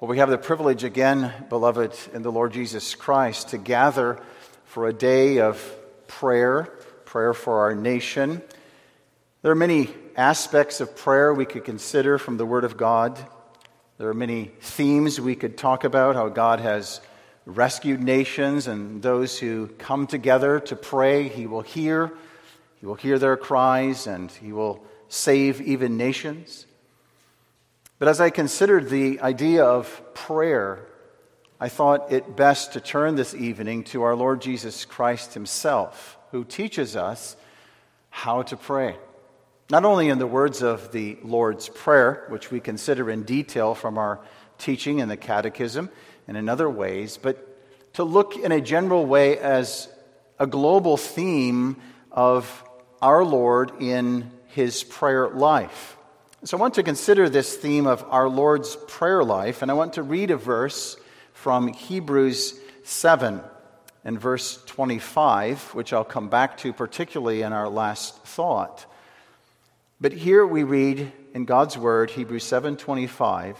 Well, 0.00 0.08
we 0.08 0.18
have 0.18 0.28
the 0.28 0.38
privilege 0.38 0.82
again, 0.82 1.32
beloved 1.48 1.96
in 2.12 2.22
the 2.22 2.32
Lord 2.32 2.52
Jesus 2.52 2.96
Christ, 2.96 3.50
to 3.50 3.58
gather 3.58 4.20
for 4.64 4.88
a 4.88 4.92
day 4.92 5.38
of 5.38 5.56
prayer, 6.08 6.64
prayer 7.04 7.32
for 7.32 7.60
our 7.60 7.76
nation. 7.76 8.42
There 9.42 9.52
are 9.52 9.54
many 9.54 9.88
aspects 10.16 10.80
of 10.80 10.96
prayer 10.96 11.32
we 11.32 11.44
could 11.44 11.64
consider 11.64 12.18
from 12.18 12.38
the 12.38 12.44
Word 12.44 12.64
of 12.64 12.76
God. 12.76 13.24
There 13.98 14.08
are 14.08 14.14
many 14.14 14.50
themes 14.60 15.20
we 15.20 15.36
could 15.36 15.56
talk 15.56 15.84
about 15.84 16.16
how 16.16 16.28
God 16.28 16.58
has 16.58 17.00
rescued 17.46 18.02
nations 18.02 18.66
and 18.66 19.00
those 19.00 19.38
who 19.38 19.68
come 19.78 20.08
together 20.08 20.58
to 20.58 20.74
pray. 20.74 21.28
He 21.28 21.46
will 21.46 21.62
hear, 21.62 22.12
He 22.80 22.86
will 22.86 22.96
hear 22.96 23.20
their 23.20 23.36
cries, 23.36 24.08
and 24.08 24.28
He 24.28 24.52
will 24.52 24.84
save 25.08 25.60
even 25.60 25.96
nations. 25.96 26.66
But 27.98 28.08
as 28.08 28.20
I 28.20 28.30
considered 28.30 28.88
the 28.88 29.20
idea 29.20 29.64
of 29.64 30.02
prayer, 30.14 30.86
I 31.60 31.68
thought 31.68 32.12
it 32.12 32.36
best 32.36 32.72
to 32.72 32.80
turn 32.80 33.14
this 33.14 33.34
evening 33.34 33.84
to 33.84 34.02
our 34.02 34.16
Lord 34.16 34.42
Jesus 34.42 34.84
Christ 34.84 35.34
Himself, 35.34 36.18
who 36.32 36.44
teaches 36.44 36.96
us 36.96 37.36
how 38.10 38.42
to 38.42 38.56
pray. 38.56 38.96
Not 39.70 39.84
only 39.84 40.08
in 40.08 40.18
the 40.18 40.26
words 40.26 40.62
of 40.62 40.90
the 40.90 41.16
Lord's 41.22 41.68
Prayer, 41.68 42.26
which 42.28 42.50
we 42.50 42.60
consider 42.60 43.08
in 43.08 43.22
detail 43.22 43.74
from 43.74 43.96
our 43.96 44.20
teaching 44.58 44.98
in 44.98 45.08
the 45.08 45.16
Catechism 45.16 45.88
and 46.26 46.36
in 46.36 46.48
other 46.48 46.68
ways, 46.68 47.16
but 47.16 47.94
to 47.94 48.04
look 48.04 48.36
in 48.36 48.50
a 48.50 48.60
general 48.60 49.06
way 49.06 49.38
as 49.38 49.88
a 50.38 50.46
global 50.46 50.96
theme 50.96 51.76
of 52.10 52.64
our 53.00 53.24
Lord 53.24 53.80
in 53.80 54.32
His 54.48 54.82
prayer 54.82 55.28
life. 55.28 55.93
So 56.46 56.58
I 56.58 56.60
want 56.60 56.74
to 56.74 56.82
consider 56.82 57.30
this 57.30 57.56
theme 57.56 57.86
of 57.86 58.04
our 58.10 58.28
Lord's 58.28 58.76
prayer 58.76 59.24
life, 59.24 59.62
and 59.62 59.70
I 59.70 59.74
want 59.74 59.94
to 59.94 60.02
read 60.02 60.30
a 60.30 60.36
verse 60.36 60.98
from 61.32 61.68
Hebrews 61.68 62.60
7 62.82 63.40
and 64.04 64.20
verse 64.20 64.62
25, 64.66 65.74
which 65.74 65.94
I'll 65.94 66.04
come 66.04 66.28
back 66.28 66.58
to 66.58 66.74
particularly 66.74 67.40
in 67.40 67.54
our 67.54 67.70
last 67.70 68.22
thought. 68.24 68.84
But 70.02 70.12
here 70.12 70.46
we 70.46 70.64
read 70.64 71.10
in 71.32 71.46
God's 71.46 71.78
word, 71.78 72.10
Hebrews 72.10 72.44
7:25, 72.44 73.56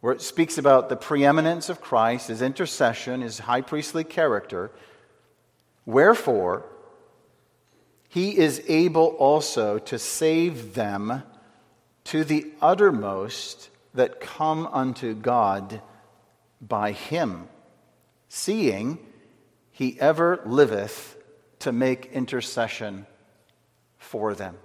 where 0.00 0.14
it 0.14 0.22
speaks 0.22 0.56
about 0.56 0.88
the 0.88 0.96
preeminence 0.96 1.68
of 1.68 1.82
Christ, 1.82 2.28
his 2.28 2.40
intercession, 2.40 3.20
his 3.20 3.40
high 3.40 3.60
priestly 3.60 4.02
character. 4.02 4.70
Wherefore, 5.84 6.64
he 8.08 8.38
is 8.38 8.62
able 8.66 9.08
also 9.18 9.78
to 9.80 9.98
save 9.98 10.72
them 10.72 11.24
to 12.04 12.24
the 12.24 12.50
uttermost 12.60 13.70
that 13.94 14.20
come 14.20 14.66
unto 14.66 15.14
God 15.14 15.80
by 16.60 16.92
him, 16.92 17.48
seeing 18.28 18.98
he 19.70 19.98
ever 20.00 20.40
liveth 20.46 21.16
to 21.60 21.72
make 21.72 22.12
intercession 22.12 23.06
for 23.98 24.34
them. 24.34 24.56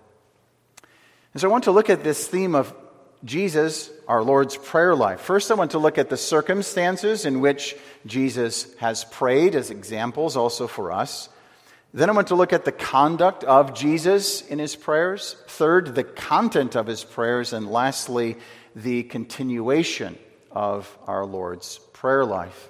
And 1.34 1.42
so 1.42 1.48
I 1.48 1.52
want 1.52 1.66
to 1.66 1.72
look 1.72 1.90
at 1.90 2.04
this 2.04 2.28
theme 2.28 2.56
of 2.56 2.74
Jesus, 3.24 3.90
our 4.08 4.24
Lord's 4.24 4.58
prayer 4.58 4.96
life. 4.96 5.22
First, 5.22 5.52
I 5.52 5.56
want 5.56 5.72
to 5.72 5.80
look 5.80 5.98
at 5.98 6.10
the 6.10 6.18
circumstances 6.18 7.26
in 7.26 7.42
which 7.42 7.76
Jesus 8.06 8.74
has 8.76 9.04
prayed 9.06 9.56
as 9.56 9.72
examples 9.72 10.38
also 10.38 10.68
for 10.68 10.92
us. 10.92 11.30
Then 11.94 12.10
I 12.10 12.14
want 12.14 12.28
to 12.28 12.36
look 12.36 12.54
at 12.54 12.66
the 12.66 12.72
conduct 12.72 13.44
of 13.44 13.74
Jesus 13.74 14.42
in 14.42 14.60
his 14.60 14.76
prayers. 14.76 15.36
Third, 15.48 15.96
the 15.96 16.04
content 16.04 16.76
of 16.76 16.86
his 16.86 17.04
prayers. 17.04 17.54
And 17.54 17.72
lastly, 17.72 18.38
the 18.76 19.04
continuation 19.04 20.18
of 20.52 20.98
our 21.08 21.26
Lord's 21.26 21.80
prayer 21.94 22.26
life. 22.26 22.70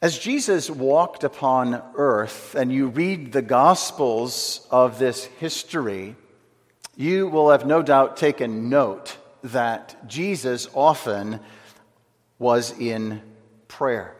As 0.00 0.18
Jesus 0.18 0.68
walked 0.68 1.22
upon 1.22 1.80
earth, 1.94 2.56
and 2.56 2.72
you 2.72 2.88
read 2.88 3.30
the 3.30 3.42
Gospels 3.42 4.66
of 4.70 4.98
this 4.98 5.24
history, 5.24 6.16
you 6.96 7.28
will 7.28 7.50
have 7.50 7.66
no 7.66 7.82
doubt 7.82 8.16
taken 8.16 8.68
note 8.68 9.16
that 9.44 10.08
Jesus 10.08 10.68
often 10.74 11.38
was 12.38 12.76
in 12.78 13.22
prayer. 13.68 14.16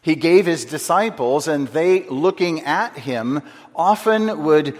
He 0.00 0.14
gave 0.14 0.46
his 0.46 0.64
disciples, 0.64 1.48
and 1.48 1.68
they, 1.68 2.08
looking 2.08 2.62
at 2.62 2.96
him, 2.96 3.42
often 3.74 4.44
would 4.44 4.78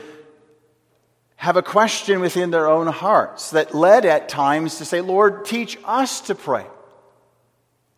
have 1.37 1.56
a 1.56 1.62
question 1.62 2.21
within 2.21 2.51
their 2.51 2.69
own 2.69 2.89
hearts 2.89 3.51
that 3.53 3.75
led 3.75 4.05
at 4.05 4.29
times 4.29 4.79
to 4.79 4.84
say, 4.84 5.01
Lord, 5.01 5.45
teach 5.45 5.79
us 5.84 6.23
to 6.23 6.34
pray. 6.34 6.67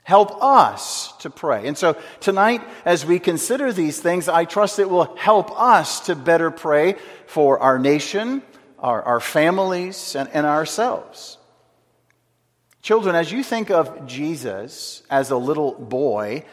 Help 0.03 0.43
us 0.43 1.13
to 1.19 1.31
pray. 1.31 1.67
And 1.67 1.77
so 1.77 1.97
tonight, 2.21 2.63
as 2.85 3.07
we 3.07 3.19
consider 3.19 3.73
these 3.73 4.01
things, 4.01 4.29
I 4.29 4.45
trust 4.45 4.79
it 4.79 4.91
will 4.91 5.15
help 5.17 5.59
us 5.59 6.01
to 6.01 6.17
better 6.17 6.51
pray 6.51 6.97
for 7.27 7.61
our 7.61 7.79
nation, 7.79 8.43
our, 8.79 9.03
our 9.03 9.21
families, 9.21 10.17
and, 10.17 10.29
and 10.31 10.47
ourselves. 10.47 11.39
Children, 12.83 13.15
as 13.15 13.31
you 13.31 13.45
think 13.45 13.71
of 13.71 14.07
Jesus 14.07 15.03
as 15.11 15.31
a 15.31 15.37
little 15.37 15.73
boy, 15.73 16.45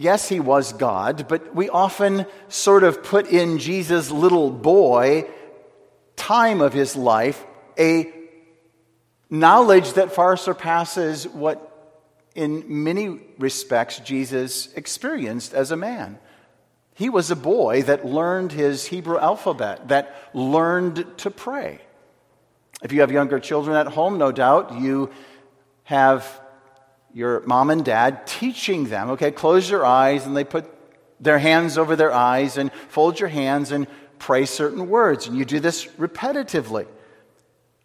yes, 0.00 0.30
he 0.30 0.40
was 0.40 0.72
God, 0.72 1.28
but 1.28 1.54
we 1.54 1.68
often 1.68 2.24
sort 2.48 2.84
of 2.84 3.02
put 3.02 3.28
in 3.28 3.58
Jesus' 3.58 4.10
little 4.10 4.50
boy 4.50 5.28
time 6.16 6.62
of 6.62 6.72
his 6.72 6.96
life 6.96 7.44
a 7.78 8.10
knowledge 9.28 9.92
that 9.92 10.12
far 10.12 10.36
surpasses 10.38 11.28
what 11.28 11.66
in 12.34 12.64
many 12.84 13.20
respects, 13.38 13.98
Jesus 13.98 14.72
experienced 14.74 15.52
as 15.52 15.70
a 15.70 15.76
man. 15.76 16.18
He 16.94 17.10
was 17.10 17.30
a 17.30 17.36
boy 17.36 17.82
that 17.82 18.06
learned 18.06 18.52
his 18.52 18.86
Hebrew 18.86 19.18
alphabet, 19.18 19.88
that 19.88 20.14
learned 20.32 21.06
to 21.18 21.30
pray. 21.30 21.80
If 22.82 22.92
you 22.92 23.00
have 23.00 23.12
younger 23.12 23.38
children 23.38 23.76
at 23.76 23.88
home, 23.88 24.16
no 24.16 24.32
doubt 24.32 24.80
you 24.80 25.10
have 25.84 26.40
your 27.12 27.40
mom 27.40 27.70
and 27.70 27.84
dad 27.84 28.26
teaching 28.26 28.88
them, 28.88 29.10
okay, 29.10 29.30
close 29.30 29.68
your 29.68 29.84
eyes, 29.84 30.26
and 30.26 30.36
they 30.36 30.44
put 30.44 30.66
their 31.20 31.38
hands 31.38 31.76
over 31.76 31.96
their 31.96 32.12
eyes 32.12 32.56
and 32.56 32.72
fold 32.88 33.20
your 33.20 33.28
hands 33.28 33.72
and 33.72 33.86
pray 34.18 34.46
certain 34.46 34.88
words. 34.88 35.26
And 35.26 35.36
you 35.36 35.44
do 35.44 35.60
this 35.60 35.86
repetitively. 35.86 36.86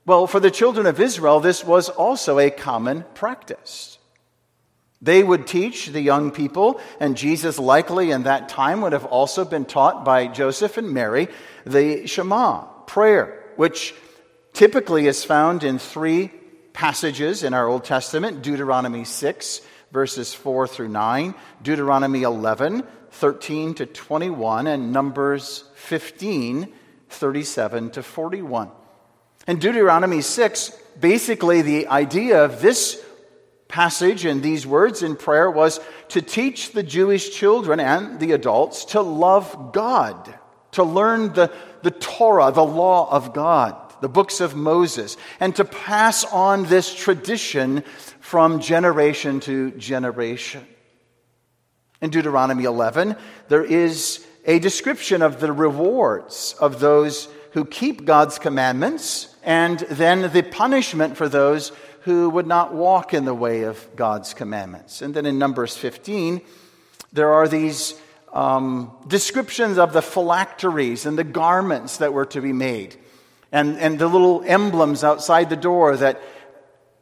Well, 0.05 0.27
for 0.27 0.39
the 0.39 0.51
children 0.51 0.85
of 0.85 0.99
Israel, 0.99 1.39
this 1.39 1.63
was 1.63 1.89
also 1.89 2.37
a 2.39 2.51
common 2.51 3.05
practice. 3.15 3.97
They 5.01 5.23
would 5.23 5.47
teach 5.47 5.87
the 5.87 6.01
young 6.01 6.31
people, 6.31 6.79
and 6.99 7.17
Jesus 7.17 7.59
likely 7.59 8.11
in 8.11 8.23
that 8.23 8.49
time 8.49 8.81
would 8.81 8.93
have 8.93 9.05
also 9.05 9.43
been 9.43 9.65
taught 9.65 10.05
by 10.05 10.27
Joseph 10.27 10.77
and 10.77 10.91
Mary 10.91 11.27
the 11.65 12.07
Shema 12.07 12.61
prayer, 12.85 13.43
which 13.55 13.93
typically 14.53 15.07
is 15.07 15.23
found 15.23 15.63
in 15.63 15.79
three 15.79 16.31
passages 16.75 17.41
in 17.41 17.53
our 17.53 17.67
Old 17.67 17.85
Testament 17.85 18.41
Deuteronomy 18.41 19.05
6, 19.05 19.61
verses 19.91 20.33
4 20.33 20.67
through 20.67 20.89
9, 20.89 21.33
Deuteronomy 21.63 22.23
11, 22.23 22.83
13 23.11 23.73
to 23.75 23.85
21, 23.85 24.67
and 24.67 24.91
Numbers 24.91 25.63
15, 25.75 26.71
37 27.09 27.89
to 27.91 28.03
41. 28.03 28.69
In 29.47 29.57
Deuteronomy 29.57 30.21
6, 30.21 30.69
basically 30.99 31.61
the 31.61 31.87
idea 31.87 32.43
of 32.43 32.61
this 32.61 33.01
passage 33.69 34.25
and 34.25 34.43
these 34.43 34.67
words 34.67 35.01
in 35.01 35.15
prayer 35.15 35.49
was 35.49 35.79
to 36.09 36.21
teach 36.21 36.73
the 36.73 36.83
Jewish 36.83 37.35
children 37.35 37.79
and 37.79 38.19
the 38.19 38.33
adults 38.33 38.85
to 38.85 39.01
love 39.01 39.71
God, 39.71 40.37
to 40.73 40.83
learn 40.83 41.33
the, 41.33 41.51
the 41.83 41.91
Torah, 41.91 42.51
the 42.51 42.65
law 42.65 43.09
of 43.09 43.33
God, 43.33 43.84
the 44.05 44.09
books 44.09 44.39
of 44.39 44.55
Moses, 44.55 45.17
and 45.39 45.55
to 45.55 45.65
pass 45.65 46.23
on 46.25 46.65
this 46.65 46.93
tradition 46.93 47.81
from 48.19 48.59
generation 48.59 49.39
to 49.39 49.71
generation. 49.71 50.63
In 52.01 52.11
Deuteronomy 52.11 52.65
11, 52.65 53.15
there 53.47 53.63
is 53.63 54.23
a 54.45 54.59
description 54.59 55.23
of 55.23 55.39
the 55.39 55.51
rewards 55.51 56.53
of 56.59 56.79
those 56.79 57.29
who 57.53 57.65
keep 57.65 58.05
God's 58.05 58.37
commandments 58.37 59.35
and 59.41 59.79
then 59.79 60.31
the 60.31 60.43
punishment 60.43 61.17
for 61.17 61.27
those 61.27 61.71
who 62.01 62.29
would 62.29 62.45
not 62.45 62.75
walk 62.75 63.11
in 63.11 63.25
the 63.25 63.33
way 63.33 63.63
of 63.63 63.87
God's 63.95 64.35
commandments. 64.35 65.01
And 65.01 65.15
then 65.15 65.25
in 65.25 65.39
Numbers 65.39 65.75
15, 65.75 66.41
there 67.11 67.33
are 67.33 67.47
these 67.47 67.99
um, 68.33 68.95
descriptions 69.07 69.79
of 69.79 69.93
the 69.93 70.03
phylacteries 70.03 71.07
and 71.07 71.17
the 71.17 71.23
garments 71.23 71.97
that 71.97 72.13
were 72.13 72.27
to 72.27 72.39
be 72.39 72.53
made, 72.53 72.97
and, 73.55 73.79
and 73.79 73.97
the 73.97 74.07
little 74.07 74.43
emblems 74.45 75.01
outside 75.01 75.49
the 75.49 75.55
door 75.55 75.95
that 75.95 76.21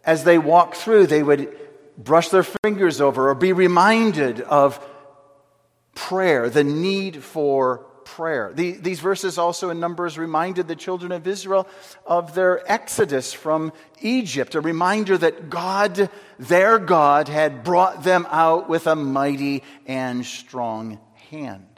as 0.06 0.24
they 0.24 0.38
walk 0.38 0.76
through, 0.76 1.08
they 1.08 1.24
would 1.24 1.52
brush 1.98 2.30
their 2.30 2.44
fingers 2.44 3.02
over 3.02 3.30
or 3.32 3.34
be 3.34 3.54
reminded 3.54 4.40
of 4.40 4.80
prayer, 5.96 6.52
the 6.52 6.64
need 6.64 7.24
for 7.24 7.80
prayer. 8.06 8.52
The, 8.54 8.74
these 8.74 9.00
verses 9.00 9.40
also 9.40 9.72
in 9.72 9.80
Numbers 9.80 10.20
reminded 10.20 10.68
the 10.68 10.76
children 10.76 11.12
of 11.12 11.26
Israel 11.26 11.68
of 12.06 12.36
their 12.36 12.72
exodus 12.72 13.34
from 13.34 13.74
Egypt, 14.02 14.54
a 14.54 14.62
reminder 14.62 15.18
that 15.18 15.50
God, 15.50 16.08
their 16.38 16.78
God, 16.78 17.30
had 17.30 17.64
brought 17.64 18.04
them 18.04 18.28
out 18.30 18.70
with 18.70 18.86
a 18.86 18.96
mighty 18.96 19.64
and 19.88 20.24
strong 20.24 21.00
hand. 21.32 21.73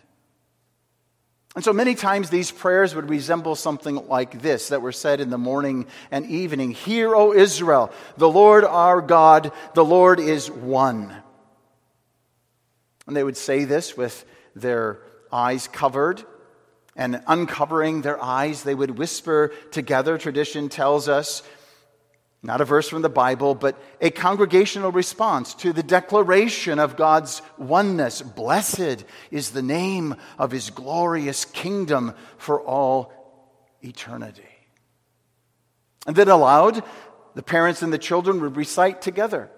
And 1.56 1.64
so 1.64 1.72
many 1.72 1.96
times 1.96 2.30
these 2.30 2.52
prayers 2.52 2.94
would 2.94 3.10
resemble 3.10 3.56
something 3.56 4.08
like 4.10 4.42
this 4.42 4.70
that 4.70 4.82
were 4.82 4.92
said 4.92 5.22
in 5.22 5.30
the 5.30 5.38
morning 5.38 5.88
and 6.12 6.26
evening 6.26 6.72
Hear, 6.72 7.16
O 7.16 7.34
Israel, 7.34 7.92
the 8.18 8.30
Lord 8.30 8.66
our 8.66 9.02
God, 9.02 9.54
the 9.74 9.86
Lord 9.86 10.20
is 10.20 10.52
one. 10.52 11.16
And 13.08 13.16
they 13.16 13.24
would 13.24 13.38
say 13.38 13.64
this 13.64 13.96
with 13.96 14.26
their 14.56 15.00
eyes 15.32 15.68
covered. 15.68 16.24
And 16.98 17.22
uncovering 17.28 18.04
their 18.04 18.22
eyes, 18.24 18.64
they 18.64 18.74
would 18.74 18.98
whisper 18.98 19.52
together, 19.72 20.18
tradition 20.18 20.70
tells 20.70 21.10
us, 21.10 21.44
not 22.46 22.62
a 22.62 22.66
verse 22.66 22.88
from 22.88 23.02
the 23.02 23.10
Bible, 23.10 23.56
but 23.56 23.76
a 24.00 24.12
congregational 24.12 24.92
response 24.92 25.54
to 25.56 25.74
the 25.74 25.84
declaration 25.84 26.80
of 26.80 26.96
God's 26.96 27.42
oneness. 27.58 28.22
Blessed 28.22 29.04
is 29.32 29.52
the 29.52 29.62
name 29.62 30.16
of 30.38 30.52
his 30.52 30.70
glorious 30.70 31.46
kingdom 31.46 32.14
for 32.38 32.62
all 32.62 33.12
eternity. 33.82 34.44
And 36.06 36.16
then 36.16 36.30
aloud, 36.30 36.84
the 37.34 37.44
parents 37.44 37.82
and 37.82 37.92
the 37.92 37.98
children 37.98 38.40
would 38.42 38.56
recite 38.56 39.02
together 39.02 39.50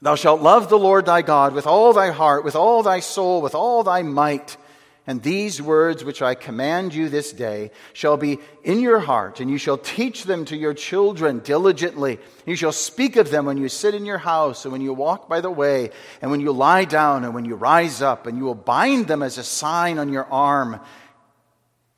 Thou 0.00 0.16
shalt 0.16 0.42
love 0.42 0.68
the 0.68 0.78
Lord 0.78 1.06
thy 1.06 1.22
God 1.22 1.54
with 1.54 1.66
all 1.66 1.92
thy 1.92 2.10
heart, 2.10 2.44
with 2.44 2.56
all 2.56 2.82
thy 2.82 2.98
soul, 2.98 3.40
with 3.40 3.54
all 3.54 3.84
thy 3.84 4.02
might. 4.02 4.56
And 5.04 5.20
these 5.20 5.60
words 5.60 6.04
which 6.04 6.22
I 6.22 6.36
command 6.36 6.94
you 6.94 7.08
this 7.08 7.32
day 7.32 7.72
shall 7.92 8.16
be 8.16 8.38
in 8.62 8.78
your 8.78 9.00
heart, 9.00 9.40
and 9.40 9.50
you 9.50 9.58
shall 9.58 9.78
teach 9.78 10.24
them 10.24 10.44
to 10.44 10.56
your 10.56 10.74
children 10.74 11.40
diligently. 11.40 12.20
You 12.46 12.54
shall 12.54 12.70
speak 12.70 13.16
of 13.16 13.30
them 13.30 13.46
when 13.46 13.58
you 13.58 13.68
sit 13.68 13.96
in 13.96 14.06
your 14.06 14.18
house, 14.18 14.64
and 14.64 14.70
when 14.70 14.80
you 14.80 14.94
walk 14.94 15.28
by 15.28 15.40
the 15.40 15.50
way, 15.50 15.90
and 16.20 16.30
when 16.30 16.40
you 16.40 16.52
lie 16.52 16.84
down, 16.84 17.24
and 17.24 17.34
when 17.34 17.44
you 17.44 17.56
rise 17.56 18.00
up, 18.00 18.28
and 18.28 18.38
you 18.38 18.44
will 18.44 18.54
bind 18.54 19.08
them 19.08 19.24
as 19.24 19.38
a 19.38 19.44
sign 19.44 19.98
on 19.98 20.12
your 20.12 20.26
arm, 20.26 20.80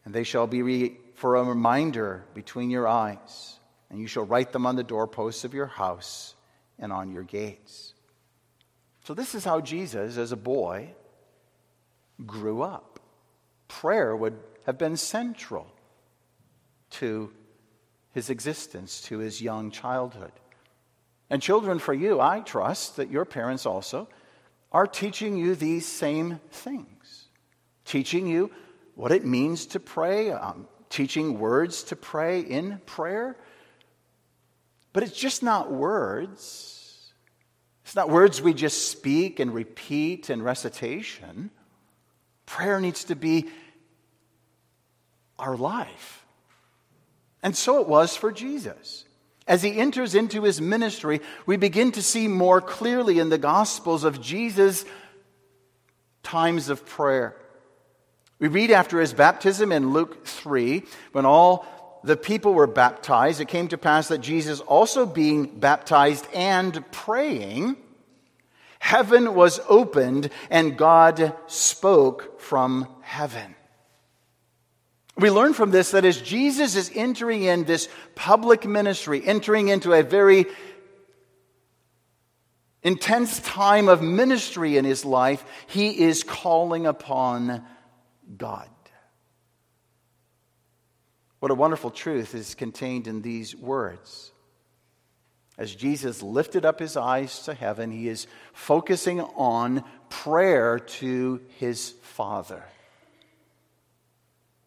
and 0.07 0.15
they 0.15 0.25
shall 0.25 0.47
be 0.47 0.63
re- 0.63 0.97
for 1.15 1.37
a 1.37 1.45
reminder 1.45 2.25
between 2.33 2.71
your 2.71 2.89
eyes, 2.89 3.59
and 3.91 4.01
you 4.01 4.07
shall 4.07 4.25
write 4.25 4.53
them 4.53 4.65
on 4.65 4.77
the 4.77 4.83
doorposts 4.83 5.45
of 5.45 5.53
your 5.53 5.67
house 5.67 6.35
and 6.79 6.91
on 6.91 7.13
your 7.13 7.23
gates. 7.23 7.93
So, 9.05 9.13
this 9.13 9.35
is 9.35 9.45
how 9.45 9.61
Jesus, 9.61 10.17
as 10.17 10.33
a 10.33 10.37
boy, 10.37 10.89
grew 12.25 12.63
up. 12.63 12.94
Prayer 13.81 14.15
would 14.15 14.39
have 14.67 14.79
been 14.79 14.97
central 14.97 15.67
to 16.91 17.33
his 18.13 18.31
existence, 18.31 19.03
to 19.03 19.19
his 19.19 19.43
young 19.43 19.71
childhood. 19.71 20.33
And, 21.29 21.43
children, 21.43 21.79
for 21.79 21.93
you, 21.93 22.21
I 22.21 22.41
trust 22.41 22.97
that 22.97 23.11
your 23.11 23.25
parents 23.25 23.67
also 23.67 24.09
are 24.71 24.87
teaching 24.87 25.37
you 25.37 25.55
these 25.55 25.87
same 25.87 26.41
things, 26.51 27.29
teaching 27.85 28.27
you 28.27 28.51
what 28.95 29.13
it 29.13 29.25
means 29.25 29.67
to 29.67 29.81
pray, 29.81 30.31
um, 30.31 30.69
teaching 30.91 31.39
words 31.39 31.83
to 31.85 31.97
pray 31.97 32.41
in 32.41 32.81
prayer. 32.87 33.37
But 34.93 35.03
it's 35.03 35.19
just 35.19 35.43
not 35.43 35.73
words 35.73 36.75
it's 37.85 37.95
not 37.95 38.09
words 38.09 38.41
we 38.41 38.55
just 38.55 38.89
speak 38.89 39.39
and 39.39 39.53
repeat 39.53 40.31
and 40.31 40.43
recitation. 40.43 41.51
Prayer 42.47 42.81
needs 42.81 43.05
to 43.05 43.15
be 43.15 43.47
our 45.39 45.57
life. 45.57 46.25
And 47.43 47.57
so 47.57 47.81
it 47.81 47.89
was 47.89 48.17
for 48.17 48.33
Jesus. 48.33 49.05
As 49.47 49.63
he 49.63 49.79
enters 49.79 50.15
into 50.15 50.43
his 50.43 50.61
ministry, 50.61 51.21
we 51.45 51.57
begin 51.57 51.93
to 51.93 52.03
see 52.03 52.29
more 52.29 52.61
clearly 52.61 53.19
in 53.19 53.29
the 53.29 53.39
Gospels 53.39 54.05
of 54.05 54.21
Jesus' 54.21 54.85
times 56.23 56.71
of 56.71 56.87
prayer. 56.87 57.37
We 58.39 58.49
read 58.49 58.71
after 58.71 59.01
his 59.01 59.13
baptism 59.13 59.71
in 59.71 59.93
Luke 59.93 60.27
3, 60.27 60.83
when 61.13 61.27
all 61.27 61.67
the 62.03 62.17
people 62.17 62.55
were 62.55 62.67
baptized, 62.67 63.41
it 63.41 63.49
came 63.49 63.69
to 63.69 63.79
pass 63.79 64.09
that 64.09 64.19
Jesus, 64.19 64.61
also 64.61 65.07
being 65.07 65.47
baptized 65.47 66.27
and 66.35 66.85
praying, 66.91 67.77
heaven 68.79 69.35
was 69.35 69.61
opened 69.69 70.31
and 70.51 70.77
God 70.77 71.35
spoke 71.47 72.41
from 72.41 72.89
heaven. 73.03 73.55
We 75.17 75.31
learn 75.31 75.55
from 75.55 75.71
this 75.71 75.93
that 75.93 76.05
as 76.05 76.21
Jesus 76.21 76.75
is 76.75 76.91
entering 76.95 77.45
in 77.45 77.65
this 77.65 77.89
public 78.15 78.67
ministry, 78.67 79.23
entering 79.25 79.69
into 79.69 79.93
a 79.93 80.03
very 80.03 80.47
intense 82.83 83.41
time 83.41 83.89
of 83.89 84.03
ministry 84.03 84.77
in 84.77 84.85
his 84.85 85.05
life, 85.05 85.45
he 85.69 86.03
is 86.03 86.25
calling 86.25 86.87
upon 86.87 87.65
God. 88.37 88.69
What 91.39 91.51
a 91.51 91.55
wonderful 91.55 91.91
truth 91.91 92.35
is 92.35 92.55
contained 92.55 93.07
in 93.07 93.23
these 93.23 93.55
words. 93.55 94.33
As 95.57 95.75
Jesus 95.75 96.23
lifted 96.23 96.65
up 96.65 96.81
his 96.81 96.97
eyes 96.97 97.41
to 97.45 97.55
heaven, 97.55 97.93
he 97.93 98.09
is 98.09 98.27
focusing 98.53 99.21
on 99.21 99.85
prayer 100.09 100.81
to 100.81 101.41
his 101.59 101.91
Father. 102.03 102.65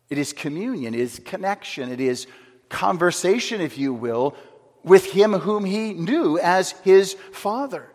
It 0.10 0.18
is 0.18 0.34
communion, 0.34 0.94
it 0.94 1.00
is 1.00 1.20
connection, 1.20 1.92
it 1.92 2.00
is 2.00 2.28
conversation, 2.70 3.62
if 3.62 3.78
you 3.78 3.94
will, 3.94 4.36
with 4.84 5.12
him 5.12 5.34
whom 5.34 5.66
he 5.66 5.94
knew 5.94 6.40
as 6.40 6.72
his 6.84 7.14
Father. 7.32 7.92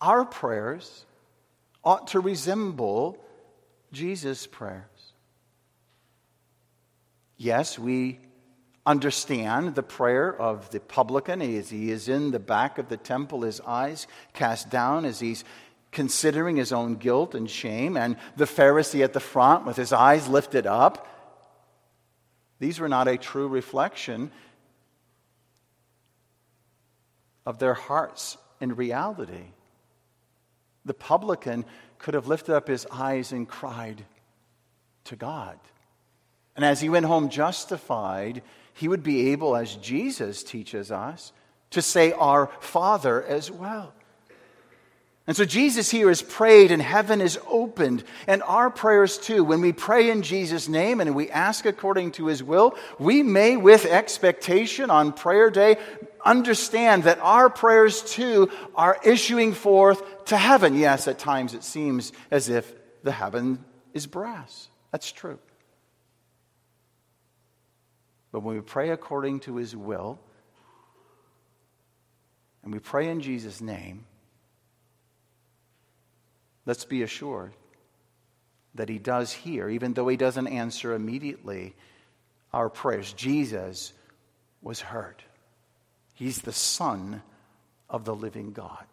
Our 0.00 0.24
prayers 0.24 1.04
ought 1.84 2.08
to 2.08 2.20
resemble 2.20 3.22
Jesus' 3.92 4.46
prayers. 4.46 4.84
Yes, 7.36 7.78
we 7.78 8.20
understand 8.86 9.74
the 9.74 9.82
prayer 9.82 10.34
of 10.34 10.70
the 10.70 10.80
publican 10.80 11.42
as 11.42 11.70
he 11.70 11.90
is 11.90 12.08
in 12.08 12.30
the 12.30 12.38
back 12.38 12.78
of 12.78 12.88
the 12.88 12.96
temple, 12.96 13.42
his 13.42 13.60
eyes 13.60 14.06
cast 14.32 14.70
down 14.70 15.04
as 15.04 15.20
he's 15.20 15.44
considering 15.92 16.56
his 16.56 16.72
own 16.72 16.96
guilt 16.96 17.34
and 17.34 17.50
shame, 17.50 17.96
and 17.96 18.16
the 18.36 18.44
Pharisee 18.44 19.02
at 19.02 19.12
the 19.12 19.20
front 19.20 19.66
with 19.66 19.76
his 19.76 19.92
eyes 19.92 20.28
lifted 20.28 20.66
up. 20.66 21.06
These 22.58 22.78
were 22.78 22.88
not 22.88 23.08
a 23.08 23.16
true 23.16 23.48
reflection 23.48 24.30
of 27.46 27.58
their 27.58 27.74
hearts 27.74 28.36
in 28.60 28.76
reality. 28.76 29.52
The 30.84 30.94
publican 30.94 31.64
could 31.98 32.14
have 32.14 32.28
lifted 32.28 32.54
up 32.54 32.68
his 32.68 32.86
eyes 32.90 33.32
and 33.32 33.48
cried 33.48 34.04
to 35.04 35.16
God. 35.16 35.58
And 36.56 36.64
as 36.64 36.80
he 36.80 36.88
went 36.88 37.06
home 37.06 37.28
justified, 37.30 38.42
he 38.74 38.88
would 38.88 39.02
be 39.02 39.30
able, 39.30 39.56
as 39.56 39.76
Jesus 39.76 40.42
teaches 40.42 40.90
us, 40.92 41.32
to 41.70 41.82
say, 41.82 42.12
Our 42.12 42.50
Father 42.60 43.22
as 43.22 43.50
well. 43.50 43.92
And 45.30 45.36
so 45.36 45.44
Jesus 45.44 45.88
here 45.88 46.10
is 46.10 46.22
prayed 46.22 46.72
and 46.72 46.82
heaven 46.82 47.20
is 47.20 47.38
opened. 47.46 48.02
And 48.26 48.42
our 48.42 48.68
prayers 48.68 49.16
too, 49.16 49.44
when 49.44 49.60
we 49.60 49.70
pray 49.70 50.10
in 50.10 50.22
Jesus' 50.22 50.68
name 50.68 51.00
and 51.00 51.14
we 51.14 51.30
ask 51.30 51.64
according 51.64 52.10
to 52.14 52.26
his 52.26 52.42
will, 52.42 52.74
we 52.98 53.22
may, 53.22 53.56
with 53.56 53.86
expectation 53.86 54.90
on 54.90 55.12
prayer 55.12 55.48
day, 55.48 55.76
understand 56.24 57.04
that 57.04 57.20
our 57.20 57.48
prayers 57.48 58.02
too 58.02 58.50
are 58.74 58.98
issuing 59.04 59.52
forth 59.52 60.24
to 60.24 60.36
heaven. 60.36 60.74
Yes, 60.74 61.06
at 61.06 61.20
times 61.20 61.54
it 61.54 61.62
seems 61.62 62.10
as 62.32 62.48
if 62.48 62.74
the 63.04 63.12
heaven 63.12 63.64
is 63.94 64.08
brass. 64.08 64.68
That's 64.90 65.12
true. 65.12 65.38
But 68.32 68.40
when 68.40 68.56
we 68.56 68.62
pray 68.62 68.90
according 68.90 69.38
to 69.42 69.58
his 69.58 69.76
will, 69.76 70.18
and 72.64 72.72
we 72.72 72.80
pray 72.80 73.08
in 73.08 73.20
Jesus' 73.20 73.60
name, 73.60 74.06
let's 76.70 76.84
be 76.84 77.02
assured 77.02 77.52
that 78.76 78.88
he 78.88 79.00
does 79.00 79.32
hear, 79.32 79.68
even 79.68 79.92
though 79.92 80.06
he 80.06 80.16
doesn't 80.16 80.46
answer 80.46 80.94
immediately 80.94 81.74
our 82.52 82.68
prayers. 82.68 83.12
Jesus 83.12 83.92
was 84.62 84.80
heard. 84.80 85.20
He's 86.14 86.42
the 86.42 86.52
Son 86.52 87.22
of 87.88 88.04
the 88.04 88.14
living 88.14 88.52
God. 88.52 88.86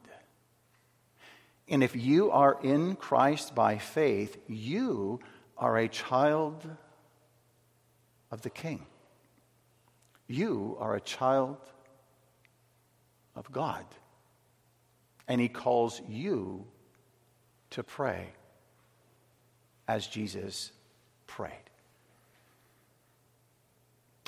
And 1.69 1.84
if 1.84 1.96
you 1.96 2.31
are 2.31 2.57
in 2.63 2.96
Christ 2.96 3.53
by 3.53 3.77
faith, 3.77 4.39
you 4.48 5.19
are 5.55 5.77
a 5.77 5.88
child 5.88 6.67
of 8.31 8.41
the 8.41 8.50
King. 8.50 8.88
You 10.25 10.77
are 10.79 10.96
a 10.96 11.01
child 11.01 11.57
of 13.36 13.51
God. 13.51 13.86
And 15.27 15.39
He 15.39 15.48
calls 15.48 16.01
you 16.10 16.65
to 17.71 17.83
pray. 17.83 18.33
as 19.88 20.05
Jesus 20.05 20.71
prayed. 21.27 21.51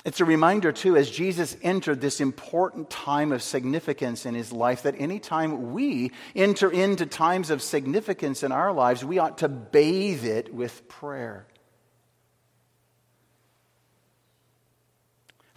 It's 0.02 0.20
a 0.20 0.24
reminder, 0.24 0.72
too, 0.72 0.96
as 0.96 1.10
Jesus 1.10 1.58
entered 1.62 2.00
this 2.00 2.22
important 2.22 2.88
time 2.88 3.32
of 3.32 3.42
significance 3.42 4.24
in 4.24 4.34
his 4.34 4.50
life, 4.50 4.84
that 4.84 4.98
anytime 4.98 5.72
we 5.72 6.12
enter 6.34 6.70
into 6.70 7.04
times 7.04 7.50
of 7.50 7.60
significance 7.60 8.42
in 8.42 8.50
our 8.50 8.72
lives, 8.72 9.04
we 9.04 9.18
ought 9.18 9.38
to 9.38 9.48
bathe 9.48 10.24
it 10.24 10.54
with 10.54 10.88
prayer. 10.88 11.46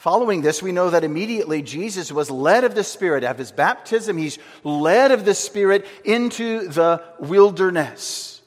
Following 0.04 0.42
this, 0.42 0.62
we 0.62 0.74
know 0.74 0.90
that 0.90 1.06
immediately 1.06 1.62
Jesus 1.62 2.12
was 2.12 2.30
led 2.30 2.66
of 2.66 2.76
the 2.76 2.84
Spirit. 2.84 3.24
At 3.24 3.40
his 3.40 3.54
baptism, 3.54 4.18
he's 4.18 4.38
led 4.66 5.12
of 5.12 5.24
the 5.24 5.34
Spirit 5.34 5.86
into 6.04 6.68
the 6.68 7.02
wilderness 7.20 8.42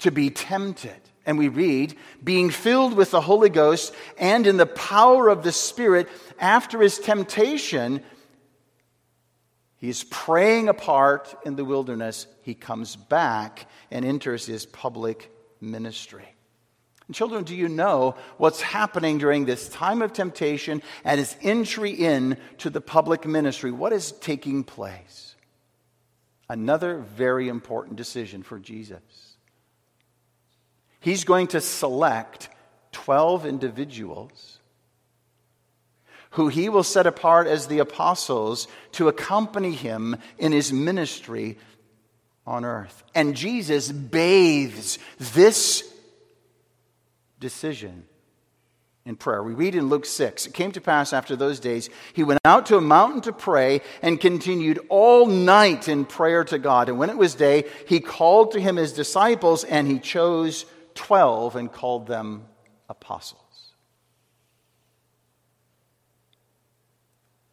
to 0.00 0.10
be 0.10 0.28
tempted. 0.28 1.00
And 1.24 1.38
we 1.38 1.48
read, 1.48 1.96
being 2.22 2.50
filled 2.50 2.98
with 2.98 3.12
the 3.12 3.22
Holy 3.22 3.48
Ghost 3.48 3.94
and 4.18 4.46
in 4.46 4.58
the 4.58 4.66
power 4.66 5.30
of 5.30 5.42
the 5.42 5.52
Spirit, 5.52 6.06
after 6.38 6.82
his 6.82 6.98
temptation, 6.98 8.02
he's 9.78 10.04
praying 10.04 10.68
apart 10.68 11.34
in 11.46 11.56
the 11.56 11.64
wilderness. 11.64 12.26
He 12.42 12.52
comes 12.52 12.94
back 12.94 13.70
and 13.90 14.04
enters 14.04 14.44
his 14.44 14.66
public 14.66 15.32
ministry. 15.62 16.33
And 17.06 17.14
children, 17.14 17.44
do 17.44 17.54
you 17.54 17.68
know 17.68 18.16
what's 18.38 18.62
happening 18.62 19.18
during 19.18 19.44
this 19.44 19.68
time 19.68 20.00
of 20.00 20.12
temptation 20.12 20.82
and 21.04 21.18
his 21.18 21.36
entry 21.42 21.90
in 21.90 22.38
to 22.58 22.70
the 22.70 22.80
public 22.80 23.26
ministry? 23.26 23.70
What 23.70 23.92
is 23.92 24.12
taking 24.12 24.64
place? 24.64 25.34
Another 26.48 26.98
very 26.98 27.48
important 27.48 27.96
decision 27.96 28.42
for 28.42 28.58
Jesus. 28.58 29.00
He's 31.00 31.24
going 31.24 31.48
to 31.48 31.60
select 31.60 32.48
12 32.92 33.44
individuals 33.44 34.58
who 36.30 36.48
he 36.48 36.68
will 36.68 36.82
set 36.82 37.06
apart 37.06 37.46
as 37.46 37.66
the 37.66 37.78
apostles 37.78 38.66
to 38.92 39.08
accompany 39.08 39.72
him 39.72 40.16
in 40.38 40.52
his 40.52 40.72
ministry 40.72 41.58
on 42.46 42.64
earth. 42.64 43.04
And 43.14 43.36
Jesus 43.36 43.92
bathes 43.92 44.98
this 45.18 45.88
decision 47.44 48.06
in 49.04 49.16
prayer. 49.16 49.42
We 49.42 49.52
read 49.52 49.74
in 49.74 49.90
Luke 49.90 50.06
6 50.06 50.46
It 50.46 50.54
came 50.54 50.72
to 50.72 50.80
pass 50.80 51.12
after 51.12 51.36
those 51.36 51.60
days, 51.60 51.90
he 52.14 52.24
went 52.24 52.40
out 52.46 52.64
to 52.66 52.78
a 52.78 52.80
mountain 52.80 53.20
to 53.20 53.34
pray 53.34 53.82
and 54.00 54.18
continued 54.18 54.80
all 54.88 55.26
night 55.26 55.86
in 55.86 56.06
prayer 56.06 56.42
to 56.44 56.58
God. 56.58 56.88
And 56.88 56.98
when 56.98 57.10
it 57.10 57.18
was 57.18 57.34
day, 57.34 57.64
he 57.86 58.00
called 58.00 58.52
to 58.52 58.60
him 58.60 58.76
his 58.76 58.94
disciples 58.94 59.62
and 59.62 59.86
he 59.86 59.98
chose 59.98 60.64
12 60.94 61.56
and 61.56 61.70
called 61.70 62.06
them 62.06 62.46
apostles. 62.88 63.42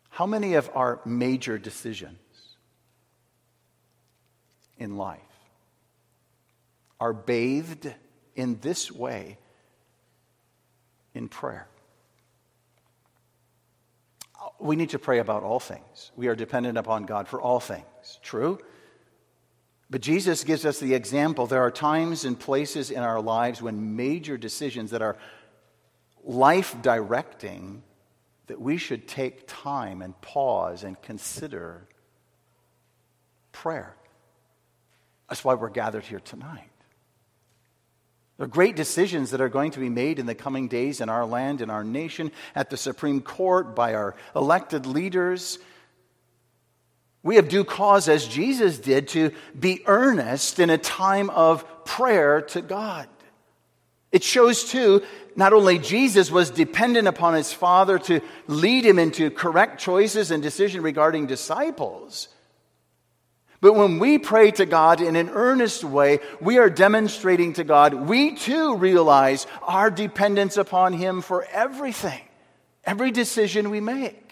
How 0.07 0.25
many 0.25 0.53
of 0.53 0.69
our 0.73 1.01
major 1.03 1.57
decisions 1.57 2.17
in 4.77 4.95
life 4.95 5.19
are 6.97 7.11
bathed 7.11 7.93
in 8.37 8.57
this 8.61 8.89
way 8.89 9.37
in 11.13 11.27
prayer. 11.27 11.67
We 14.59 14.75
need 14.75 14.89
to 14.91 14.99
pray 14.99 15.19
about 15.19 15.43
all 15.43 15.59
things. 15.59 16.11
We 16.15 16.27
are 16.27 16.35
dependent 16.35 16.77
upon 16.77 17.05
God 17.05 17.27
for 17.27 17.41
all 17.41 17.59
things. 17.59 18.19
True? 18.21 18.59
But 19.89 20.01
Jesus 20.01 20.43
gives 20.43 20.65
us 20.65 20.79
the 20.79 20.93
example. 20.93 21.47
There 21.47 21.61
are 21.61 21.71
times 21.71 22.23
and 22.23 22.39
places 22.39 22.91
in 22.91 22.99
our 22.99 23.21
lives 23.21 23.61
when 23.61 23.95
major 23.95 24.37
decisions 24.37 24.91
that 24.91 25.01
are 25.01 25.17
life 26.23 26.75
directing 26.81 27.83
that 28.47 28.59
we 28.59 28.77
should 28.77 29.07
take 29.07 29.43
time 29.47 30.01
and 30.01 30.19
pause 30.21 30.83
and 30.83 30.99
consider 31.01 31.87
prayer. 33.51 33.95
That's 35.29 35.43
why 35.43 35.53
we're 35.55 35.69
gathered 35.69 36.05
here 36.05 36.19
tonight. 36.19 36.70
There 38.41 38.47
are 38.47 38.49
great 38.49 38.75
decisions 38.75 39.29
that 39.29 39.41
are 39.41 39.49
going 39.49 39.69
to 39.69 39.79
be 39.79 39.89
made 39.89 40.17
in 40.17 40.25
the 40.25 40.33
coming 40.33 40.67
days 40.67 40.99
in 40.99 41.09
our 41.09 41.27
land, 41.27 41.61
in 41.61 41.69
our 41.69 41.83
nation, 41.83 42.31
at 42.55 42.71
the 42.71 42.75
Supreme 42.75 43.21
Court, 43.21 43.75
by 43.75 43.93
our 43.93 44.15
elected 44.35 44.87
leaders. 44.87 45.59
We 47.21 47.35
have 47.35 47.49
due 47.49 47.63
cause, 47.63 48.09
as 48.09 48.27
Jesus 48.27 48.79
did, 48.79 49.09
to 49.09 49.31
be 49.59 49.83
earnest 49.85 50.57
in 50.57 50.71
a 50.71 50.79
time 50.79 51.29
of 51.29 51.85
prayer 51.85 52.41
to 52.41 52.63
God. 52.63 53.07
It 54.11 54.23
shows, 54.23 54.63
too, 54.63 55.03
not 55.35 55.53
only 55.53 55.77
Jesus 55.77 56.31
was 56.31 56.49
dependent 56.49 57.07
upon 57.07 57.35
his 57.35 57.53
Father 57.53 57.99
to 57.99 58.21
lead 58.47 58.87
him 58.87 58.97
into 58.97 59.29
correct 59.29 59.79
choices 59.79 60.31
and 60.31 60.41
decision 60.41 60.81
regarding 60.81 61.27
disciples, 61.27 62.27
but 63.61 63.75
when 63.75 63.99
we 63.99 64.17
pray 64.17 64.49
to 64.51 64.65
God 64.65 65.01
in 65.01 65.15
an 65.15 65.29
earnest 65.29 65.83
way, 65.83 66.19
we 66.41 66.57
are 66.57 66.69
demonstrating 66.69 67.53
to 67.53 67.63
God 67.63 67.93
we 67.93 68.35
too 68.35 68.75
realize 68.75 69.45
our 69.61 69.91
dependence 69.91 70.57
upon 70.57 70.93
Him 70.93 71.21
for 71.21 71.45
everything, 71.51 72.21
every 72.83 73.11
decision 73.11 73.69
we 73.69 73.79
make. 73.79 74.31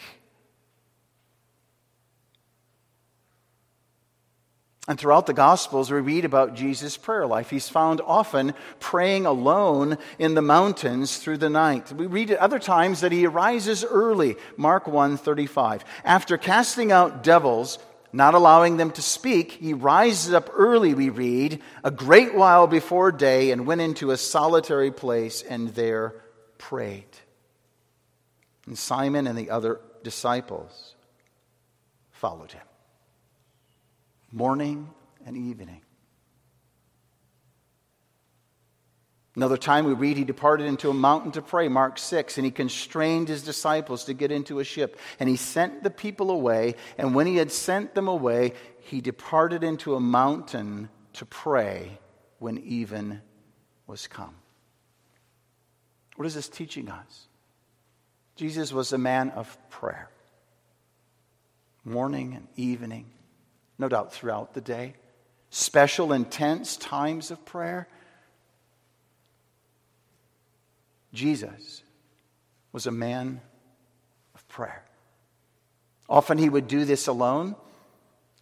And 4.88 5.00
throughout 5.00 5.28
the 5.28 5.34
Gospels, 5.34 5.92
we 5.92 6.00
read 6.00 6.26
about 6.26 6.56
Jesus' 6.56 6.98
prayer 6.98 7.28
life. 7.28 7.52
He's 7.52 7.70
found 7.70 8.02
often 8.02 8.56
praying 8.80 9.28
alone 9.28 10.00
in 10.18 10.34
the 10.34 10.42
mountains 10.42 11.20
through 11.20 11.38
the 11.38 11.50
night. 11.52 11.94
We 11.94 12.08
read 12.08 12.32
at 12.32 12.40
other 12.40 12.58
times 12.58 13.02
that 13.02 13.12
he 13.12 13.28
arises 13.28 13.86
early, 13.86 14.36
Mark 14.58 14.88
1 14.88 15.18
35. 15.18 15.86
After 16.04 16.40
casting 16.40 16.92
out 16.92 17.22
devils, 17.22 17.78
not 18.12 18.34
allowing 18.34 18.78
them 18.78 18.92
to 18.92 19.02
speak, 19.02 19.52
he 19.54 19.74
rises 19.74 20.34
up 20.34 20.50
early, 20.54 20.94
we 20.94 21.10
read, 21.10 21.62
a 21.84 21.92
great 21.92 22.34
while 22.34 22.68
before 22.68 23.12
day, 23.12 23.52
and 23.52 23.68
went 23.68 23.82
into 23.82 24.12
a 24.12 24.18
solitary 24.18 24.92
place 24.92 25.42
and 25.42 25.70
there 25.70 26.16
prayed. 26.58 27.06
And 28.66 28.78
Simon 28.78 29.28
and 29.28 29.38
the 29.38 29.50
other 29.50 29.80
disciples 30.04 30.96
followed 32.12 32.52
him, 32.52 32.66
morning 34.32 34.90
and 35.26 35.38
evening. 35.38 35.82
Another 39.40 39.56
time 39.56 39.86
we 39.86 39.94
read 39.94 40.18
he 40.18 40.26
departed 40.26 40.68
into 40.68 40.90
a 40.90 40.94
mountain 40.94 41.32
to 41.32 41.42
pray, 41.42 41.70
Mark 41.70 41.98
6, 41.98 42.38
and 42.38 42.44
he 42.44 42.52
constrained 42.52 43.30
his 43.30 43.42
disciples 43.42 44.04
to 44.04 44.14
get 44.14 44.34
into 44.34 44.60
a 44.60 44.66
ship. 44.66 45.00
And 45.18 45.30
he 45.30 45.38
sent 45.38 45.82
the 45.82 45.90
people 45.90 46.30
away. 46.30 46.76
And 46.98 47.16
when 47.16 47.26
he 47.26 47.38
had 47.38 47.50
sent 47.50 47.96
them 47.96 48.10
away, 48.10 48.52
he 48.82 49.00
departed 49.00 49.64
into 49.64 49.96
a 49.96 50.00
mountain 50.02 50.90
to 51.14 51.26
pray 51.26 52.00
when 52.40 52.58
even 52.58 53.22
was 53.88 54.08
come. 54.08 54.36
What 56.18 56.26
is 56.26 56.36
this 56.36 56.50
teaching 56.50 56.90
us? 56.90 57.30
Jesus 58.36 58.74
was 58.74 58.92
a 58.92 58.98
man 58.98 59.30
of 59.30 59.58
prayer, 59.70 60.10
morning 61.86 62.34
and 62.34 62.50
evening, 62.58 63.06
no 63.78 63.88
doubt 63.88 64.12
throughout 64.12 64.54
the 64.54 64.60
day, 64.60 64.96
special, 65.50 66.12
intense 66.12 66.76
times 66.76 67.32
of 67.32 67.46
prayer. 67.46 67.88
Jesus 71.14 71.84
was 72.72 72.86
a 72.86 72.92
man 72.92 73.42
of 74.36 74.48
prayer. 74.48 74.84
Often 76.08 76.38
he 76.40 76.50
would 76.50 76.68
do 76.68 76.86
this 76.86 77.08
alone. 77.08 77.56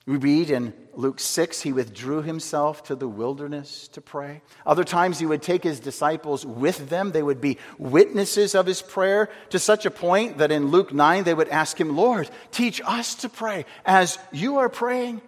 We 0.06 0.16
read 0.16 0.50
in 0.50 0.74
Luke 0.94 1.20
6, 1.20 1.62
he 1.62 1.74
withdrew 1.74 2.22
himself 2.22 2.84
to 2.86 2.96
the 2.96 3.10
wilderness 3.10 3.90
to 3.90 4.00
pray. 4.00 4.42
Other 4.66 4.86
times 4.86 5.20
he 5.20 5.26
would 5.26 5.42
take 5.42 5.64
his 5.64 5.82
disciples 5.82 6.46
with 6.46 6.90
them. 6.90 7.12
They 7.12 7.22
would 7.22 7.42
be 7.42 7.58
witnesses 7.78 8.56
of 8.56 8.66
his 8.66 8.82
prayer 8.82 9.30
to 9.50 9.60
such 9.60 9.86
a 9.86 9.92
point 9.92 10.38
that 10.38 10.52
in 10.52 10.68
Luke 10.68 10.94
9 10.94 11.26
they 11.26 11.34
would 11.34 11.50
ask 11.50 11.80
him, 11.80 11.98
Lord, 11.98 12.30
teach 12.52 12.82
us 12.86 13.16
to 13.16 13.30
pray 13.30 13.66
as 13.86 14.18
you 14.32 14.60
are 14.60 14.70
praying. 14.70 15.22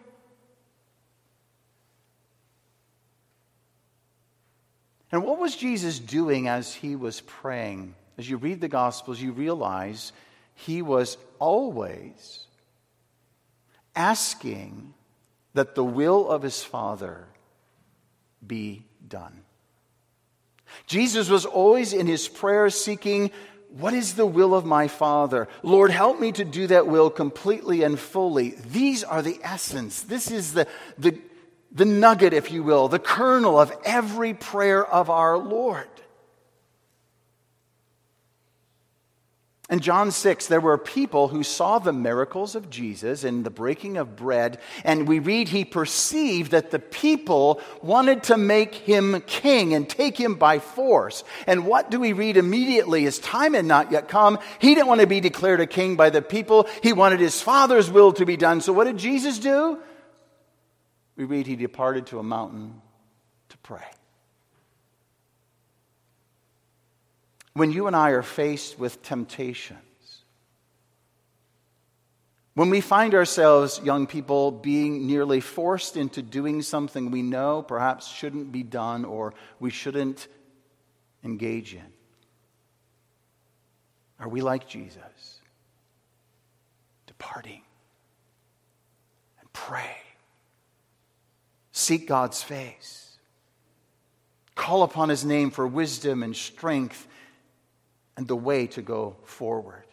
And 5.12 5.24
what 5.24 5.40
was 5.40 5.56
Jesus 5.56 6.00
doing 6.00 6.48
as 6.48 6.74
he 6.74 6.96
was 6.96 7.22
praying? 7.22 7.96
As 8.18 8.30
you 8.30 8.38
read 8.38 8.62
the 8.62 8.68
Gospels, 8.68 9.22
you 9.22 9.32
realize 9.32 10.12
he 10.54 10.82
was 10.82 11.18
always 11.40 12.46
asking 13.96 14.94
that 15.54 15.76
the 15.76 15.84
will 15.84 16.30
of 16.30 16.42
his 16.42 16.64
Father 16.64 17.26
be 18.46 18.86
done. 19.08 19.42
Jesus 20.86 21.30
was 21.30 21.46
always 21.46 21.94
in 21.94 22.08
his 22.08 22.28
prayer 22.28 22.70
seeking, 22.70 23.32
What 23.70 23.94
is 23.94 24.14
the 24.14 24.26
will 24.26 24.54
of 24.54 24.66
my 24.66 24.88
Father? 24.88 25.48
Lord, 25.64 25.92
help 25.92 26.20
me 26.20 26.32
to 26.34 26.46
do 26.46 26.68
that 26.68 26.88
will 26.88 27.10
completely 27.10 27.84
and 27.84 28.00
fully. 28.00 28.56
These 28.72 29.04
are 29.04 29.22
the 29.22 29.40
essence. 29.42 30.02
This 30.02 30.30
is 30.30 30.54
the, 30.54 30.68
the, 30.98 31.18
the 31.72 31.86
nugget, 31.86 32.34
if 32.34 32.52
you 32.52 32.64
will, 32.64 32.88
the 32.88 33.00
kernel 33.00 33.60
of 33.60 33.72
every 33.86 34.34
prayer 34.34 34.86
of 34.86 35.10
our 35.10 35.38
Lord. 35.38 35.88
In 39.70 39.82
John 39.82 40.10
6, 40.10 40.48
there 40.48 40.60
were 40.60 40.80
people 40.80 41.28
who 41.28 41.44
saw 41.44 41.78
the 41.78 41.94
miracles 41.94 42.56
of 42.56 42.72
Jesus 42.72 43.24
and 43.24 43.46
the 43.46 43.52
breaking 43.52 43.98
of 43.98 44.16
bread, 44.16 44.58
and 44.84 45.08
we 45.08 45.20
read 45.20 45.48
he 45.48 45.64
perceived 45.64 46.52
that 46.52 46.72
the 46.72 46.80
people 46.80 47.62
wanted 47.84 48.24
to 48.24 48.38
make 48.38 48.74
him 48.74 49.22
king 49.28 49.76
and 49.76 49.88
take 49.88 50.18
him 50.18 50.36
by 50.36 50.58
force. 50.58 51.24
And 51.46 51.68
what 51.68 51.92
do 51.92 52.00
we 52.00 52.14
read 52.14 52.36
immediately? 52.36 53.04
His 53.04 53.20
time 53.20 53.54
had 53.54 53.66
not 53.66 53.92
yet 53.92 54.08
come. 54.08 54.40
He 54.58 54.74
didn't 54.74 54.88
want 54.88 55.02
to 55.02 55.08
be 55.08 55.20
declared 55.20 55.62
a 55.62 55.68
king 55.68 55.96
by 55.96 56.10
the 56.10 56.24
people, 56.24 56.68
he 56.82 56.92
wanted 56.92 57.20
his 57.20 57.40
Father's 57.40 57.92
will 57.92 58.12
to 58.14 58.26
be 58.26 58.38
done. 58.38 58.62
So, 58.62 58.74
what 58.74 58.86
did 58.86 58.98
Jesus 58.98 59.38
do? 59.38 59.78
We 61.20 61.26
read 61.26 61.46
he 61.46 61.56
departed 61.56 62.08
to 62.08 62.18
a 62.18 62.24
mountain 62.24 62.82
to 63.50 63.58
pray. 63.60 63.86
when 67.60 67.74
you 67.74 67.88
and 67.88 67.96
I 67.96 68.12
are 68.12 68.24
faced 68.24 68.80
with 68.80 69.02
temptations, 69.04 69.80
when 72.54 72.70
we 72.70 72.80
find 72.80 73.14
ourselves, 73.14 73.82
young 73.84 74.08
people, 74.08 74.50
being 74.50 75.06
nearly 75.06 75.42
forced 75.42 75.98
into 75.98 76.22
doing 76.22 76.62
something 76.62 77.12
we 77.12 77.22
know 77.22 77.62
perhaps 77.62 78.08
shouldn't 78.08 78.54
be 78.54 78.64
done 78.64 79.04
or 79.04 79.34
we 79.60 79.72
shouldn't 79.72 80.30
engage 81.22 81.74
in, 81.74 81.86
are 84.22 84.30
we 84.30 84.40
like 84.40 84.68
Jesus? 84.68 85.42
Departing 87.08 87.62
and 89.42 89.52
pray. 89.52 89.98
Seek 91.80 92.08
God's 92.08 92.44
face. 92.44 93.18
Call 94.54 94.84
upon 94.84 95.08
his 95.08 95.24
name 95.24 95.50
for 95.50 95.66
wisdom 95.66 96.24
and 96.24 96.36
strength 96.36 97.08
and 98.18 98.28
the 98.28 98.36
way 98.36 98.68
to 98.68 98.82
go 98.82 99.16
forward. 99.24 99.86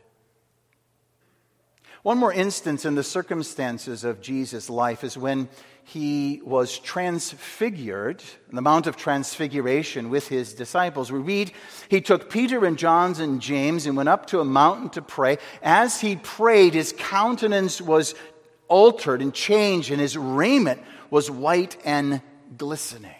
One 2.02 2.18
more 2.18 2.32
instance 2.32 2.84
in 2.84 2.96
the 2.96 3.04
circumstances 3.04 4.02
of 4.02 4.20
Jesus' 4.20 4.68
life 4.68 5.04
is 5.04 5.16
when 5.16 5.48
he 5.84 6.40
was 6.44 6.78
transfigured, 6.80 8.20
the 8.52 8.60
Mount 8.60 8.88
of 8.88 8.96
Transfiguration, 8.96 10.10
with 10.10 10.26
his 10.26 10.54
disciples. 10.54 11.12
We 11.12 11.20
read, 11.20 11.52
he 11.88 12.00
took 12.00 12.28
Peter 12.28 12.64
and 12.64 12.76
John's 12.76 13.20
and 13.20 13.40
James 13.40 13.86
and 13.86 13.96
went 13.96 14.08
up 14.08 14.26
to 14.26 14.40
a 14.40 14.44
mountain 14.44 14.90
to 14.90 15.02
pray. 15.02 15.38
As 15.62 16.00
he 16.00 16.16
prayed, 16.16 16.74
his 16.74 16.92
countenance 16.96 17.80
was 17.80 18.16
altered 18.68 19.22
and 19.22 19.32
changed, 19.32 19.90
and 19.90 20.00
his 20.00 20.16
raiment 20.16 20.80
was 21.10 21.30
white 21.30 21.76
and 21.84 22.20
glistening. 22.56 23.12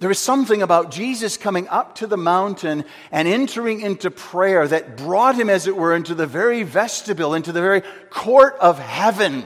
There 0.00 0.10
is 0.10 0.18
something 0.18 0.62
about 0.62 0.90
Jesus 0.90 1.36
coming 1.36 1.68
up 1.68 1.96
to 1.96 2.06
the 2.06 2.16
mountain 2.16 2.86
and 3.12 3.28
entering 3.28 3.82
into 3.82 4.10
prayer 4.10 4.66
that 4.66 4.96
brought 4.96 5.34
him, 5.34 5.50
as 5.50 5.66
it 5.66 5.76
were, 5.76 5.94
into 5.94 6.14
the 6.14 6.26
very 6.26 6.62
vestibule, 6.62 7.34
into 7.34 7.52
the 7.52 7.60
very 7.60 7.82
court 8.08 8.56
of 8.60 8.78
heaven. 8.78 9.44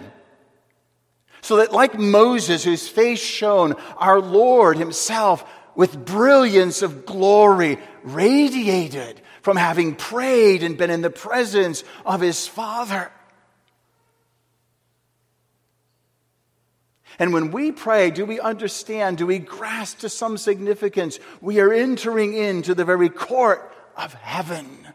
So 1.41 1.57
that, 1.57 1.73
like 1.73 1.99
Moses, 1.99 2.63
whose 2.63 2.89
face 2.89 3.21
shone, 3.21 3.75
our 3.97 4.21
Lord 4.21 4.79
himself, 4.79 5.45
with 5.75 6.05
brilliance 6.05 6.83
of 6.83 7.05
glory, 7.05 7.79
radiated 8.05 9.21
from 9.45 9.59
having 9.59 9.95
prayed 9.95 10.63
and 10.63 10.79
been 10.79 10.89
in 10.89 11.03
the 11.03 11.11
presence 11.11 11.85
of 12.07 12.23
his 12.23 12.49
Father. 12.49 13.13
And 17.19 17.35
when 17.35 17.51
we 17.51 17.71
pray, 17.71 18.11
do 18.11 18.25
we 18.25 18.41
understand? 18.41 19.19
Do 19.19 19.27
we 19.27 19.39
grasp 19.39 19.99
to 19.99 20.09
some 20.09 20.39
significance? 20.39 21.21
We 21.43 21.61
are 21.61 21.75
entering 21.75 22.33
into 22.33 22.75
the 22.75 22.87
very 22.87 23.11
court 23.11 23.71
of 23.99 24.15
heaven. 24.15 24.89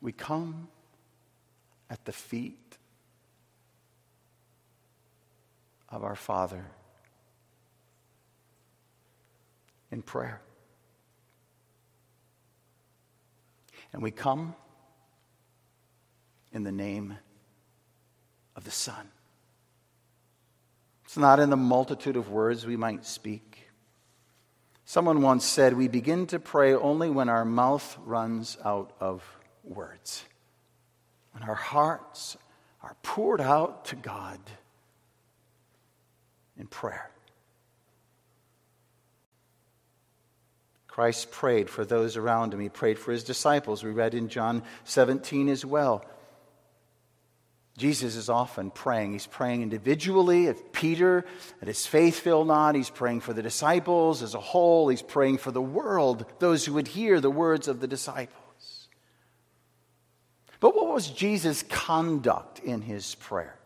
We 0.00 0.12
come 0.12 0.68
at 1.90 2.04
the 2.04 2.12
feet 2.12 2.78
of 5.88 6.04
our 6.04 6.16
Father 6.16 6.64
in 9.90 10.02
prayer. 10.02 10.40
And 13.92 14.02
we 14.02 14.10
come 14.10 14.54
in 16.52 16.62
the 16.62 16.72
name 16.72 17.18
of 18.56 18.64
the 18.64 18.70
Son. 18.70 19.08
It's 21.04 21.16
not 21.16 21.40
in 21.40 21.50
the 21.50 21.56
multitude 21.56 22.16
of 22.16 22.30
words 22.30 22.66
we 22.66 22.76
might 22.76 23.04
speak. 23.04 23.68
Someone 24.84 25.22
once 25.22 25.44
said, 25.44 25.74
We 25.74 25.88
begin 25.88 26.26
to 26.28 26.38
pray 26.38 26.74
only 26.74 27.10
when 27.10 27.28
our 27.28 27.44
mouth 27.44 27.98
runs 28.04 28.58
out 28.64 28.92
of 29.00 29.22
words, 29.62 30.24
when 31.32 31.42
our 31.42 31.54
hearts 31.54 32.36
are 32.82 32.96
poured 33.02 33.40
out 33.40 33.86
to 33.86 33.96
God 33.96 34.38
in 36.58 36.66
prayer. 36.66 37.11
Christ 40.92 41.30
prayed 41.30 41.70
for 41.70 41.86
those 41.86 42.18
around 42.18 42.52
him. 42.52 42.60
He 42.60 42.68
prayed 42.68 42.98
for 42.98 43.12
his 43.12 43.24
disciples. 43.24 43.82
We 43.82 43.92
read 43.92 44.12
in 44.12 44.28
John 44.28 44.62
17 44.84 45.48
as 45.48 45.64
well. 45.64 46.04
Jesus 47.78 48.14
is 48.14 48.28
often 48.28 48.70
praying. 48.70 49.12
He's 49.12 49.26
praying 49.26 49.62
individually 49.62 50.48
if 50.48 50.70
Peter 50.70 51.24
and 51.62 51.68
his 51.68 51.86
faith 51.86 52.18
fail 52.18 52.44
not. 52.44 52.74
He's 52.74 52.90
praying 52.90 53.22
for 53.22 53.32
the 53.32 53.42
disciples 53.42 54.22
as 54.22 54.34
a 54.34 54.40
whole. 54.40 54.90
He's 54.90 55.00
praying 55.00 55.38
for 55.38 55.50
the 55.50 55.62
world, 55.62 56.26
those 56.40 56.66
who 56.66 56.74
would 56.74 56.88
hear 56.88 57.20
the 57.20 57.30
words 57.30 57.68
of 57.68 57.80
the 57.80 57.88
disciples. 57.88 58.88
But 60.60 60.76
what 60.76 60.92
was 60.92 61.10
Jesus' 61.10 61.62
conduct 61.62 62.58
in 62.58 62.82
his 62.82 63.14
prayer? 63.14 63.56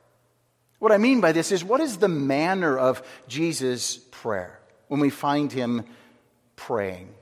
What 0.79 0.93
I 0.93 0.99
mean 0.99 1.21
by 1.21 1.33
this 1.33 1.51
is 1.51 1.65
what 1.65 1.81
is 1.81 1.97
the 1.97 2.07
manner 2.07 2.79
of 2.79 3.03
Jesus' 3.27 3.97
prayer 3.97 4.61
when 4.87 5.01
we 5.01 5.11
find 5.11 5.51
him 5.51 5.87
praying? 6.55 7.16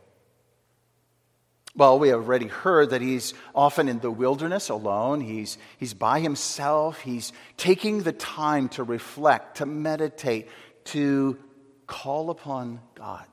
Well, 1.76 1.98
we 1.98 2.08
have 2.08 2.20
already 2.20 2.46
heard 2.46 2.90
that 2.90 3.00
he's 3.00 3.34
often 3.52 3.88
in 3.88 3.98
the 3.98 4.10
wilderness 4.10 4.68
alone. 4.68 5.20
He's, 5.20 5.58
he's 5.76 5.92
by 5.92 6.20
himself. 6.20 7.00
He's 7.00 7.32
taking 7.56 8.02
the 8.02 8.12
time 8.12 8.68
to 8.70 8.84
reflect, 8.84 9.56
to 9.56 9.66
meditate, 9.66 10.48
to 10.86 11.36
call 11.86 12.30
upon 12.30 12.80
God. 12.94 13.26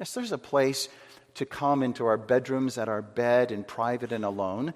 Yes, 0.00 0.14
there's 0.14 0.32
a 0.32 0.38
place 0.38 0.88
to 1.34 1.44
come 1.44 1.82
into 1.82 2.06
our 2.06 2.16
bedrooms, 2.16 2.78
at 2.78 2.88
our 2.88 3.02
bed, 3.02 3.52
in 3.52 3.64
private 3.64 4.12
and 4.12 4.24
alone. 4.24 4.72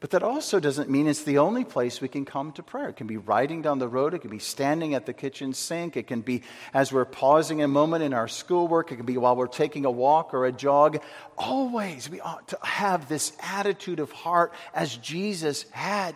But 0.00 0.10
that 0.10 0.22
also 0.22 0.60
doesn't 0.60 0.88
mean 0.88 1.08
it's 1.08 1.24
the 1.24 1.38
only 1.38 1.64
place 1.64 2.00
we 2.00 2.06
can 2.06 2.24
come 2.24 2.52
to 2.52 2.62
prayer. 2.62 2.90
It 2.90 2.96
can 2.96 3.08
be 3.08 3.16
riding 3.16 3.62
down 3.62 3.80
the 3.80 3.88
road, 3.88 4.14
it 4.14 4.20
can 4.20 4.30
be 4.30 4.38
standing 4.38 4.94
at 4.94 5.06
the 5.06 5.12
kitchen 5.12 5.52
sink, 5.52 5.96
it 5.96 6.06
can 6.06 6.20
be 6.20 6.42
as 6.72 6.92
we're 6.92 7.04
pausing 7.04 7.62
a 7.62 7.68
moment 7.68 8.04
in 8.04 8.14
our 8.14 8.28
schoolwork, 8.28 8.92
it 8.92 8.96
can 8.96 9.06
be 9.06 9.16
while 9.16 9.34
we're 9.34 9.48
taking 9.48 9.84
a 9.84 9.90
walk 9.90 10.34
or 10.34 10.46
a 10.46 10.52
jog. 10.52 11.00
Always, 11.36 12.08
we 12.08 12.20
ought 12.20 12.46
to 12.48 12.58
have 12.62 13.08
this 13.08 13.32
attitude 13.42 13.98
of 13.98 14.12
heart 14.12 14.52
as 14.72 14.96
Jesus 14.96 15.64
had. 15.72 16.14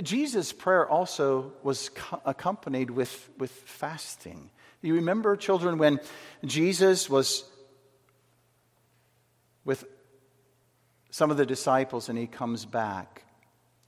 Jesus' 0.00 0.52
prayer 0.52 0.88
also 0.88 1.52
was 1.62 1.90
accompanied 2.24 2.90
with, 2.90 3.28
with 3.38 3.50
fasting. 3.50 4.50
You 4.82 4.94
remember, 4.96 5.36
children, 5.36 5.78
when 5.78 6.00
Jesus 6.44 7.08
was 7.08 7.44
with 9.64 9.84
some 11.10 11.30
of 11.30 11.36
the 11.36 11.46
disciples 11.46 12.08
and 12.08 12.18
he 12.18 12.26
comes 12.26 12.64
back, 12.64 13.24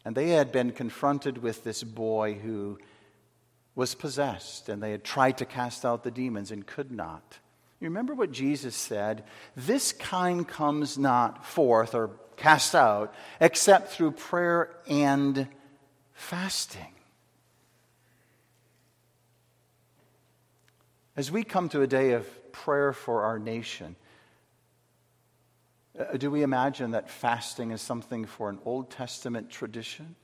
and 0.05 0.15
they 0.15 0.31
had 0.31 0.53
been 0.53 0.71
confronted 0.71 1.39
with 1.39 1.65
this 1.65 1.83
boy 1.83 2.35
who 2.35 2.79
was 3.75 3.95
possessed, 3.95 4.69
and 4.69 4.81
they 4.81 4.93
had 4.93 5.03
tried 5.03 5.39
to 5.39 5.45
cast 5.45 5.85
out 5.85 6.05
the 6.05 6.11
demons 6.11 6.53
and 6.53 6.65
could 6.65 6.93
not. 6.93 7.39
You 7.81 7.89
remember 7.89 8.15
what 8.15 8.31
Jesus 8.31 8.77
said? 8.77 9.25
This 9.57 9.93
kind 9.93 10.47
comes 10.47 10.97
not 10.97 11.45
forth 11.45 11.95
or 11.95 12.11
cast 12.37 12.75
out 12.75 13.13
except 13.41 13.89
through 13.89 14.13
prayer 14.13 14.71
and 14.87 15.49
fasting. 16.13 16.94
As 21.17 21.31
we 21.31 21.45
come 21.45 21.69
to 21.69 21.83
a 21.83 21.87
day 21.87 22.13
of 22.13 22.53
prayer 22.53 22.93
for 22.93 23.23
our 23.23 23.39
nation, 23.39 23.95
uh, 25.99 26.17
do 26.17 26.31
we 26.31 26.43
imagine 26.43 26.91
that 26.91 27.09
fasting 27.09 27.71
is 27.71 27.81
something 27.81 28.25
for 28.25 28.51
an 28.51 28.59
Old 28.65 28.91
Testament 28.91 29.49
tradition? 29.49 30.17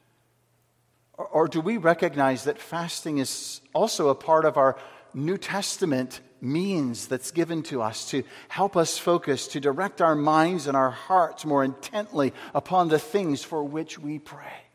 Or, 1.15 1.27
or 1.27 1.49
do 1.49 1.61
we 1.61 1.77
recognize 1.77 2.45
that 2.45 2.59
fasting 2.59 3.19
is 3.19 3.61
also 3.73 4.09
a 4.09 4.17
part 4.17 4.45
of 4.45 4.57
our 4.57 4.77
New 5.15 5.39
Testament 5.39 6.21
means 6.41 7.07
that's 7.07 7.31
given 7.31 7.63
to 7.65 7.83
us 7.83 8.11
to 8.11 8.25
help 8.49 8.77
us 8.77 8.99
focus, 8.99 9.47
to 9.49 9.61
direct 9.61 10.01
our 10.01 10.17
minds 10.17 10.67
and 10.67 10.77
our 10.77 10.91
hearts 10.91 11.45
more 11.45 11.63
intently 11.63 12.33
upon 12.53 12.89
the 12.89 12.99
things 12.99 13.45
for 13.45 13.63
which 13.63 13.99
we 13.99 14.19
pray. 14.19 14.70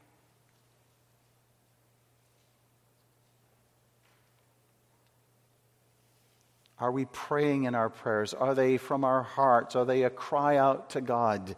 Are 6.80 6.92
we 6.92 7.06
praying 7.06 7.64
in 7.64 7.76
our 7.76 7.90
prayers? 7.90 8.34
Are 8.34 8.54
they 8.54 8.78
from 8.78 9.04
our 9.04 9.24
hearts? 9.24 9.76
Are 9.76 9.86
they 9.86 10.04
a 10.04 10.10
cry 10.10 10.58
out 10.58 10.92
to 10.92 11.02
God 11.02 11.56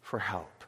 for 0.00 0.18
help? 0.18 0.64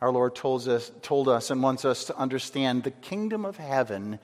Our 0.00 0.12
Lord 0.12 0.34
told 0.34 0.66
us, 0.68 0.90
told 1.02 1.28
us 1.28 1.50
and 1.50 1.62
wants 1.62 1.84
us 1.84 2.04
to 2.04 2.16
understand 2.16 2.84
the 2.84 2.90
kingdom 2.90 3.44
of 3.44 3.56
heaven 3.56 4.18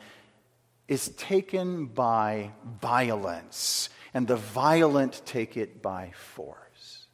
is 0.88 1.08
taken 1.10 1.86
by 1.86 2.52
violence, 2.80 3.88
and 4.14 4.26
the 4.26 4.36
violent 4.36 5.20
take 5.26 5.56
it 5.56 5.82
by 5.82 6.12
force. 6.14 7.06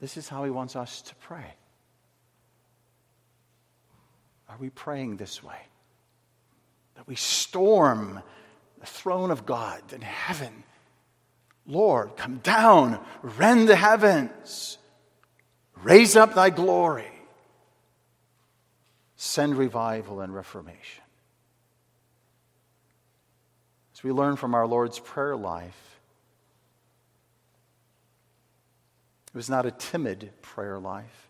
This 0.00 0.18
is 0.18 0.28
how 0.28 0.44
He 0.44 0.50
wants 0.50 0.76
us 0.76 1.00
to 1.02 1.14
pray. 1.16 1.54
Are 4.48 4.56
we 4.58 4.70
praying 4.70 5.16
this 5.16 5.42
way? 5.42 5.58
That 6.96 7.06
we 7.06 7.14
storm 7.14 8.22
the 8.80 8.86
throne 8.86 9.30
of 9.30 9.46
God 9.46 9.80
in 9.92 10.00
heaven. 10.00 10.64
Lord, 11.66 12.16
come 12.16 12.38
down, 12.38 13.00
rend 13.22 13.68
the 13.68 13.76
heavens. 13.76 14.78
Raise 15.82 16.16
up 16.16 16.34
thy 16.34 16.50
glory. 16.50 17.10
Send 19.16 19.56
revival 19.56 20.20
and 20.20 20.34
reformation. 20.34 21.02
As 23.94 24.02
we 24.02 24.12
learn 24.12 24.36
from 24.36 24.54
our 24.54 24.66
Lord's 24.66 24.98
prayer 24.98 25.36
life, 25.36 25.98
it 29.28 29.36
was 29.36 29.48
not 29.48 29.66
a 29.66 29.70
timid 29.70 30.30
prayer 30.42 30.78
life. 30.78 31.25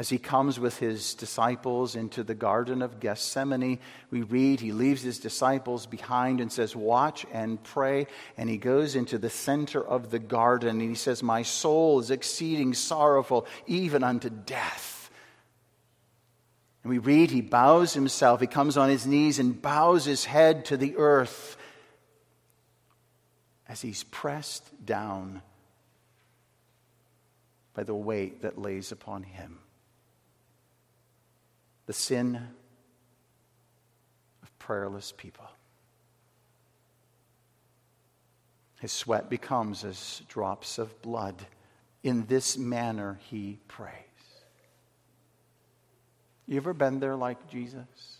As 0.00 0.08
he 0.08 0.16
comes 0.16 0.58
with 0.58 0.78
his 0.78 1.12
disciples 1.12 1.94
into 1.94 2.22
the 2.22 2.34
Garden 2.34 2.80
of 2.80 3.00
Gethsemane, 3.00 3.78
we 4.10 4.22
read 4.22 4.58
he 4.58 4.72
leaves 4.72 5.02
his 5.02 5.18
disciples 5.18 5.84
behind 5.84 6.40
and 6.40 6.50
says, 6.50 6.74
Watch 6.74 7.26
and 7.30 7.62
pray. 7.62 8.06
And 8.38 8.48
he 8.48 8.56
goes 8.56 8.96
into 8.96 9.18
the 9.18 9.28
center 9.28 9.86
of 9.86 10.10
the 10.10 10.18
garden 10.18 10.80
and 10.80 10.88
he 10.88 10.94
says, 10.94 11.22
My 11.22 11.42
soul 11.42 12.00
is 12.00 12.10
exceeding 12.10 12.72
sorrowful, 12.72 13.46
even 13.66 14.02
unto 14.02 14.30
death. 14.30 15.10
And 16.82 16.88
we 16.90 16.96
read 16.96 17.30
he 17.30 17.42
bows 17.42 17.92
himself, 17.92 18.40
he 18.40 18.46
comes 18.46 18.78
on 18.78 18.88
his 18.88 19.06
knees 19.06 19.38
and 19.38 19.60
bows 19.60 20.06
his 20.06 20.24
head 20.24 20.64
to 20.64 20.78
the 20.78 20.96
earth 20.96 21.58
as 23.68 23.82
he's 23.82 24.04
pressed 24.04 24.64
down 24.82 25.42
by 27.74 27.82
the 27.82 27.94
weight 27.94 28.40
that 28.40 28.56
lays 28.56 28.92
upon 28.92 29.24
him 29.24 29.58
the 31.90 31.94
sin 31.94 32.40
of 34.44 34.58
prayerless 34.60 35.12
people. 35.16 35.50
His 38.78 38.92
sweat 38.92 39.28
becomes 39.28 39.84
as 39.84 40.22
drops 40.28 40.78
of 40.78 41.02
blood. 41.02 41.34
In 42.04 42.26
this 42.26 42.56
manner 42.56 43.18
he 43.28 43.58
prays. 43.66 43.92
You 46.46 46.58
ever 46.58 46.72
been 46.72 47.00
there 47.00 47.16
like 47.16 47.48
Jesus? 47.48 48.18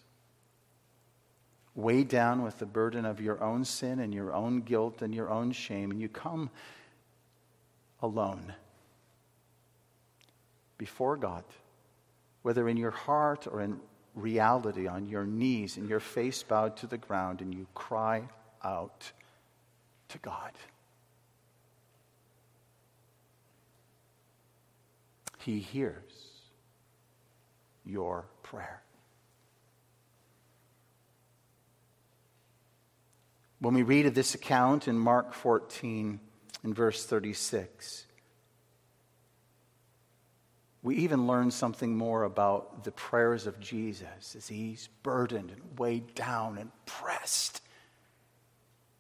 Weighed 1.77 2.09
down 2.09 2.43
with 2.43 2.59
the 2.59 2.67
burden 2.67 3.05
of 3.05 3.21
your 3.21 3.41
own 3.41 3.65
sin 3.65 4.01
and 4.01 4.13
your 4.13 4.35
own 4.35 4.63
guilt 4.63 5.01
and 5.01 5.15
your 5.15 5.31
own 5.31 5.53
shame, 5.53 5.93
and 5.93 6.01
you 6.01 6.09
come 6.09 6.51
alone 8.03 8.53
before 10.77 11.17
God 11.17 11.45
whether 12.43 12.69
in 12.69 12.77
your 12.77 12.91
heart 12.91 13.47
or 13.47 13.61
in 13.61 13.81
reality, 14.15 14.87
on 14.87 15.09
your 15.09 15.25
knees 15.25 15.77
and 15.77 15.89
your 15.89 16.01
face 16.01 16.43
bowed 16.43 16.77
to 16.79 16.87
the 16.87 16.99
ground, 16.99 17.41
and 17.41 17.55
you 17.55 17.67
cry 17.75 18.29
out 18.65 19.13
to 20.09 20.19
God. 20.19 20.53
He 25.39 25.61
hears 25.61 26.03
your 27.85 28.27
prayer. 28.43 28.83
When 33.61 33.75
we 33.75 33.83
read 33.83 34.07
of 34.07 34.15
this 34.15 34.35
account 34.35 34.89
in 34.89 34.99
Mark 34.99 35.35
14, 35.35 36.21
in 36.65 36.75
verse 36.75 37.05
36, 37.05 38.07
we 40.83 40.97
even 40.97 41.27
learn 41.27 41.51
something 41.51 41.97
more 41.97 42.25
about 42.25 42.85
the 42.85 42.93
prayers 42.93 43.47
of 43.47 43.61
Jesus 43.61 44.35
as 44.35 44.49
he's 44.49 44.89
burdened 45.03 45.51
and 45.51 45.79
weighed 45.79 46.15
down 46.15 46.57
and 46.57 46.71
pressed, 46.87 47.61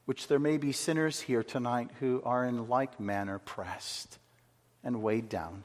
which 0.04 0.28
there 0.28 0.38
may 0.38 0.58
be 0.58 0.72
sinners 0.72 1.20
here 1.20 1.42
tonight 1.42 1.90
who 1.98 2.22
are 2.24 2.44
in 2.44 2.68
like 2.68 3.00
manner 3.00 3.38
pressed 3.38 4.18
and 4.84 5.02
weighed 5.02 5.28
down. 5.30 5.64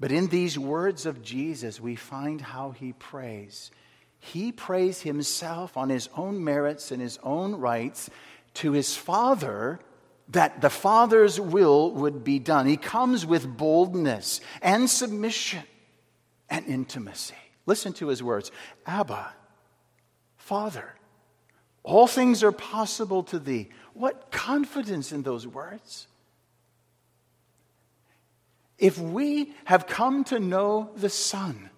But 0.00 0.12
in 0.12 0.26
these 0.26 0.58
words 0.58 1.06
of 1.06 1.22
Jesus, 1.22 1.80
we 1.80 1.94
find 1.94 2.40
how 2.40 2.72
he 2.72 2.92
prays. 2.92 3.70
He 4.18 4.50
prays 4.50 5.02
himself 5.02 5.76
on 5.76 5.90
his 5.90 6.08
own 6.16 6.42
merits 6.42 6.90
and 6.90 7.00
his 7.00 7.18
own 7.22 7.54
rights 7.54 8.10
to 8.54 8.72
his 8.72 8.96
Father 8.96 9.78
that 10.28 10.60
the 10.60 10.70
Father's 10.70 11.38
will 11.38 11.92
would 11.92 12.24
be 12.24 12.38
done. 12.38 12.66
He 12.66 12.76
comes 12.76 13.24
with 13.24 13.56
boldness 13.56 14.40
and 14.60 14.90
submission 14.90 15.62
and 16.50 16.66
intimacy. 16.66 17.34
Listen 17.66 17.92
to 17.94 18.08
his 18.08 18.22
words 18.22 18.50
Abba, 18.86 19.32
Father, 20.36 20.94
all 21.82 22.06
things 22.06 22.42
are 22.42 22.52
possible 22.52 23.22
to 23.24 23.38
thee. 23.38 23.68
What 23.92 24.30
confidence 24.30 25.12
in 25.12 25.22
those 25.22 25.46
words. 25.46 26.08
If 28.78 28.98
we 28.98 29.54
have 29.64 29.86
come 29.86 30.24
to 30.24 30.38
know 30.38 30.90
the 30.96 31.08
Son, 31.08 31.70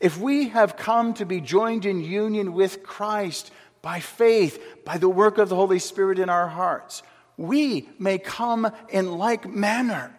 if 0.00 0.18
we 0.18 0.48
have 0.48 0.76
come 0.76 1.14
to 1.14 1.24
be 1.24 1.40
joined 1.40 1.86
in 1.86 2.00
union 2.02 2.54
with 2.54 2.82
Christ 2.82 3.52
by 3.82 4.00
faith, 4.00 4.60
by 4.84 4.98
the 4.98 5.08
work 5.08 5.38
of 5.38 5.48
the 5.48 5.54
Holy 5.54 5.78
Spirit 5.78 6.18
in 6.18 6.28
our 6.28 6.48
hearts, 6.48 7.04
we 7.36 7.88
may 7.98 8.18
come 8.18 8.70
in 8.88 9.12
like 9.18 9.48
manner. 9.48 10.14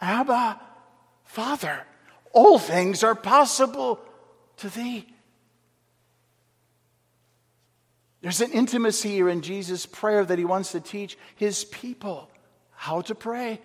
Abba, 0.00 0.60
Father, 1.24 1.84
all 2.32 2.58
things 2.58 3.02
are 3.02 3.14
possible 3.14 4.00
to 4.58 4.68
thee. 4.68 5.06
There's 8.20 8.40
an 8.40 8.50
intimacy 8.52 9.10
here 9.10 9.28
in 9.28 9.42
Jesus' 9.42 9.86
prayer 9.86 10.24
that 10.24 10.38
he 10.38 10.44
wants 10.44 10.72
to 10.72 10.80
teach 10.80 11.16
his 11.36 11.64
people 11.64 12.28
how 12.74 13.00
to 13.02 13.14
pray. 13.14 13.60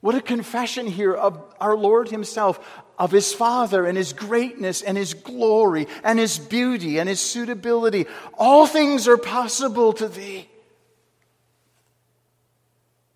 What 0.00 0.14
a 0.14 0.20
confession 0.20 0.86
here 0.86 1.14
of 1.14 1.42
our 1.60 1.76
Lord 1.76 2.08
Himself, 2.08 2.58
of 2.98 3.10
His 3.10 3.32
Father 3.34 3.84
and 3.84 3.98
His 3.98 4.14
greatness 4.14 4.80
and 4.80 4.96
His 4.96 5.12
glory 5.12 5.86
and 6.02 6.18
His 6.18 6.38
beauty 6.38 6.98
and 6.98 7.08
His 7.08 7.20
suitability. 7.20 8.06
All 8.38 8.66
things 8.66 9.06
are 9.06 9.18
possible 9.18 9.92
to 9.94 10.08
Thee. 10.08 10.48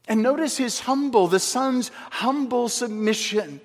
And 0.07 0.23
notice 0.23 0.57
his 0.57 0.81
humble, 0.81 1.29
the 1.29 1.41
son's 1.41 1.91
humble 2.11 2.69
submission. 2.69 3.61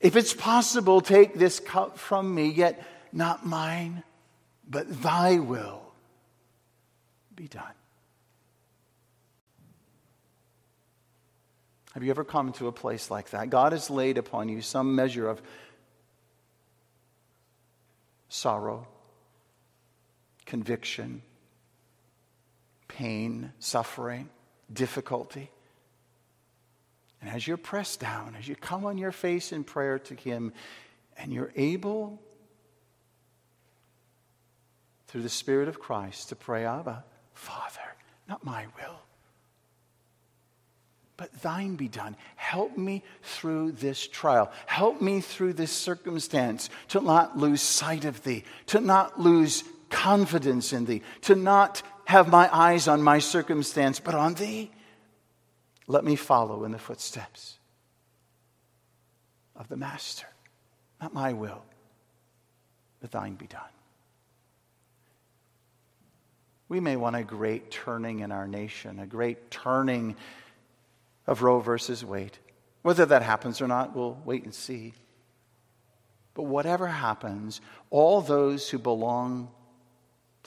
If 0.00 0.16
it's 0.16 0.34
possible, 0.34 1.00
take 1.00 1.34
this 1.34 1.60
cup 1.60 1.98
from 1.98 2.34
me, 2.34 2.48
yet 2.48 2.86
not 3.12 3.46
mine, 3.46 4.02
but 4.68 5.02
thy 5.02 5.38
will 5.38 5.80
be 7.34 7.48
done. 7.48 7.64
Have 11.94 12.04
you 12.04 12.10
ever 12.10 12.24
come 12.24 12.52
to 12.54 12.66
a 12.66 12.72
place 12.72 13.10
like 13.10 13.30
that? 13.30 13.48
God 13.48 13.72
has 13.72 13.88
laid 13.88 14.18
upon 14.18 14.50
you 14.50 14.60
some 14.60 14.94
measure 14.94 15.26
of 15.26 15.40
sorrow, 18.28 18.86
conviction, 20.44 21.22
pain, 22.88 23.52
suffering 23.58 24.28
difficulty. 24.72 25.50
And 27.20 27.30
as 27.30 27.46
you're 27.46 27.56
pressed 27.56 28.00
down, 28.00 28.34
as 28.38 28.46
you 28.46 28.56
come 28.56 28.84
on 28.84 28.98
your 28.98 29.12
face 29.12 29.52
in 29.52 29.64
prayer 29.64 29.98
to 30.00 30.14
Him, 30.14 30.52
and 31.18 31.32
you're 31.32 31.52
able, 31.56 32.20
through 35.08 35.22
the 35.22 35.28
Spirit 35.28 35.68
of 35.68 35.80
Christ, 35.80 36.28
to 36.28 36.36
pray, 36.36 36.64
Abba, 36.64 37.04
Father, 37.32 37.80
not 38.28 38.44
my 38.44 38.66
will, 38.76 39.00
but 41.16 41.32
thine 41.40 41.76
be 41.76 41.88
done. 41.88 42.16
Help 42.34 42.76
me 42.76 43.02
through 43.22 43.72
this 43.72 44.06
trial. 44.06 44.52
Help 44.66 45.00
me 45.00 45.20
through 45.20 45.54
this 45.54 45.72
circumstance 45.72 46.68
to 46.88 47.00
not 47.00 47.38
lose 47.38 47.62
sight 47.62 48.04
of 48.04 48.22
thee, 48.22 48.44
to 48.66 48.80
not 48.80 49.18
lose 49.18 49.64
confidence 49.90 50.72
in 50.72 50.84
thee, 50.84 51.02
to 51.22 51.34
not 51.34 51.82
have 52.06 52.28
my 52.28 52.48
eyes 52.54 52.88
on 52.88 53.02
my 53.02 53.18
circumstance, 53.18 54.00
but 54.00 54.14
on 54.14 54.34
thee. 54.34 54.70
Let 55.86 56.04
me 56.04 56.16
follow 56.16 56.64
in 56.64 56.72
the 56.72 56.78
footsteps 56.78 57.58
of 59.54 59.68
the 59.68 59.76
Master. 59.76 60.26
Not 61.00 61.14
my 61.14 61.32
will, 61.32 61.62
but 63.00 63.10
thine 63.10 63.34
be 63.34 63.46
done. 63.46 63.62
We 66.68 66.80
may 66.80 66.96
want 66.96 67.16
a 67.16 67.22
great 67.22 67.70
turning 67.70 68.20
in 68.20 68.32
our 68.32 68.48
nation, 68.48 68.98
a 68.98 69.06
great 69.06 69.50
turning 69.50 70.16
of 71.26 71.42
Roe 71.42 71.60
versus 71.60 72.04
Wade. 72.04 72.36
Whether 72.82 73.06
that 73.06 73.22
happens 73.22 73.60
or 73.60 73.68
not, 73.68 73.94
we'll 73.94 74.18
wait 74.24 74.44
and 74.44 74.54
see. 74.54 74.94
But 76.34 76.44
whatever 76.44 76.86
happens, 76.86 77.60
all 77.90 78.20
those 78.20 78.68
who 78.68 78.78
belong 78.78 79.48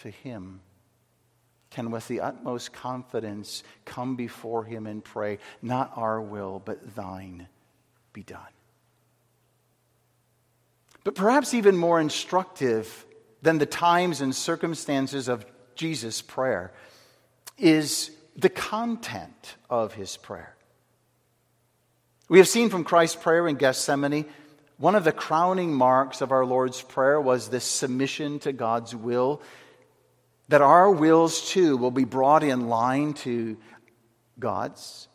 to 0.02 0.10
Him 0.10 0.62
can, 1.72 1.92
with 1.92 2.08
the 2.08 2.22
utmost 2.22 2.74
confidence, 2.74 3.64
come 3.86 4.16
before 4.16 4.64
Him 4.64 4.88
and 4.88 5.04
pray, 5.04 5.40
Not 5.62 5.94
our 5.96 6.20
will, 6.22 6.62
but 6.64 6.96
thine 6.96 7.48
be 8.14 8.24
done. 8.24 8.42
But 11.04 11.16
perhaps 11.16 11.54
even 11.54 11.78
more 11.78 12.00
instructive 12.00 13.06
than 13.42 13.58
the 13.58 13.66
times 13.66 14.22
and 14.22 14.36
circumstances 14.36 15.28
of 15.28 15.46
Jesus' 15.76 16.22
prayer 16.22 16.72
is 17.58 18.12
the 18.36 18.50
content 18.50 19.56
of 19.70 19.94
his 19.94 20.18
prayer. 20.18 20.56
We 22.28 22.38
have 22.38 22.48
seen 22.48 22.70
from 22.70 22.84
Christ's 22.84 23.22
prayer 23.22 23.48
in 23.48 23.56
Gethsemane, 23.56 24.26
one 24.78 24.96
of 24.96 25.04
the 25.04 25.12
crowning 25.12 25.74
marks 25.74 26.22
of 26.22 26.32
our 26.32 26.46
Lord's 26.46 26.82
Prayer 26.82 27.20
was 27.20 27.50
this 27.50 27.66
submission 27.66 28.40
to 28.40 28.54
God's 28.54 28.96
will, 28.96 29.42
that 30.50 30.62
our 30.62 30.92
wills 30.92 31.50
too 31.50 31.78
will 31.78 31.92
be 31.92 32.04
brought 32.04 32.44
in 32.44 32.68
line 32.68 33.14
to 33.14 33.58
God's. 34.40 35.08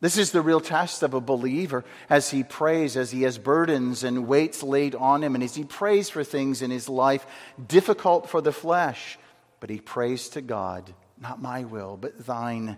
This 0.00 0.18
is 0.18 0.32
the 0.32 0.42
real 0.42 0.60
test 0.60 1.02
of 1.02 1.14
a 1.14 1.20
believer 1.20 1.84
as 2.10 2.30
he 2.30 2.42
prays, 2.42 2.96
as 2.96 3.10
he 3.10 3.22
has 3.22 3.38
burdens 3.38 4.04
and 4.04 4.26
weights 4.26 4.62
laid 4.62 4.94
on 4.94 5.22
him, 5.22 5.34
and 5.34 5.42
as 5.42 5.54
he 5.54 5.64
prays 5.64 6.10
for 6.10 6.24
things 6.24 6.60
in 6.60 6.70
his 6.70 6.88
life 6.88 7.26
difficult 7.68 8.28
for 8.28 8.40
the 8.40 8.52
flesh. 8.52 9.18
But 9.60 9.70
he 9.70 9.80
prays 9.80 10.28
to 10.30 10.42
God, 10.42 10.92
not 11.20 11.40
my 11.40 11.64
will, 11.64 11.96
but 11.96 12.26
thine 12.26 12.76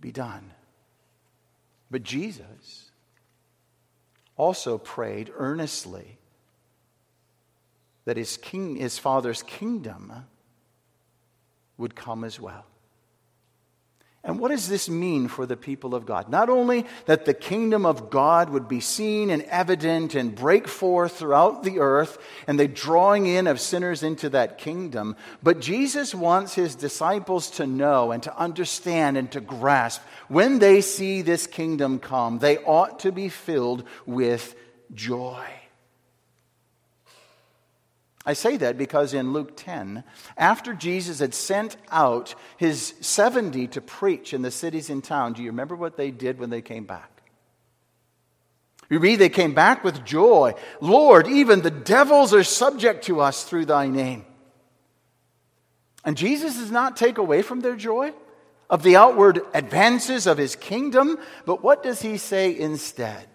be 0.00 0.12
done. 0.12 0.52
But 1.90 2.02
Jesus, 2.02 2.90
also 4.36 4.76
prayed 4.76 5.32
earnestly 5.34 6.18
that 8.04 8.16
his, 8.16 8.36
king, 8.36 8.76
his 8.76 8.98
father's 8.98 9.42
kingdom 9.44 10.12
would 11.78 11.94
come 11.94 12.24
as 12.24 12.40
well. 12.40 12.64
And 14.26 14.40
what 14.40 14.50
does 14.50 14.68
this 14.68 14.88
mean 14.88 15.28
for 15.28 15.46
the 15.46 15.56
people 15.56 15.94
of 15.94 16.04
God? 16.04 16.28
Not 16.28 16.50
only 16.50 16.84
that 17.04 17.26
the 17.26 17.32
kingdom 17.32 17.86
of 17.86 18.10
God 18.10 18.50
would 18.50 18.66
be 18.66 18.80
seen 18.80 19.30
and 19.30 19.42
evident 19.44 20.16
and 20.16 20.34
break 20.34 20.66
forth 20.66 21.16
throughout 21.16 21.62
the 21.62 21.78
earth 21.78 22.18
and 22.48 22.58
the 22.58 22.66
drawing 22.66 23.26
in 23.26 23.46
of 23.46 23.60
sinners 23.60 24.02
into 24.02 24.28
that 24.30 24.58
kingdom, 24.58 25.14
but 25.44 25.60
Jesus 25.60 26.12
wants 26.12 26.54
his 26.54 26.74
disciples 26.74 27.50
to 27.52 27.68
know 27.68 28.10
and 28.10 28.20
to 28.24 28.36
understand 28.36 29.16
and 29.16 29.30
to 29.30 29.40
grasp 29.40 30.02
when 30.26 30.58
they 30.58 30.80
see 30.80 31.22
this 31.22 31.46
kingdom 31.46 32.00
come, 32.00 32.40
they 32.40 32.58
ought 32.58 32.98
to 33.00 33.12
be 33.12 33.28
filled 33.28 33.84
with 34.06 34.56
joy. 34.92 35.46
I 38.28 38.32
say 38.32 38.56
that 38.56 38.76
because 38.76 39.14
in 39.14 39.32
Luke 39.32 39.56
10, 39.56 40.02
after 40.36 40.74
Jesus 40.74 41.20
had 41.20 41.32
sent 41.32 41.76
out 41.92 42.34
his 42.56 42.94
70 43.00 43.68
to 43.68 43.80
preach 43.80 44.34
in 44.34 44.42
the 44.42 44.50
cities 44.50 44.90
and 44.90 45.02
towns, 45.02 45.36
do 45.36 45.44
you 45.44 45.50
remember 45.50 45.76
what 45.76 45.96
they 45.96 46.10
did 46.10 46.40
when 46.40 46.50
they 46.50 46.60
came 46.60 46.84
back? 46.84 47.22
We 48.88 48.96
read 48.96 49.20
they 49.20 49.28
came 49.28 49.54
back 49.54 49.84
with 49.84 50.04
joy. 50.04 50.54
Lord, 50.80 51.28
even 51.28 51.62
the 51.62 51.70
devils 51.70 52.34
are 52.34 52.44
subject 52.44 53.04
to 53.04 53.20
us 53.20 53.44
through 53.44 53.66
thy 53.66 53.86
name. 53.86 54.24
And 56.04 56.16
Jesus 56.16 56.56
does 56.56 56.72
not 56.72 56.96
take 56.96 57.18
away 57.18 57.42
from 57.42 57.60
their 57.60 57.76
joy 57.76 58.12
of 58.68 58.82
the 58.82 58.96
outward 58.96 59.40
advances 59.54 60.26
of 60.26 60.38
his 60.38 60.56
kingdom, 60.56 61.18
but 61.44 61.62
what 61.62 61.84
does 61.84 62.02
he 62.02 62.16
say 62.16 62.56
instead? 62.56 63.28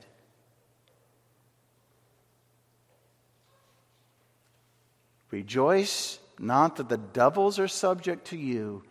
Rejoice 5.32 6.20
not 6.38 6.76
that 6.76 6.90
the 6.90 6.98
devils 6.98 7.58
are 7.58 7.68
subject 7.68 8.28
to 8.28 8.38
you, 8.38 8.84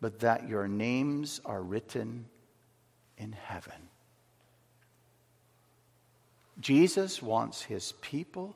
but 0.00 0.20
that 0.20 0.48
your 0.48 0.68
names 0.68 1.40
are 1.44 1.62
written 1.62 2.26
in 3.18 3.32
heaven. 3.32 3.88
Jesus 6.60 7.22
wants 7.22 7.62
his 7.62 7.92
people 8.00 8.54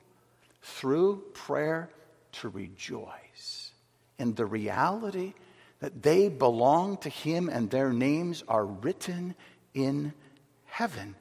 through 0.62 1.23
prayer 1.33 1.90
to 2.33 2.49
rejoice 2.49 3.70
in 4.18 4.35
the 4.35 4.47
reality 4.47 5.35
that 5.81 6.03
they 6.03 6.29
belong 6.29 6.97
to 6.99 7.09
him 7.09 7.49
and 7.49 7.70
their 7.70 7.92
names 7.92 8.42
are 8.49 8.64
written 8.64 9.35
in 9.75 10.12
heaven. 10.66 11.14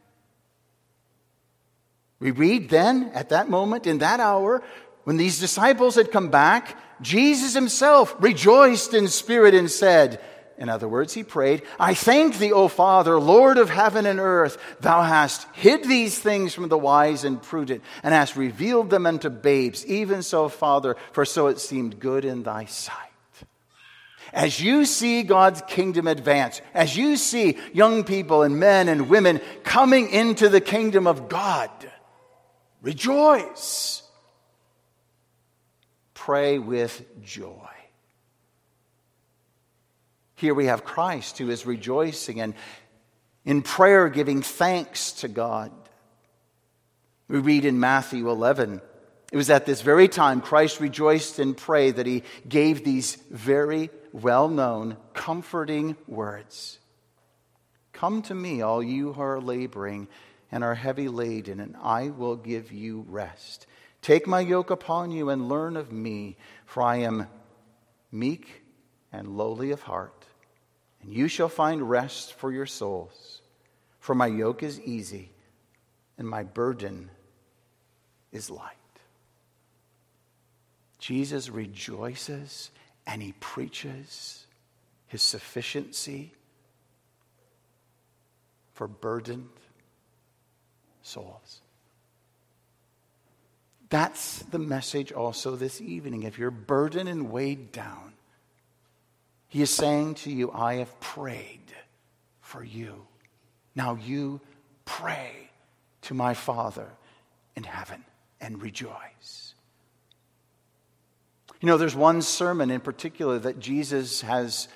We 2.19 2.31
read 2.31 2.69
then, 2.69 3.11
at 3.13 3.29
that 3.29 3.49
moment, 3.49 3.85
in 3.85 3.97
that 3.97 4.19
hour, 4.19 4.63
when 5.03 5.17
these 5.17 5.39
disciples 5.39 5.95
had 5.95 6.11
come 6.11 6.29
back, 6.29 6.77
Jesus 7.01 7.53
himself 7.53 8.15
rejoiced 8.19 8.93
in 8.93 9.07
spirit 9.07 9.53
and 9.53 9.69
said, 9.69 10.21
in 10.57 10.69
other 10.69 10.87
words, 10.87 11.13
he 11.13 11.23
prayed, 11.23 11.63
I 11.79 11.93
thank 11.93 12.37
thee, 12.37 12.51
O 12.51 12.67
Father, 12.67 13.19
Lord 13.19 13.57
of 13.57 13.69
heaven 13.69 14.05
and 14.05 14.19
earth. 14.19 14.57
Thou 14.79 15.01
hast 15.01 15.47
hid 15.53 15.83
these 15.83 16.17
things 16.17 16.53
from 16.53 16.69
the 16.69 16.77
wise 16.77 17.23
and 17.23 17.41
prudent, 17.41 17.83
and 18.03 18.13
hast 18.13 18.35
revealed 18.35 18.89
them 18.89 19.05
unto 19.05 19.29
babes. 19.29 19.85
Even 19.87 20.21
so, 20.21 20.47
Father, 20.49 20.95
for 21.11 21.25
so 21.25 21.47
it 21.47 21.59
seemed 21.59 21.99
good 21.99 22.23
in 22.23 22.43
thy 22.43 22.65
sight. 22.65 22.97
As 24.31 24.61
you 24.61 24.85
see 24.85 25.23
God's 25.23 25.61
kingdom 25.67 26.07
advance, 26.07 26.61
as 26.73 26.95
you 26.95 27.17
see 27.17 27.57
young 27.73 28.03
people 28.03 28.43
and 28.43 28.59
men 28.59 28.89
and 28.89 29.09
women 29.09 29.41
coming 29.63 30.09
into 30.09 30.49
the 30.49 30.61
kingdom 30.61 31.07
of 31.07 31.29
God, 31.29 31.71
rejoice 32.81 34.02
pray 36.25 36.57
with 36.57 37.03
joy. 37.21 37.67
Here 40.35 40.53
we 40.53 40.67
have 40.67 40.85
Christ 40.85 41.37
who 41.37 41.49
is 41.49 41.65
rejoicing 41.65 42.39
and 42.39 42.53
in 43.43 43.61
prayer 43.61 44.07
giving 44.07 44.41
thanks 44.41 45.11
to 45.13 45.27
God. 45.27 45.73
We 47.27 47.39
read 47.39 47.65
in 47.65 47.77
Matthew 47.77 48.29
11, 48.29 48.79
it 49.33 49.35
was 49.35 49.49
at 49.49 49.65
this 49.65 49.81
very 49.81 50.07
time 50.07 50.39
Christ 50.39 50.79
rejoiced 50.79 51.39
and 51.39 51.57
prayed 51.57 51.97
that 51.97 52.05
he 52.05 52.23
gave 52.47 52.85
these 52.85 53.17
very 53.29 53.89
well 54.13 54.47
known, 54.47 54.95
comforting 55.13 55.97
words 56.07 56.79
Come 57.91 58.21
to 58.23 58.33
me, 58.33 58.61
all 58.61 58.81
you 58.81 59.11
who 59.11 59.21
are 59.21 59.41
laboring 59.41 60.07
and 60.53 60.63
are 60.63 60.75
heavy 60.75 61.09
laden, 61.09 61.59
and 61.59 61.75
I 61.81 62.11
will 62.11 62.37
give 62.37 62.71
you 62.71 63.03
rest. 63.09 63.67
Take 64.03 64.27
my 64.27 64.41
yoke 64.41 64.69
upon 64.69 65.11
you 65.11 65.29
and 65.29 65.47
learn 65.47 65.77
of 65.77 65.91
me, 65.93 66.35
for 66.65 66.83
I 66.83 66.97
am 66.97 67.25
meek 68.11 68.61
and 69.13 69.37
lowly 69.37 69.71
of 69.71 69.81
heart, 69.81 70.25
and 71.01 71.11
you 71.11 71.29
shall 71.29 71.47
find 71.47 71.89
rest 71.89 72.33
for 72.33 72.51
your 72.51 72.65
souls. 72.65 73.41
For 73.99 74.13
my 74.13 74.27
yoke 74.27 74.61
is 74.61 74.81
easy 74.81 75.31
and 76.17 76.27
my 76.27 76.43
burden 76.43 77.09
is 78.33 78.49
light. 78.49 78.75
Jesus 80.99 81.49
rejoices 81.49 82.71
and 83.07 83.21
he 83.21 83.33
preaches 83.39 84.45
his 85.07 85.21
sufficiency 85.21 86.33
for 88.73 88.89
burdened 88.89 89.47
souls. 91.01 91.62
That's 93.93 94.39
the 94.49 94.57
message 94.57 95.11
also 95.11 95.55
this 95.55 95.79
evening. 95.79 96.23
If 96.23 96.39
you're 96.39 96.49
burdened 96.49 97.07
and 97.07 97.29
weighed 97.29 97.71
down, 97.71 98.13
He 99.49 99.61
is 99.61 99.69
saying 99.69 100.15
to 100.15 100.31
you, 100.31 100.51
I 100.51 100.77
have 100.77 100.99
prayed 100.99 101.71
for 102.41 102.63
you. 102.63 103.05
Now 103.75 103.93
you 104.03 104.41
pray 104.83 105.51
to 106.01 106.15
my 106.15 106.33
Father 106.33 106.87
in 107.55 107.61
heaven 107.61 108.03
and 108.41 108.59
rejoice. 108.59 109.53
You 111.61 111.67
know, 111.67 111.77
there's 111.77 111.95
one 111.95 112.23
sermon 112.23 112.71
in 112.71 112.81
particular 112.81 113.37
that 113.37 113.59
Jesus 113.59 114.21
has 114.21 114.69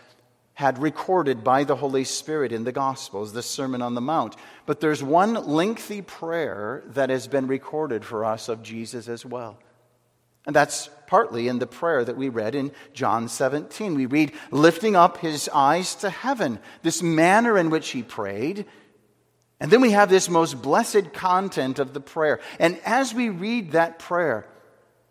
had 0.57 0.81
recorded 0.81 1.43
by 1.43 1.63
the 1.63 1.75
Holy 1.75 2.03
Spirit 2.03 2.51
in 2.51 2.63
the 2.63 2.71
Gospels, 2.71 3.31
the 3.31 3.43
Sermon 3.43 3.79
on 3.79 3.93
the 3.93 4.01
Mount. 4.01 4.35
But 4.65 4.79
there's 4.79 5.03
one 5.03 5.35
lengthy 5.35 6.01
prayer 6.01 6.81
that 6.87 7.11
has 7.11 7.27
been 7.27 7.45
recorded 7.45 8.03
for 8.03 8.25
us 8.25 8.49
of 8.49 8.63
Jesus 8.63 9.07
as 9.07 9.23
well. 9.23 9.59
And 10.47 10.55
that's 10.55 10.89
partly 11.05 11.47
in 11.47 11.59
the 11.59 11.67
prayer 11.67 12.03
that 12.03 12.17
we 12.17 12.29
read 12.29 12.55
in 12.55 12.71
John 12.91 13.29
17. 13.29 13.93
We 13.93 14.07
read, 14.07 14.31
lifting 14.49 14.95
up 14.95 15.17
his 15.17 15.47
eyes 15.53 15.93
to 15.97 16.09
heaven, 16.09 16.57
this 16.81 17.03
manner 17.03 17.55
in 17.55 17.69
which 17.69 17.89
he 17.89 18.01
prayed. 18.01 18.65
And 19.59 19.69
then 19.69 19.81
we 19.81 19.91
have 19.91 20.09
this 20.09 20.27
most 20.27 20.59
blessed 20.59 21.13
content 21.13 21.77
of 21.77 21.93
the 21.93 22.01
prayer. 22.01 22.39
And 22.59 22.79
as 22.83 23.13
we 23.13 23.29
read 23.29 23.73
that 23.73 23.99
prayer, 23.99 24.47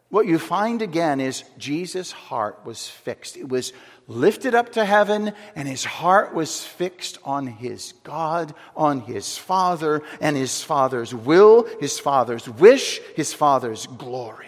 what 0.09 0.26
you 0.26 0.38
find 0.38 0.82
again 0.82 1.20
is 1.20 1.44
Jesus' 1.59 2.12
heart 2.12 2.64
was 2.64 2.88
fixed. 2.88 3.37
It 3.37 3.48
was 3.48 3.72
lifted 4.09 4.55
up 4.55 4.73
to 4.73 4.85
heaven, 4.85 5.33
and 5.55 5.66
his 5.66 5.85
heart 5.85 6.35
was 6.35 6.64
fixed 6.64 7.19
on 7.25 7.47
his 7.47 7.92
God, 8.05 8.55
on 8.77 9.01
his 9.01 9.37
Father, 9.37 10.03
and 10.21 10.37
his 10.37 10.62
Father's 10.62 11.14
will, 11.14 11.66
his 11.81 11.99
Father's 11.99 12.49
wish, 12.49 13.01
his 13.14 13.33
Father's 13.33 13.87
glory. 13.87 14.47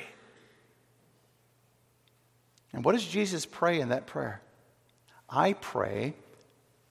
And 2.73 2.85
what 2.85 2.93
does 2.93 3.07
Jesus 3.07 3.47
pray 3.47 3.81
in 3.81 3.89
that 3.89 4.07
prayer? 4.07 4.41
I 5.29 5.55
pray 5.55 6.15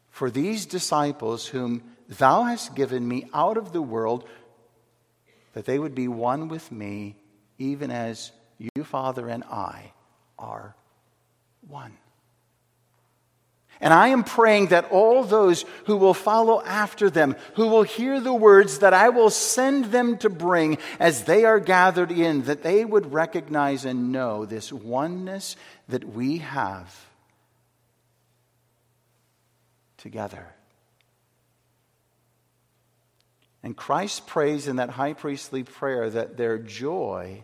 for 0.09 0.29
these 0.29 0.65
disciples 0.65 1.47
whom 1.47 1.83
thou 2.09 2.43
hast 2.43 2.75
given 2.75 3.07
me 3.07 3.29
out 3.33 3.57
of 3.57 3.71
the 3.71 3.81
world, 3.81 4.27
that 5.53 5.65
they 5.65 5.79
would 5.79 5.95
be 5.95 6.07
one 6.07 6.47
with 6.47 6.71
me, 6.71 7.15
even 7.57 7.91
as 7.91 8.31
you, 8.57 8.83
Father, 8.83 9.27
and 9.29 9.43
I 9.45 9.93
are 10.37 10.75
one. 11.67 11.97
And 13.79 13.93
I 13.93 14.07
am 14.09 14.23
praying 14.23 14.67
that 14.67 14.91
all 14.91 15.23
those 15.23 15.63
who 15.85 15.97
will 15.97 16.15
follow 16.15 16.61
after 16.63 17.09
them, 17.09 17.35
who 17.55 17.67
will 17.67 17.83
hear 17.83 18.19
the 18.19 18.33
words 18.33 18.79
that 18.79 18.93
I 18.93 19.09
will 19.09 19.29
send 19.29 19.85
them 19.85 20.17
to 20.19 20.29
bring 20.29 20.79
as 20.99 21.23
they 21.25 21.45
are 21.45 21.59
gathered 21.59 22.11
in, 22.11 22.43
that 22.43 22.63
they 22.63 22.83
would 22.83 23.13
recognize 23.13 23.85
and 23.85 24.11
know 24.11 24.45
this 24.45 24.73
oneness 24.73 25.55
that 25.89 26.03
we 26.03 26.39
have 26.39 27.05
together. 29.97 30.47
And 33.61 33.75
Christ 33.75 34.27
prays 34.27 34.67
in 34.67 34.77
that 34.77 34.91
high 34.91 35.13
priestly 35.13 35.63
prayer 35.63 36.09
that 36.09 36.37
their 36.37 36.57
joy 36.57 37.43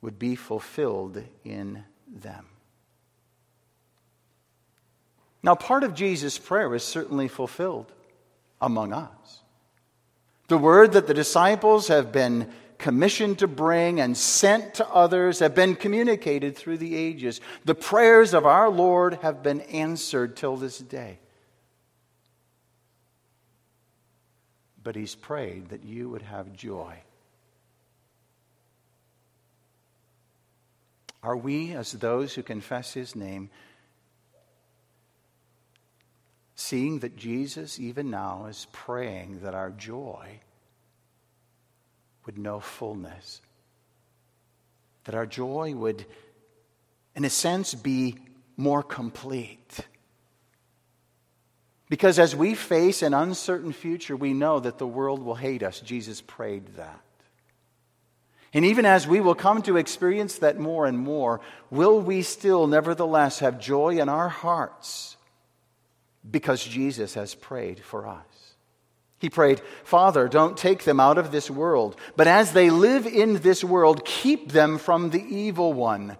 would 0.00 0.18
be 0.18 0.34
fulfilled 0.34 1.22
in 1.44 1.84
them. 2.08 2.46
Now, 5.42 5.54
part 5.54 5.84
of 5.84 5.94
Jesus' 5.94 6.38
prayer 6.38 6.74
is 6.74 6.84
certainly 6.84 7.28
fulfilled 7.28 7.92
among 8.60 8.92
us. 8.92 9.40
The 10.48 10.58
word 10.58 10.92
that 10.92 11.06
the 11.06 11.14
disciples 11.14 11.88
have 11.88 12.12
been 12.12 12.50
commissioned 12.76 13.38
to 13.38 13.46
bring 13.46 14.00
and 14.00 14.16
sent 14.16 14.74
to 14.74 14.88
others 14.88 15.38
have 15.38 15.54
been 15.54 15.76
communicated 15.76 16.56
through 16.56 16.78
the 16.78 16.96
ages. 16.96 17.40
The 17.64 17.74
prayers 17.74 18.34
of 18.34 18.46
our 18.46 18.68
Lord 18.68 19.14
have 19.22 19.42
been 19.42 19.60
answered 19.62 20.36
till 20.36 20.56
this 20.56 20.78
day. 20.78 21.18
But 24.82 24.96
He's 24.96 25.14
prayed 25.14 25.68
that 25.68 25.84
you 25.84 26.08
would 26.08 26.22
have 26.22 26.54
joy. 26.54 26.96
Are 31.22 31.36
we, 31.36 31.74
as 31.74 31.92
those 31.92 32.34
who 32.34 32.42
confess 32.42 32.94
His 32.94 33.14
name, 33.14 33.50
seeing 36.60 36.98
that 36.98 37.16
Jesus, 37.16 37.80
even 37.80 38.10
now, 38.10 38.44
is 38.46 38.66
praying 38.70 39.40
that 39.40 39.54
our 39.54 39.70
joy 39.70 40.40
would 42.26 42.36
know 42.36 42.60
fullness, 42.60 43.40
that 45.04 45.14
our 45.14 45.24
joy 45.24 45.74
would, 45.74 46.04
in 47.16 47.24
a 47.24 47.30
sense, 47.30 47.74
be 47.74 48.16
more 48.58 48.82
complete. 48.82 49.80
Because 51.88 52.18
as 52.18 52.36
we 52.36 52.54
face 52.54 53.00
an 53.00 53.14
uncertain 53.14 53.72
future, 53.72 54.14
we 54.14 54.34
know 54.34 54.60
that 54.60 54.76
the 54.76 54.86
world 54.86 55.22
will 55.22 55.34
hate 55.34 55.62
us. 55.62 55.80
Jesus 55.80 56.20
prayed 56.20 56.76
that. 56.76 57.00
And 58.52 58.66
even 58.66 58.84
as 58.84 59.06
we 59.06 59.20
will 59.20 59.34
come 59.34 59.62
to 59.62 59.78
experience 59.78 60.38
that 60.38 60.58
more 60.58 60.84
and 60.84 60.98
more, 60.98 61.40
will 61.70 62.00
we 62.00 62.20
still, 62.20 62.66
nevertheless, 62.66 63.38
have 63.38 63.58
joy 63.58 63.98
in 63.98 64.10
our 64.10 64.28
hearts 64.28 65.16
because 66.28 66.62
Jesus 66.62 67.14
has 67.14 67.34
prayed 67.34 67.80
for 67.80 68.06
us. 68.06 68.24
He 69.18 69.28
prayed, 69.28 69.60
Father, 69.84 70.28
don't 70.28 70.56
take 70.56 70.84
them 70.84 70.98
out 70.98 71.18
of 71.18 71.30
this 71.30 71.50
world, 71.50 71.96
but 72.16 72.26
as 72.26 72.52
they 72.52 72.70
live 72.70 73.06
in 73.06 73.34
this 73.40 73.62
world, 73.62 74.04
keep 74.04 74.50
them 74.50 74.78
from 74.78 75.10
the 75.10 75.22
evil 75.22 75.72
one. 75.74 76.16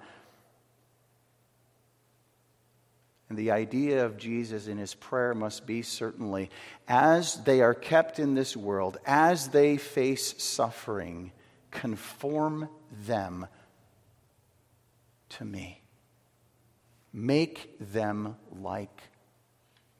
And 3.30 3.38
the 3.38 3.52
idea 3.52 4.04
of 4.04 4.18
Jesus 4.18 4.66
in 4.66 4.76
his 4.76 4.94
prayer 4.94 5.34
must 5.34 5.64
be 5.64 5.82
certainly 5.82 6.50
as 6.88 7.42
they 7.44 7.62
are 7.62 7.74
kept 7.74 8.18
in 8.18 8.34
this 8.34 8.56
world, 8.56 8.98
as 9.06 9.48
they 9.48 9.76
face 9.76 10.34
suffering, 10.42 11.32
conform 11.70 12.68
them 13.06 13.46
to 15.30 15.44
me. 15.44 15.80
Make 17.12 17.78
them 17.92 18.36
like 18.60 19.00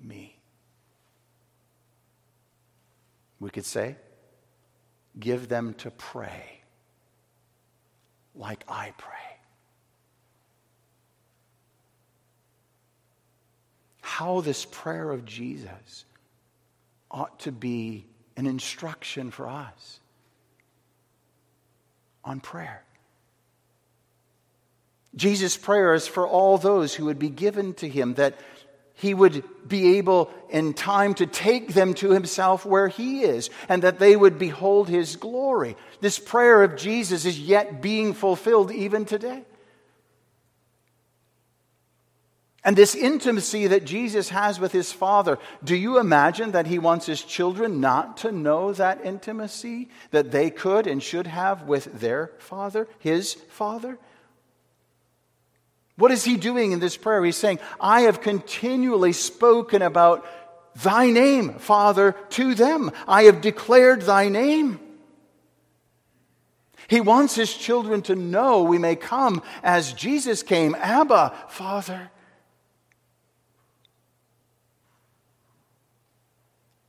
me. 0.03 0.37
We 3.39 3.51
could 3.51 3.65
say, 3.65 3.97
give 5.19 5.49
them 5.49 5.75
to 5.75 5.91
pray 5.91 6.61
like 8.35 8.65
I 8.69 8.93
pray. 8.97 9.17
How 14.03 14.41
this 14.41 14.67
prayer 14.67 15.11
of 15.11 15.25
Jesus 15.25 16.05
ought 17.11 17.41
to 17.41 17.53
be 17.53 18.07
an 18.37 18.47
instruction 18.47 19.31
for 19.31 19.49
us 19.49 20.01
on 22.25 22.41
prayer. 22.41 22.83
Jesus' 25.17 25.57
prayer 25.57 25.95
is 25.95 26.07
for 26.07 26.27
all 26.27 26.59
those 26.59 26.95
who 26.95 27.07
would 27.07 27.19
be 27.19 27.31
given 27.31 27.75
to 27.75 27.89
him 27.89 28.15
that 28.15 28.39
he 29.01 29.15
would 29.15 29.43
be 29.67 29.97
able 29.97 30.31
in 30.51 30.75
time 30.75 31.15
to 31.15 31.27
take 31.27 31.73
them 31.73 31.95
to 31.95 32.11
himself 32.11 32.67
where 32.67 32.89
he 32.89 33.23
is 33.23 33.49
and 33.67 33.83
that 33.83 33.99
they 33.99 34.15
would 34.15 34.39
behold 34.39 34.91
his 34.91 35.17
glory. 35.17 35.75
This 36.03 36.19
prayer 36.19 36.63
of 36.63 36.77
Jesus 36.77 37.25
is 37.25 37.41
yet 37.41 37.81
being 37.81 38.13
fulfilled 38.13 38.71
even 38.71 39.07
today. 39.07 39.43
And 42.63 42.77
this 42.77 42.95
intimacy 42.95 43.69
that 43.69 43.87
Jesus 43.87 44.29
has 44.29 44.61
with 44.61 44.73
his 44.73 44.93
Father, 44.93 45.39
do 45.65 45.75
you 45.75 45.99
imagine 45.99 46.51
that 46.51 46.67
he 46.67 46.79
wants 46.79 47.07
his 47.07 47.23
children 47.23 47.81
not 47.81 48.19
to 48.19 48.31
know 48.31 48.75
that 48.75 49.01
intimacy 49.03 49.89
that 50.11 50.31
they 50.31 50.51
could 50.51 50.87
and 50.87 51.03
should 51.03 51.27
have 51.27 51.63
with 51.63 52.01
their 52.01 52.33
Father, 52.39 52.87
his 52.99 53.33
Father? 53.33 53.99
What 55.97 56.11
is 56.11 56.25
he 56.25 56.37
doing 56.37 56.73
in 56.73 56.81
this 56.81 56.97
prayer? 56.97 57.25
He's 57.25 57.37
saying, 57.37 57.59
I 57.81 58.03
have 58.03 58.21
continually 58.21 59.13
spoken 59.13 59.83
about 59.83 60.25
thy 60.83 61.11
name, 61.11 61.55
Father, 61.59 62.13
to 62.31 62.55
them. 62.55 62.91
I 63.07 63.25
have 63.25 63.41
declared 63.41 64.03
thy 64.03 64.29
name. 64.29 64.81
He 66.89 67.01
wants 67.01 67.35
his 67.35 67.55
children 67.55 68.03
to 68.03 68.17
know 68.17 68.63
we 68.63 68.79
may 68.79 68.97
come 68.97 69.43
as 69.63 69.93
Jesus 69.93 70.43
came, 70.43 70.75
Abba, 70.75 71.35
Father. 71.49 72.11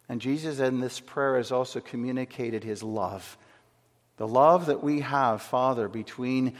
And 0.10 0.20
Jesus 0.20 0.60
in 0.60 0.80
this 0.80 1.00
prayer 1.00 1.38
has 1.38 1.52
also 1.52 1.80
communicated 1.80 2.64
his 2.64 2.82
love. 2.82 3.38
The 4.18 4.28
love 4.28 4.66
that 4.66 4.84
we 4.84 5.02
have, 5.02 5.42
Father, 5.42 5.88
between 5.88 6.56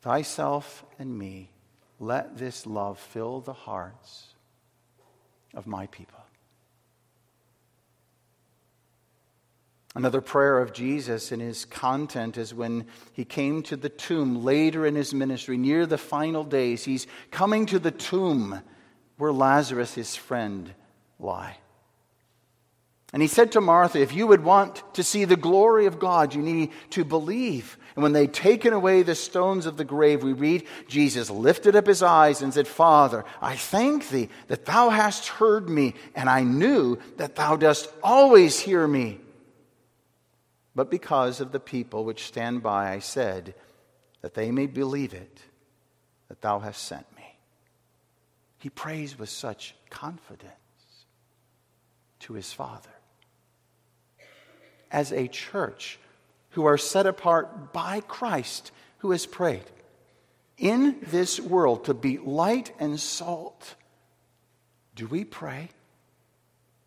thyself 0.00 0.84
and 0.98 1.18
me, 1.18 1.50
let 2.00 2.38
this 2.38 2.66
love 2.66 2.98
fill 2.98 3.40
the 3.40 3.52
hearts 3.52 4.26
of 5.54 5.66
my 5.66 5.86
people. 5.88 6.18
Another 9.94 10.20
prayer 10.20 10.60
of 10.60 10.72
Jesus 10.72 11.32
in 11.32 11.40
his 11.40 11.64
content 11.64 12.36
is 12.36 12.54
when 12.54 12.86
he 13.12 13.24
came 13.24 13.62
to 13.64 13.76
the 13.76 13.88
tomb 13.88 14.44
later 14.44 14.86
in 14.86 14.94
his 14.94 15.12
ministry, 15.12 15.56
near 15.56 15.86
the 15.86 15.98
final 15.98 16.44
days. 16.44 16.84
He's 16.84 17.06
coming 17.30 17.66
to 17.66 17.78
the 17.80 17.90
tomb 17.90 18.60
where 19.16 19.32
Lazarus, 19.32 19.94
his 19.94 20.14
friend, 20.14 20.72
lie. 21.18 21.56
And 23.12 23.22
he 23.22 23.28
said 23.28 23.52
to 23.52 23.60
Martha, 23.60 24.00
If 24.00 24.12
you 24.12 24.26
would 24.26 24.44
want 24.44 24.82
to 24.94 25.02
see 25.02 25.24
the 25.24 25.36
glory 25.36 25.86
of 25.86 25.98
God, 25.98 26.34
you 26.34 26.42
need 26.42 26.72
to 26.90 27.04
believe. 27.04 27.78
And 27.96 28.02
when 28.02 28.12
they'd 28.12 28.32
taken 28.32 28.74
away 28.74 29.02
the 29.02 29.14
stones 29.14 29.64
of 29.64 29.78
the 29.78 29.84
grave, 29.84 30.22
we 30.22 30.34
read, 30.34 30.66
Jesus 30.88 31.30
lifted 31.30 31.74
up 31.74 31.86
his 31.86 32.02
eyes 32.02 32.42
and 32.42 32.52
said, 32.52 32.68
Father, 32.68 33.24
I 33.40 33.56
thank 33.56 34.08
thee 34.08 34.28
that 34.48 34.66
thou 34.66 34.90
hast 34.90 35.28
heard 35.28 35.70
me, 35.70 35.94
and 36.14 36.28
I 36.28 36.42
knew 36.42 36.98
that 37.16 37.34
thou 37.34 37.56
dost 37.56 37.90
always 38.02 38.60
hear 38.60 38.86
me. 38.86 39.20
But 40.74 40.90
because 40.90 41.40
of 41.40 41.50
the 41.50 41.60
people 41.60 42.04
which 42.04 42.26
stand 42.26 42.62
by, 42.62 42.92
I 42.92 42.98
said, 42.98 43.54
that 44.20 44.34
they 44.34 44.50
may 44.50 44.66
believe 44.66 45.14
it, 45.14 45.40
that 46.28 46.42
thou 46.42 46.58
hast 46.58 46.84
sent 46.84 47.06
me. 47.16 47.24
He 48.58 48.68
prays 48.68 49.18
with 49.18 49.30
such 49.30 49.74
confidence 49.88 50.52
to 52.20 52.34
his 52.34 52.52
Father 52.52 52.90
as 54.90 55.12
a 55.12 55.28
church 55.28 55.98
who 56.50 56.64
are 56.64 56.78
set 56.78 57.06
apart 57.06 57.72
by 57.72 58.00
Christ 58.00 58.72
who 58.98 59.12
has 59.12 59.26
prayed 59.26 59.64
in 60.56 60.96
this 61.02 61.38
world 61.38 61.84
to 61.84 61.94
be 61.94 62.18
light 62.18 62.72
and 62.80 62.98
salt, 62.98 63.76
do 64.94 65.06
we 65.06 65.24
pray 65.24 65.68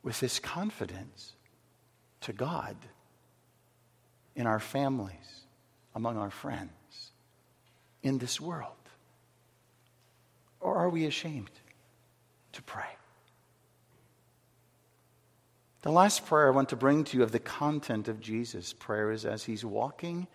with 0.03 0.19
this 0.19 0.39
confidence 0.39 1.33
to 2.21 2.33
God 2.33 2.75
in 4.35 4.45
our 4.45 4.59
families, 4.59 5.45
among 5.95 6.17
our 6.17 6.31
friends, 6.31 6.71
in 8.03 8.17
this 8.17 8.41
world? 8.41 8.73
Or 10.59 10.75
are 10.75 10.89
we 10.89 11.05
ashamed 11.05 11.51
to 12.53 12.61
pray? 12.63 12.83
The 15.81 15.91
last 15.91 16.25
prayer 16.25 16.47
I 16.47 16.51
want 16.51 16.69
to 16.69 16.75
bring 16.75 17.03
to 17.05 17.17
you 17.17 17.23
of 17.23 17.31
the 17.31 17.39
content 17.39 18.07
of 18.07 18.19
Jesus' 18.19 18.73
prayer 18.73 19.11
is 19.11 19.25
as 19.25 19.43
he's 19.43 19.65
walking 19.65 20.27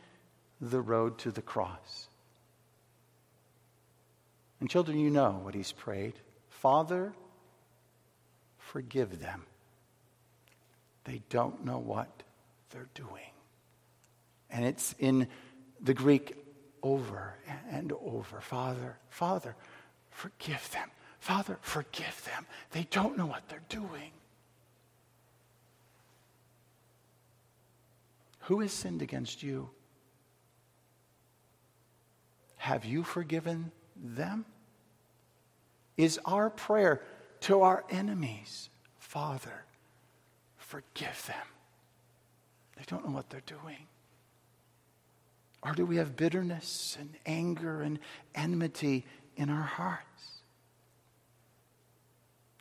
the 0.60 0.80
road 0.80 1.18
to 1.18 1.30
the 1.30 1.42
cross. 1.42 2.08
And 4.60 4.68
children, 4.68 4.98
you 4.98 5.10
know 5.10 5.40
what 5.42 5.54
he's 5.54 5.72
prayed 5.72 6.14
Father, 6.48 7.12
forgive 8.58 9.20
them. 9.20 9.44
They 11.04 11.22
don't 11.28 11.64
know 11.64 11.78
what 11.78 12.24
they're 12.70 12.88
doing. 12.94 13.30
And 14.50 14.64
it's 14.64 14.94
in 14.98 15.28
the 15.80 15.94
Greek 15.94 16.34
over 16.82 17.34
and 17.70 17.92
over 17.92 18.40
Father, 18.40 18.96
Father, 19.10 19.54
forgive 20.10 20.68
them. 20.72 20.90
Father, 21.20 21.58
forgive 21.60 22.24
them. 22.24 22.46
They 22.72 22.86
don't 22.90 23.16
know 23.16 23.26
what 23.26 23.48
they're 23.48 23.62
doing. 23.68 24.10
Who 28.46 28.60
has 28.60 28.72
sinned 28.72 29.02
against 29.02 29.42
you? 29.42 29.70
Have 32.58 32.84
you 32.84 33.02
forgiven 33.02 33.72
them? 33.96 34.44
Is 35.96 36.20
our 36.24 36.50
prayer 36.50 37.02
to 37.40 37.62
our 37.62 37.84
enemies, 37.90 38.68
Father, 38.98 39.64
forgive 40.58 41.24
them? 41.26 41.46
They 42.76 42.84
don't 42.86 43.04
know 43.04 43.14
what 43.14 43.30
they're 43.30 43.40
doing. 43.46 43.88
Or 45.64 45.72
do 45.72 45.84
we 45.84 45.96
have 45.96 46.14
bitterness 46.14 46.96
and 47.00 47.16
anger 47.26 47.82
and 47.82 47.98
enmity 48.36 49.06
in 49.36 49.50
our 49.50 49.62
hearts? 49.62 50.35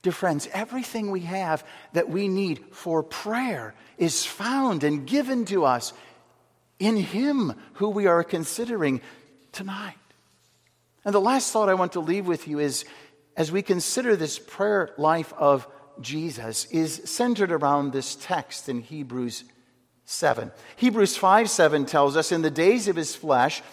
Dear 0.06 0.12
friends, 0.12 0.48
everything 0.54 1.10
we 1.10 1.22
have 1.22 1.66
that 1.94 2.10
we 2.10 2.28
need 2.28 2.64
for 2.70 3.02
prayer 3.02 3.74
is 3.98 4.24
found 4.24 4.84
and 4.84 5.08
given 5.08 5.46
to 5.46 5.66
us 5.66 5.94
in 6.78 6.96
Him 6.96 7.56
who 7.74 7.90
we 7.90 8.06
are 8.06 8.24
considering 8.24 9.02
tonight. 9.52 9.96
And 11.04 11.12
the 11.12 11.20
last 11.20 11.52
thought 11.52 11.70
I 11.70 11.74
want 11.74 11.94
to 11.94 12.02
leave 12.02 12.28
with 12.28 12.48
you 12.48 12.60
is 12.60 12.86
as 13.36 13.52
we 13.52 13.64
consider 13.64 14.16
this 14.16 14.38
prayer 14.38 14.94
life 15.00 15.34
of 15.40 15.68
Jesus, 16.00 16.66
is 16.66 17.02
centered 17.06 17.52
around 17.52 17.92
this 17.92 18.14
text 18.14 18.70
in 18.70 18.82
Hebrews 18.82 19.44
7. 20.04 20.52
Hebrews 20.76 21.18
5 21.18 21.50
7 21.50 21.88
tells 21.88 22.16
us, 22.16 22.32
In 22.32 22.44
the 22.44 22.52
days 22.52 22.88
of 22.88 22.96
his 22.96 23.16
flesh, 23.16 23.64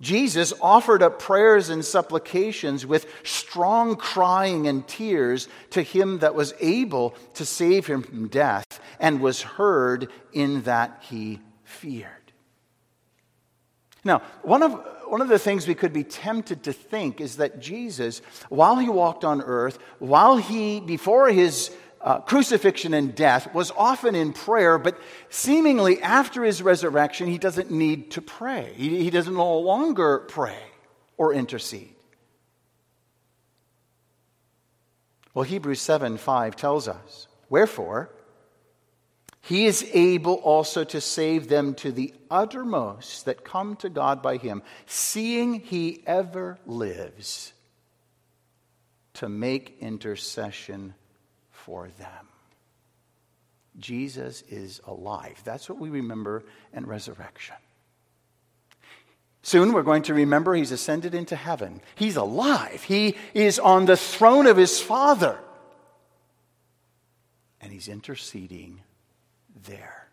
Jesus 0.00 0.52
offered 0.60 1.02
up 1.02 1.18
prayers 1.18 1.70
and 1.70 1.84
supplications 1.84 2.84
with 2.84 3.06
strong 3.24 3.96
crying 3.96 4.66
and 4.66 4.86
tears 4.86 5.48
to 5.70 5.82
him 5.82 6.18
that 6.18 6.34
was 6.34 6.52
able 6.60 7.14
to 7.34 7.46
save 7.46 7.86
him 7.86 8.02
from 8.02 8.28
death 8.28 8.80
and 9.00 9.20
was 9.20 9.40
heard 9.42 10.10
in 10.32 10.62
that 10.62 11.02
he 11.08 11.40
feared. 11.64 12.10
Now, 14.04 14.22
one 14.42 14.62
of, 14.62 14.72
one 15.08 15.20
of 15.20 15.28
the 15.28 15.38
things 15.38 15.66
we 15.66 15.74
could 15.74 15.92
be 15.92 16.04
tempted 16.04 16.64
to 16.64 16.72
think 16.72 17.20
is 17.20 17.38
that 17.38 17.60
Jesus, 17.60 18.20
while 18.50 18.76
he 18.76 18.88
walked 18.88 19.24
on 19.24 19.42
earth, 19.42 19.78
while 19.98 20.36
he, 20.36 20.78
before 20.78 21.28
his 21.30 21.74
uh, 22.06 22.20
crucifixion 22.20 22.94
and 22.94 23.16
death 23.16 23.52
was 23.52 23.72
often 23.76 24.14
in 24.14 24.32
prayer, 24.32 24.78
but 24.78 24.96
seemingly 25.28 26.00
after 26.00 26.44
his 26.44 26.62
resurrection, 26.62 27.26
he 27.26 27.36
doesn't 27.36 27.72
need 27.72 28.12
to 28.12 28.22
pray. 28.22 28.72
He, 28.76 29.02
he 29.02 29.10
doesn't 29.10 29.34
no 29.34 29.58
longer 29.58 30.20
pray 30.20 30.62
or 31.16 31.34
intercede. 31.34 31.96
Well, 35.34 35.42
Hebrews 35.42 35.80
7 35.80 36.16
5 36.16 36.54
tells 36.54 36.86
us, 36.86 37.26
Wherefore, 37.50 38.08
he 39.40 39.66
is 39.66 39.84
able 39.92 40.34
also 40.34 40.84
to 40.84 41.00
save 41.00 41.48
them 41.48 41.74
to 41.74 41.90
the 41.90 42.14
uttermost 42.30 43.24
that 43.24 43.44
come 43.44 43.74
to 43.76 43.88
God 43.88 44.22
by 44.22 44.36
him, 44.36 44.62
seeing 44.86 45.54
he 45.54 46.04
ever 46.06 46.58
lives 46.66 47.52
to 49.14 49.28
make 49.28 49.76
intercession 49.80 50.94
for 51.66 51.88
them. 51.98 52.28
Jesus 53.76 54.42
is 54.48 54.80
alive. 54.86 55.42
That's 55.44 55.68
what 55.68 55.78
we 55.80 55.90
remember 55.90 56.44
in 56.72 56.86
resurrection. 56.86 57.56
Soon 59.42 59.72
we're 59.72 59.82
going 59.82 60.04
to 60.04 60.14
remember 60.14 60.54
he's 60.54 60.70
ascended 60.70 61.12
into 61.12 61.34
heaven. 61.34 61.80
He's 61.96 62.14
alive. 62.14 62.84
He 62.84 63.16
is 63.34 63.58
on 63.58 63.86
the 63.86 63.96
throne 63.96 64.46
of 64.46 64.56
his 64.56 64.80
Father. 64.80 65.40
And 67.60 67.72
he's 67.72 67.88
interceding 67.88 68.82
there. 69.66 70.05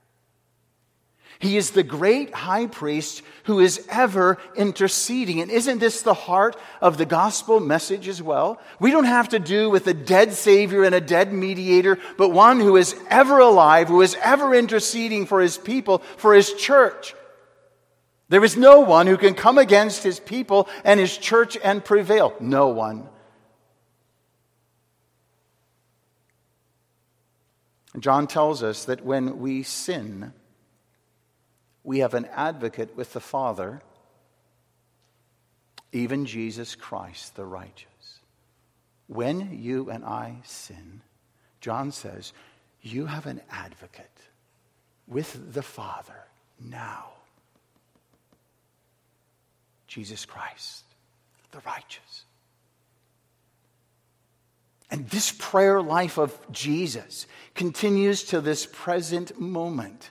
He 1.43 1.57
is 1.57 1.71
the 1.71 1.83
great 1.83 2.33
high 2.33 2.67
priest 2.67 3.21
who 3.43 3.59
is 3.59 3.85
ever 3.89 4.37
interceding. 4.55 5.41
And 5.41 5.51
isn't 5.51 5.79
this 5.79 6.01
the 6.01 6.13
heart 6.13 6.55
of 6.79 6.97
the 6.97 7.05
gospel 7.05 7.59
message 7.59 8.07
as 8.07 8.21
well? 8.21 8.61
We 8.79 8.91
don't 8.91 9.03
have 9.03 9.27
to 9.29 9.39
do 9.39 9.69
with 9.69 9.85
a 9.87 9.93
dead 9.93 10.31
Savior 10.31 10.85
and 10.85 10.95
a 10.95 11.01
dead 11.01 11.33
mediator, 11.33 11.99
but 12.17 12.29
one 12.29 12.61
who 12.61 12.77
is 12.77 12.95
ever 13.09 13.39
alive, 13.39 13.89
who 13.89 14.01
is 14.01 14.15
ever 14.23 14.55
interceding 14.55 15.25
for 15.25 15.41
his 15.41 15.57
people, 15.57 15.97
for 16.15 16.33
his 16.33 16.53
church. 16.53 17.13
There 18.29 18.45
is 18.45 18.55
no 18.55 18.79
one 18.79 19.07
who 19.07 19.17
can 19.17 19.33
come 19.33 19.57
against 19.57 20.01
his 20.01 20.21
people 20.21 20.69
and 20.85 20.97
his 20.97 21.17
church 21.17 21.57
and 21.61 21.83
prevail. 21.83 22.33
No 22.39 22.69
one. 22.69 23.09
John 27.99 28.27
tells 28.27 28.63
us 28.63 28.85
that 28.85 29.03
when 29.03 29.39
we 29.39 29.61
sin, 29.61 30.31
we 31.83 31.99
have 31.99 32.13
an 32.13 32.25
advocate 32.25 32.95
with 32.95 33.13
the 33.13 33.19
Father, 33.19 33.81
even 35.91 36.25
Jesus 36.25 36.75
Christ 36.75 37.35
the 37.35 37.45
righteous. 37.45 37.87
When 39.07 39.59
you 39.61 39.89
and 39.89 40.03
I 40.03 40.37
sin, 40.43 41.01
John 41.59 41.91
says, 41.91 42.33
you 42.81 43.05
have 43.05 43.25
an 43.25 43.41
advocate 43.49 44.09
with 45.07 45.53
the 45.53 45.61
Father 45.61 46.25
now. 46.59 47.09
Jesus 49.87 50.25
Christ, 50.25 50.83
the 51.51 51.59
righteous. 51.65 52.25
And 54.89 55.07
this 55.09 55.31
prayer 55.31 55.81
life 55.81 56.17
of 56.17 56.37
Jesus 56.51 57.27
continues 57.55 58.23
to 58.25 58.41
this 58.41 58.67
present 58.71 59.39
moment. 59.39 60.09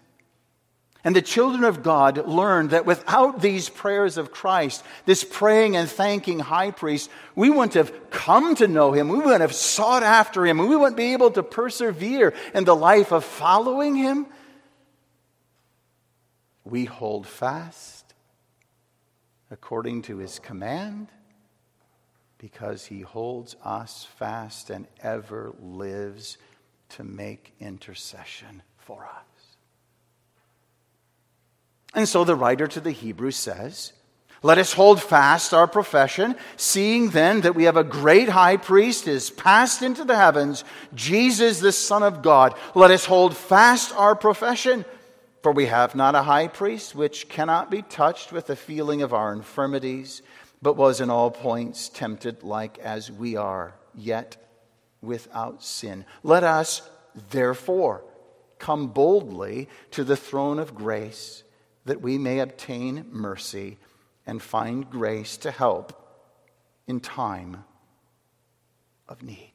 And 1.04 1.16
the 1.16 1.22
children 1.22 1.64
of 1.64 1.82
God 1.82 2.28
learned 2.28 2.70
that 2.70 2.86
without 2.86 3.40
these 3.40 3.68
prayers 3.68 4.16
of 4.16 4.30
Christ, 4.30 4.84
this 5.04 5.24
praying 5.24 5.76
and 5.76 5.90
thanking 5.90 6.38
high 6.38 6.70
priest, 6.70 7.10
we 7.34 7.50
wouldn't 7.50 7.74
have 7.74 8.10
come 8.10 8.54
to 8.56 8.68
know 8.68 8.92
him. 8.92 9.08
We 9.08 9.18
wouldn't 9.18 9.40
have 9.40 9.54
sought 9.54 10.04
after 10.04 10.46
him. 10.46 10.58
We 10.58 10.76
wouldn't 10.76 10.96
be 10.96 11.12
able 11.12 11.32
to 11.32 11.42
persevere 11.42 12.34
in 12.54 12.64
the 12.64 12.76
life 12.76 13.10
of 13.10 13.24
following 13.24 13.96
him. 13.96 14.26
We 16.64 16.84
hold 16.84 17.26
fast 17.26 18.14
according 19.50 20.02
to 20.02 20.18
his 20.18 20.38
command 20.38 21.08
because 22.38 22.86
he 22.86 23.00
holds 23.00 23.56
us 23.64 24.06
fast 24.18 24.70
and 24.70 24.86
ever 25.00 25.52
lives 25.60 26.38
to 26.90 27.02
make 27.02 27.54
intercession 27.58 28.62
for 28.78 29.04
us. 29.04 29.31
And 31.94 32.08
so 32.08 32.24
the 32.24 32.36
writer 32.36 32.66
to 32.66 32.80
the 32.80 32.90
Hebrews 32.90 33.36
says, 33.36 33.92
let 34.44 34.58
us 34.58 34.72
hold 34.72 35.00
fast 35.00 35.54
our 35.54 35.68
profession, 35.68 36.34
seeing 36.56 37.10
then 37.10 37.42
that 37.42 37.54
we 37.54 37.64
have 37.64 37.76
a 37.76 37.84
great 37.84 38.28
high 38.28 38.56
priest 38.56 39.06
is 39.06 39.30
passed 39.30 39.82
into 39.82 40.02
the 40.02 40.16
heavens, 40.16 40.64
Jesus 40.94 41.60
the 41.60 41.70
Son 41.70 42.02
of 42.02 42.22
God. 42.22 42.54
Let 42.74 42.90
us 42.90 43.04
hold 43.04 43.36
fast 43.36 43.94
our 43.94 44.16
profession, 44.16 44.84
for 45.44 45.52
we 45.52 45.66
have 45.66 45.94
not 45.94 46.16
a 46.16 46.24
high 46.24 46.48
priest 46.48 46.92
which 46.96 47.28
cannot 47.28 47.70
be 47.70 47.82
touched 47.82 48.32
with 48.32 48.48
the 48.48 48.56
feeling 48.56 49.02
of 49.02 49.14
our 49.14 49.32
infirmities, 49.32 50.22
but 50.60 50.76
was 50.76 51.00
in 51.00 51.08
all 51.08 51.30
points 51.30 51.88
tempted 51.88 52.42
like 52.42 52.78
as 52.78 53.12
we 53.12 53.36
are, 53.36 53.74
yet 53.94 54.36
without 55.00 55.62
sin. 55.62 56.04
Let 56.24 56.42
us, 56.42 56.82
therefore, 57.30 58.02
come 58.58 58.88
boldly 58.88 59.68
to 59.92 60.02
the 60.02 60.16
throne 60.16 60.58
of 60.58 60.74
grace, 60.74 61.44
that 61.84 62.00
we 62.00 62.18
may 62.18 62.38
obtain 62.38 63.06
mercy 63.10 63.78
and 64.26 64.40
find 64.40 64.88
grace 64.88 65.36
to 65.38 65.50
help 65.50 65.98
in 66.86 67.00
time 67.00 67.64
of 69.08 69.22
need. 69.22 69.52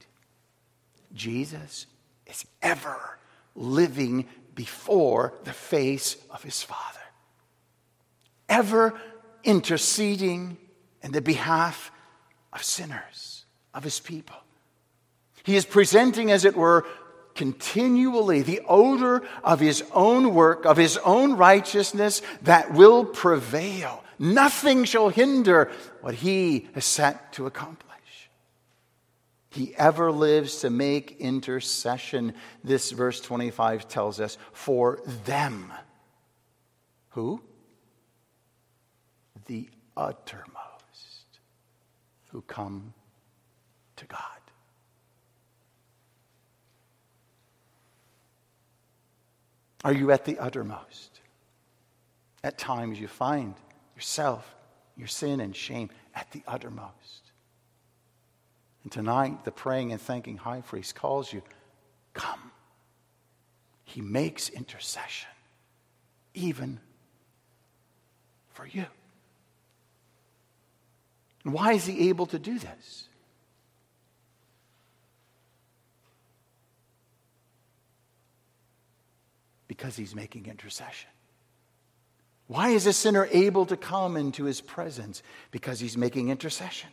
Jesus 1.13 1.85
is 2.25 2.45
ever 2.61 3.17
living 3.55 4.25
before 4.55 5.33
the 5.43 5.53
face 5.53 6.17
of 6.29 6.43
his 6.43 6.61
Father, 6.63 6.99
ever 8.49 8.99
interceding 9.43 10.57
in 11.01 11.11
the 11.11 11.21
behalf 11.21 11.91
of 12.51 12.63
sinners, 12.63 13.45
of 13.73 13.83
his 13.83 13.99
people. 13.99 14.35
He 15.43 15.55
is 15.55 15.65
presenting, 15.65 16.31
as 16.31 16.43
it 16.43 16.57
were, 16.57 16.85
continually 17.37 18.41
the 18.41 18.61
odor 18.67 19.23
of 19.43 19.59
his 19.59 19.83
own 19.93 20.33
work, 20.33 20.65
of 20.65 20.75
his 20.75 20.97
own 20.97 21.37
righteousness 21.37 22.21
that 22.41 22.73
will 22.73 23.05
prevail. 23.05 24.03
Nothing 24.19 24.83
shall 24.83 25.09
hinder 25.09 25.71
what 26.01 26.15
he 26.15 26.67
has 26.73 26.85
set 26.85 27.33
to 27.33 27.45
accomplish. 27.45 27.85
He 29.51 29.73
ever 29.75 30.11
lives 30.11 30.59
to 30.61 30.69
make 30.69 31.17
intercession, 31.19 32.33
this 32.63 32.91
verse 32.91 33.21
25 33.21 33.87
tells 33.87 34.19
us, 34.19 34.37
for 34.51 34.99
them. 35.25 35.71
Who? 37.09 37.41
The 39.45 39.69
uttermost 39.95 41.39
who 42.29 42.41
come 42.41 42.93
to 43.95 44.05
God. 44.05 44.36
Are 49.83 49.93
you 49.93 50.11
at 50.11 50.25
the 50.25 50.39
uttermost? 50.39 51.21
At 52.43 52.57
times 52.57 52.99
you 52.99 53.07
find 53.07 53.55
yourself, 53.95 54.55
your 54.95 55.07
sin 55.07 55.39
and 55.39 55.55
shame 55.55 55.89
at 56.15 56.31
the 56.31 56.41
uttermost. 56.47 57.31
And 58.83 58.91
tonight, 58.91 59.43
the 59.43 59.51
praying 59.51 59.91
and 59.91 60.01
thanking 60.01 60.37
high 60.37 60.61
priest 60.61 60.95
calls 60.95 61.31
you, 61.31 61.41
Come. 62.13 62.51
He 63.83 64.01
makes 64.01 64.49
intercession, 64.49 65.29
even 66.33 66.79
for 68.53 68.65
you. 68.65 68.85
And 71.43 71.53
why 71.53 71.73
is 71.73 71.85
he 71.85 72.09
able 72.09 72.25
to 72.27 72.39
do 72.39 72.59
this? 72.59 73.06
Because 79.67 79.95
he's 79.95 80.15
making 80.15 80.45
intercession. 80.45 81.09
Why 82.47 82.69
is 82.69 82.87
a 82.87 82.93
sinner 82.93 83.27
able 83.31 83.65
to 83.65 83.75
come 83.75 84.15
into 84.15 84.45
his 84.45 84.61
presence? 84.61 85.21
Because 85.51 85.79
he's 85.79 85.97
making 85.97 86.29
intercession. 86.29 86.89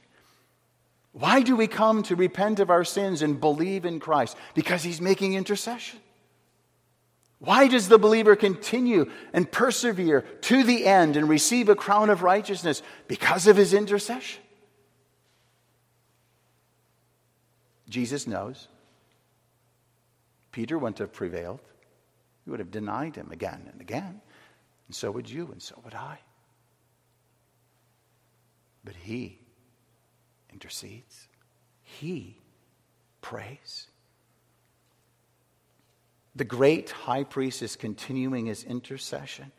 Why 1.13 1.43
do 1.43 1.55
we 1.55 1.69
come 1.69 2.03
to 2.05 2.17
repent 2.17 2.59
of 2.59 2.71
our 2.71 2.83
sins 2.83 3.23
and 3.23 3.41
believe 3.41 3.85
in 3.85 4.01
Christ? 4.01 4.37
Because 4.55 4.83
he's 4.83 5.01
making 5.01 5.35
intercession. 5.35 6.01
Why 7.39 7.69
does 7.69 7.89
the 7.89 7.99
believer 7.99 8.35
continue 8.35 9.11
and 9.33 9.51
persevere 9.51 10.23
to 10.43 10.65
the 10.65 10.87
end 10.87 11.17
and 11.17 11.29
receive 11.29 11.69
a 11.69 11.77
crown 11.77 12.11
of 12.11 12.23
righteousness? 12.23 12.83
Because 13.07 13.47
of 13.47 13.57
his 13.57 13.75
intercession. 13.75 14.43
Jesus 17.89 18.27
knows. 18.27 18.67
Peter 20.51 20.79
wouldn't 20.79 20.99
have 20.99 21.13
prevailed, 21.13 21.61
he 22.45 22.51
would 22.51 22.61
have 22.61 22.71
denied 22.71 23.17
him 23.17 23.31
again 23.33 23.69
and 23.73 23.81
again. 23.81 24.21
And 24.87 24.95
so 24.95 25.11
would 25.11 25.31
you, 25.31 25.51
and 25.51 25.63
so 25.63 25.81
would 25.85 25.95
I. 25.95 26.19
But 28.85 28.97
He 28.97 29.39
intercedes, 30.53 31.29
He 31.83 32.39
prays. 33.23 33.89
The 36.37 36.45
great 36.45 36.91
high 36.91 37.25
priest 37.25 37.63
is 37.63 37.77
continuing 37.77 38.47
his 38.47 38.65
intercession. 38.65 39.53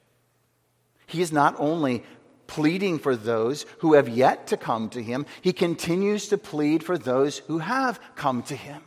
He 1.08 1.22
is 1.22 1.32
not 1.32 1.56
only 1.58 2.04
pleading 2.48 3.00
for 3.00 3.16
those 3.16 3.66
who 3.80 3.94
have 3.94 4.10
yet 4.10 4.48
to 4.48 4.58
come 4.58 4.90
to 4.90 5.02
him, 5.02 5.26
he 5.42 5.54
continues 5.54 6.28
to 6.28 6.38
plead 6.38 6.84
for 6.84 6.98
those 6.98 7.40
who 7.40 7.60
have 7.60 8.00
come 8.16 8.44
to 8.44 8.56
him. 8.56 8.82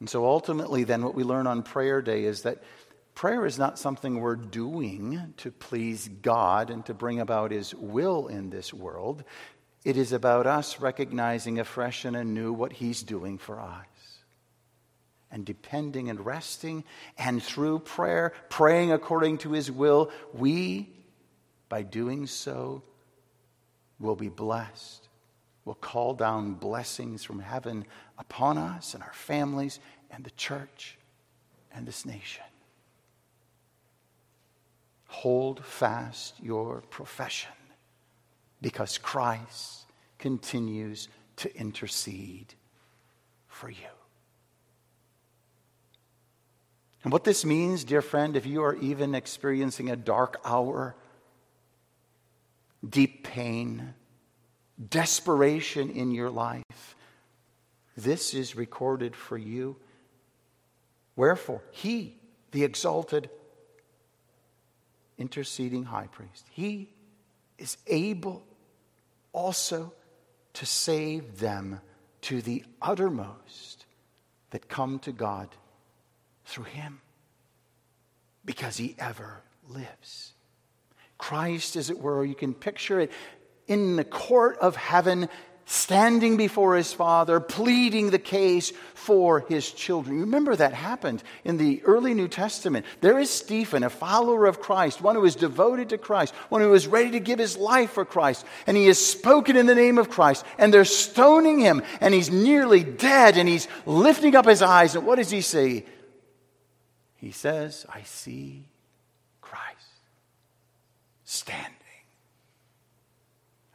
And 0.00 0.08
so 0.08 0.26
ultimately, 0.26 0.84
then, 0.84 1.02
what 1.02 1.14
we 1.14 1.24
learn 1.24 1.46
on 1.46 1.62
prayer 1.62 2.02
day 2.02 2.24
is 2.24 2.42
that 2.42 2.62
Prayer 3.16 3.46
is 3.46 3.58
not 3.58 3.78
something 3.78 4.20
we're 4.20 4.36
doing 4.36 5.32
to 5.38 5.50
please 5.50 6.06
God 6.20 6.68
and 6.68 6.84
to 6.84 6.92
bring 6.92 7.18
about 7.18 7.50
His 7.50 7.74
will 7.74 8.28
in 8.28 8.50
this 8.50 8.74
world. 8.74 9.24
It 9.86 9.96
is 9.96 10.12
about 10.12 10.46
us 10.46 10.80
recognizing 10.80 11.58
afresh 11.58 12.04
and 12.04 12.14
anew 12.14 12.52
what 12.52 12.74
He's 12.74 13.02
doing 13.02 13.38
for 13.38 13.58
us. 13.58 13.86
And 15.30 15.46
depending 15.46 16.10
and 16.10 16.26
resting, 16.26 16.84
and 17.16 17.42
through 17.42 17.78
prayer, 17.80 18.34
praying 18.50 18.92
according 18.92 19.38
to 19.38 19.52
His 19.52 19.70
will, 19.70 20.10
we, 20.34 20.90
by 21.70 21.84
doing 21.84 22.26
so, 22.26 22.82
will 23.98 24.16
be 24.16 24.28
blessed. 24.28 25.08
Will 25.64 25.74
call 25.74 26.12
down 26.12 26.52
blessings 26.52 27.24
from 27.24 27.40
heaven 27.40 27.86
upon 28.18 28.58
us 28.58 28.94
and 28.94 29.02
our 29.02 29.12
families 29.12 29.80
and 30.10 30.24
the 30.24 30.30
church 30.30 30.98
and 31.74 31.86
this 31.86 32.04
nation. 32.04 32.44
Hold 35.08 35.64
fast 35.64 36.34
your 36.42 36.82
profession 36.90 37.52
because 38.60 38.98
Christ 38.98 39.86
continues 40.18 41.08
to 41.36 41.54
intercede 41.56 42.54
for 43.46 43.70
you. 43.70 43.76
And 47.04 47.12
what 47.12 47.22
this 47.22 47.44
means, 47.44 47.84
dear 47.84 48.02
friend, 48.02 48.36
if 48.36 48.46
you 48.46 48.62
are 48.64 48.74
even 48.76 49.14
experiencing 49.14 49.90
a 49.90 49.96
dark 49.96 50.40
hour, 50.44 50.96
deep 52.86 53.22
pain, 53.22 53.94
desperation 54.90 55.90
in 55.90 56.10
your 56.10 56.30
life, 56.30 56.95
this 57.96 58.34
is 58.34 58.56
recorded 58.56 59.16
for 59.16 59.38
you. 59.38 59.76
Wherefore, 61.16 61.62
He, 61.70 62.16
the 62.52 62.64
exalted 62.64 63.30
interceding 65.18 65.84
high 65.84 66.08
priest. 66.08 66.46
He 66.50 66.88
is 67.58 67.76
able 67.86 68.44
also 69.32 69.92
to 70.54 70.66
save 70.66 71.38
them 71.38 71.80
to 72.22 72.42
the 72.42 72.64
uttermost 72.80 73.86
that 74.50 74.68
come 74.68 74.98
to 75.00 75.12
God 75.12 75.48
through 76.44 76.64
him 76.64 77.00
because 78.44 78.76
he 78.76 78.94
ever 78.98 79.42
lives. 79.68 80.32
Christ, 81.18 81.76
as 81.76 81.90
it 81.90 81.98
were, 81.98 82.24
you 82.24 82.34
can 82.34 82.54
picture 82.54 83.00
it 83.00 83.10
in 83.66 83.96
the 83.96 84.04
court 84.04 84.56
of 84.58 84.76
heaven 84.76 85.28
standing 85.68 86.36
before 86.36 86.76
his 86.76 86.92
father, 86.92 87.40
pleading 87.40 88.10
the 88.10 88.20
case 88.20 88.72
for 88.94 89.40
his 89.40 89.72
children. 89.72 90.14
You 90.14 90.20
Remember 90.22 90.54
that 90.54 90.72
happened 90.72 91.24
in 91.44 91.56
the 91.56 91.82
early 91.82 92.14
New 92.14 92.28
Testament. 92.28 92.86
There 93.00 93.18
is 93.18 93.30
Stephen, 93.30 93.82
a 93.82 93.90
follower 93.90 94.46
of 94.46 94.60
Christ, 94.60 95.02
one 95.02 95.16
who 95.16 95.24
is 95.24 95.34
devoted 95.34 95.88
to 95.88 95.98
Christ, 95.98 96.32
one 96.50 96.60
who 96.60 96.72
is 96.72 96.86
ready 96.86 97.10
to 97.10 97.20
give 97.20 97.40
his 97.40 97.56
life 97.56 97.90
for 97.90 98.04
Christ, 98.04 98.46
and 98.68 98.76
he 98.76 98.86
has 98.86 99.04
spoken 99.04 99.56
in 99.56 99.66
the 99.66 99.74
name 99.74 99.98
of 99.98 100.08
Christ, 100.08 100.44
and 100.56 100.72
they're 100.72 100.84
stoning 100.84 101.58
him, 101.58 101.82
and 102.00 102.14
he's 102.14 102.30
nearly 102.30 102.84
dead, 102.84 103.36
and 103.36 103.48
he's 103.48 103.66
lifting 103.86 104.36
up 104.36 104.46
his 104.46 104.62
eyes, 104.62 104.94
and 104.94 105.04
what 105.04 105.16
does 105.16 105.30
he 105.30 105.40
say? 105.40 105.84
He 107.16 107.32
says, 107.32 107.84
I 107.92 108.02
see 108.02 108.68
Christ 109.40 109.64
standing 111.24 111.72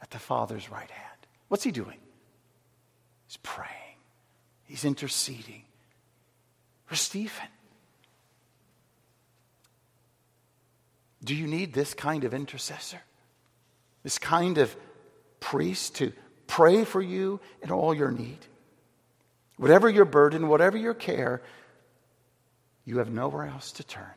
at 0.00 0.10
the 0.10 0.18
Father's 0.18 0.70
right 0.70 0.90
hand. 0.90 1.11
What's 1.52 1.64
he 1.64 1.70
doing? 1.70 1.98
He's 3.26 3.36
praying. 3.42 3.98
He's 4.64 4.86
interceding 4.86 5.64
for 6.86 6.96
Stephen. 6.96 7.46
Do 11.22 11.34
you 11.34 11.46
need 11.46 11.74
this 11.74 11.92
kind 11.92 12.24
of 12.24 12.32
intercessor? 12.32 13.02
This 14.02 14.18
kind 14.18 14.56
of 14.56 14.74
priest 15.40 15.96
to 15.96 16.14
pray 16.46 16.86
for 16.86 17.02
you 17.02 17.38
in 17.60 17.70
all 17.70 17.92
your 17.92 18.10
need? 18.10 18.38
Whatever 19.58 19.90
your 19.90 20.06
burden, 20.06 20.48
whatever 20.48 20.78
your 20.78 20.94
care, 20.94 21.42
you 22.86 22.96
have 22.96 23.12
nowhere 23.12 23.44
else 23.44 23.72
to 23.72 23.84
turn 23.84 24.14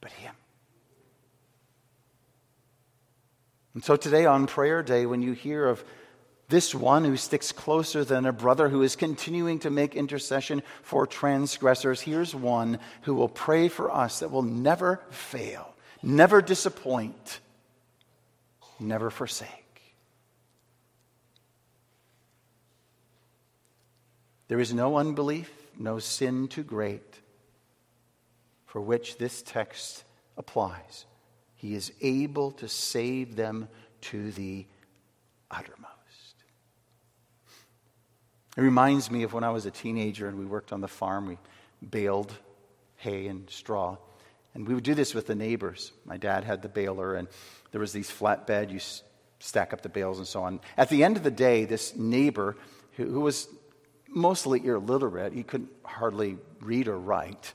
but 0.00 0.10
Him. 0.10 0.34
And 3.74 3.84
so 3.84 3.96
today 3.96 4.26
on 4.26 4.46
prayer 4.46 4.82
day, 4.82 5.06
when 5.06 5.22
you 5.22 5.32
hear 5.32 5.66
of 5.66 5.82
this 6.48 6.74
one 6.74 7.04
who 7.04 7.16
sticks 7.16 7.52
closer 7.52 8.04
than 8.04 8.26
a 8.26 8.32
brother, 8.32 8.68
who 8.68 8.82
is 8.82 8.96
continuing 8.96 9.58
to 9.60 9.70
make 9.70 9.96
intercession 9.96 10.62
for 10.82 11.06
transgressors, 11.06 12.02
here's 12.02 12.34
one 12.34 12.78
who 13.02 13.14
will 13.14 13.28
pray 13.28 13.68
for 13.68 13.90
us 13.90 14.20
that 14.20 14.30
will 14.30 14.42
never 14.42 15.00
fail, 15.10 15.74
never 16.02 16.42
disappoint, 16.42 17.40
never 18.78 19.10
forsake. 19.10 19.48
There 24.48 24.60
is 24.60 24.74
no 24.74 24.98
unbelief, 24.98 25.50
no 25.78 25.98
sin 25.98 26.48
too 26.48 26.62
great 26.62 27.20
for 28.66 28.82
which 28.82 29.16
this 29.16 29.40
text 29.40 30.04
applies. 30.36 31.06
He 31.62 31.76
is 31.76 31.92
able 32.00 32.50
to 32.52 32.66
save 32.66 33.36
them 33.36 33.68
to 34.02 34.32
the 34.32 34.66
uttermost. 35.48 35.86
It 38.56 38.60
reminds 38.60 39.12
me 39.12 39.22
of 39.22 39.32
when 39.32 39.44
I 39.44 39.50
was 39.50 39.64
a 39.64 39.70
teenager 39.70 40.26
and 40.26 40.40
we 40.40 40.44
worked 40.44 40.72
on 40.72 40.80
the 40.80 40.88
farm. 40.88 41.28
We 41.28 41.38
baled 41.88 42.34
hay 42.96 43.28
and 43.28 43.48
straw. 43.48 43.96
And 44.54 44.66
we 44.66 44.74
would 44.74 44.82
do 44.82 44.96
this 44.96 45.14
with 45.14 45.28
the 45.28 45.36
neighbors. 45.36 45.92
My 46.04 46.16
dad 46.16 46.42
had 46.42 46.62
the 46.62 46.68
baler, 46.68 47.14
and 47.14 47.28
there 47.70 47.80
was 47.80 47.92
these 47.92 48.10
flatbed. 48.10 48.72
You 48.72 48.80
stack 49.38 49.72
up 49.72 49.82
the 49.82 49.88
bales 49.88 50.18
and 50.18 50.26
so 50.26 50.42
on. 50.42 50.60
At 50.76 50.88
the 50.88 51.04
end 51.04 51.16
of 51.16 51.22
the 51.22 51.30
day, 51.30 51.64
this 51.64 51.94
neighbor, 51.94 52.56
who, 52.96 53.04
who 53.04 53.20
was 53.20 53.46
mostly 54.08 54.66
illiterate, 54.66 55.32
he 55.32 55.44
couldn't 55.44 55.70
hardly 55.84 56.38
read 56.60 56.88
or 56.88 56.98
write, 56.98 57.54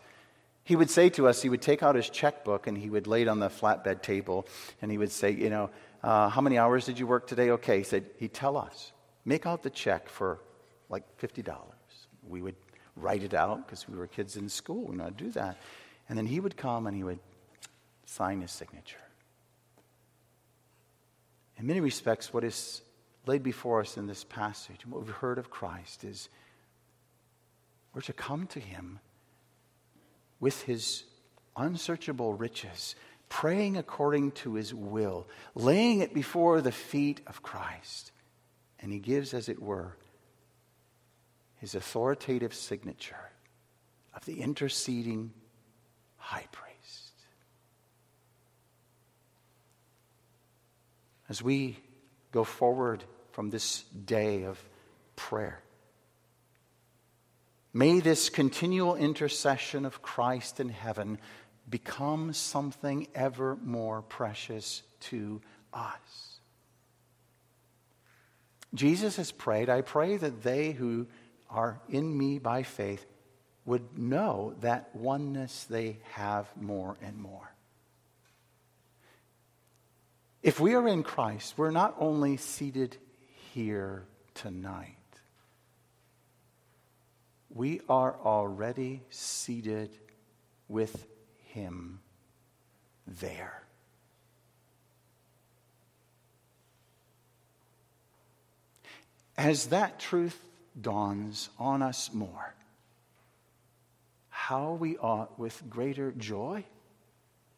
he 0.67 0.75
would 0.75 0.89
say 0.89 1.07
to 1.11 1.29
us, 1.29 1.41
he 1.41 1.47
would 1.47 1.61
take 1.61 1.81
out 1.81 1.95
his 1.95 2.09
checkbook 2.09 2.67
and 2.67 2.77
he 2.77 2.89
would 2.89 3.07
lay 3.07 3.21
it 3.21 3.29
on 3.29 3.39
the 3.39 3.47
flatbed 3.47 4.01
table 4.01 4.45
and 4.81 4.91
he 4.91 4.97
would 4.97 5.13
say, 5.13 5.31
You 5.31 5.49
know, 5.49 5.69
uh, 6.03 6.27
how 6.27 6.41
many 6.41 6.57
hours 6.57 6.85
did 6.85 6.99
you 6.99 7.07
work 7.07 7.25
today? 7.25 7.51
Okay. 7.51 7.77
He 7.77 7.83
said, 7.85 8.03
He'd 8.17 8.33
tell 8.33 8.57
us, 8.57 8.91
make 9.23 9.45
out 9.45 9.63
the 9.63 9.69
check 9.69 10.09
for 10.09 10.41
like 10.89 11.03
$50. 11.21 11.55
We 12.27 12.41
would 12.41 12.57
write 12.97 13.23
it 13.23 13.33
out 13.33 13.65
because 13.65 13.87
we 13.87 13.97
were 13.97 14.07
kids 14.07 14.35
in 14.35 14.49
school. 14.49 14.83
We 14.83 14.97
know 14.97 15.03
how 15.05 15.09
to 15.09 15.15
do 15.15 15.31
that. 15.31 15.55
And 16.09 16.17
then 16.17 16.25
he 16.25 16.41
would 16.41 16.57
come 16.57 16.85
and 16.85 16.97
he 16.97 17.03
would 17.05 17.19
sign 18.05 18.41
his 18.41 18.51
signature. 18.51 18.97
In 21.55 21.65
many 21.65 21.79
respects, 21.79 22.33
what 22.33 22.43
is 22.43 22.81
laid 23.25 23.41
before 23.41 23.79
us 23.79 23.95
in 23.95 24.05
this 24.05 24.25
passage 24.25 24.83
and 24.83 24.91
what 24.91 25.05
we've 25.05 25.15
heard 25.15 25.37
of 25.37 25.49
Christ 25.49 26.03
is 26.03 26.27
we're 27.93 28.01
to 28.01 28.11
come 28.11 28.47
to 28.47 28.59
him 28.59 28.99
with 30.39 30.61
his 30.63 31.03
unsearchable 31.55 32.33
riches, 32.33 32.95
praying 33.29 33.77
according 33.77 34.31
to 34.31 34.53
his 34.55 34.73
will, 34.73 35.27
laying 35.55 35.99
it 36.01 36.13
before 36.13 36.61
the 36.61 36.71
feet 36.71 37.21
of 37.27 37.41
Christ. 37.41 38.11
And 38.79 38.91
he 38.91 38.99
gives, 38.99 39.33
as 39.33 39.49
it 39.49 39.61
were, 39.61 39.97
his 41.57 41.75
authoritative 41.75 42.53
signature 42.53 43.31
of 44.13 44.23
the 44.25 44.41
interceding 44.41 45.31
high 46.17 46.45
priest. 46.51 47.13
As 51.29 51.41
we 51.41 51.77
go 52.31 52.43
forward 52.43 53.03
from 53.31 53.49
this 53.49 53.83
day 54.05 54.43
of 54.43 54.61
prayer, 55.15 55.61
May 57.73 57.99
this 57.99 58.29
continual 58.29 58.95
intercession 58.95 59.85
of 59.85 60.01
Christ 60.01 60.59
in 60.59 60.69
heaven 60.69 61.19
become 61.69 62.33
something 62.33 63.07
ever 63.13 63.57
more 63.57 64.01
precious 64.01 64.83
to 65.01 65.41
us. 65.73 66.39
Jesus 68.73 69.15
has 69.17 69.31
prayed, 69.31 69.69
I 69.69 69.81
pray 69.81 70.17
that 70.17 70.43
they 70.43 70.71
who 70.71 71.07
are 71.49 71.79
in 71.89 72.17
me 72.17 72.39
by 72.39 72.63
faith 72.63 73.05
would 73.65 73.97
know 73.97 74.55
that 74.61 74.95
oneness 74.95 75.65
they 75.65 75.99
have 76.13 76.47
more 76.59 76.97
and 77.01 77.17
more. 77.17 77.51
If 80.41 80.59
we 80.59 80.73
are 80.75 80.87
in 80.87 81.03
Christ, 81.03 81.55
we're 81.57 81.71
not 81.71 81.95
only 81.99 82.37
seated 82.37 82.97
here 83.53 84.05
tonight, 84.33 84.96
we 87.49 87.81
are 87.87 88.15
already 88.23 89.01
seated 89.09 89.89
with 90.67 91.07
Him 91.45 91.99
there. 93.05 93.63
As 99.37 99.67
that 99.67 99.99
truth 99.99 100.39
dawns 100.79 101.49
on 101.59 101.81
us 101.81 102.11
more, 102.13 102.55
how 104.29 104.73
we 104.73 104.97
ought 104.97 105.37
with 105.39 105.69
greater 105.69 106.11
joy 106.11 106.65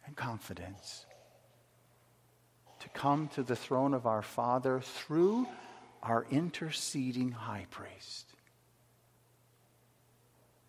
and 0.05 0.15
confidence 0.15 1.05
to 2.81 2.89
come 2.89 3.27
to 3.29 3.43
the 3.43 3.55
throne 3.55 3.93
of 3.93 4.05
our 4.05 4.21
Father 4.21 4.81
through 4.81 5.47
our 6.03 6.25
interceding 6.31 7.31
high 7.31 7.65
priest 7.69 8.28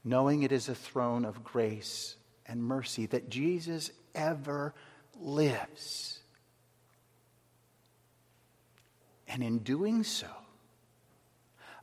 knowing 0.04 0.42
it 0.42 0.52
is 0.52 0.68
a 0.68 0.74
throne 0.74 1.24
of 1.24 1.44
grace 1.44 2.16
and 2.46 2.62
mercy, 2.62 3.06
that 3.06 3.30
Jesus 3.30 3.90
ever 4.14 4.74
lives. 5.20 6.18
And 9.28 9.42
in 9.42 9.58
doing 9.58 10.02
so, 10.02 10.26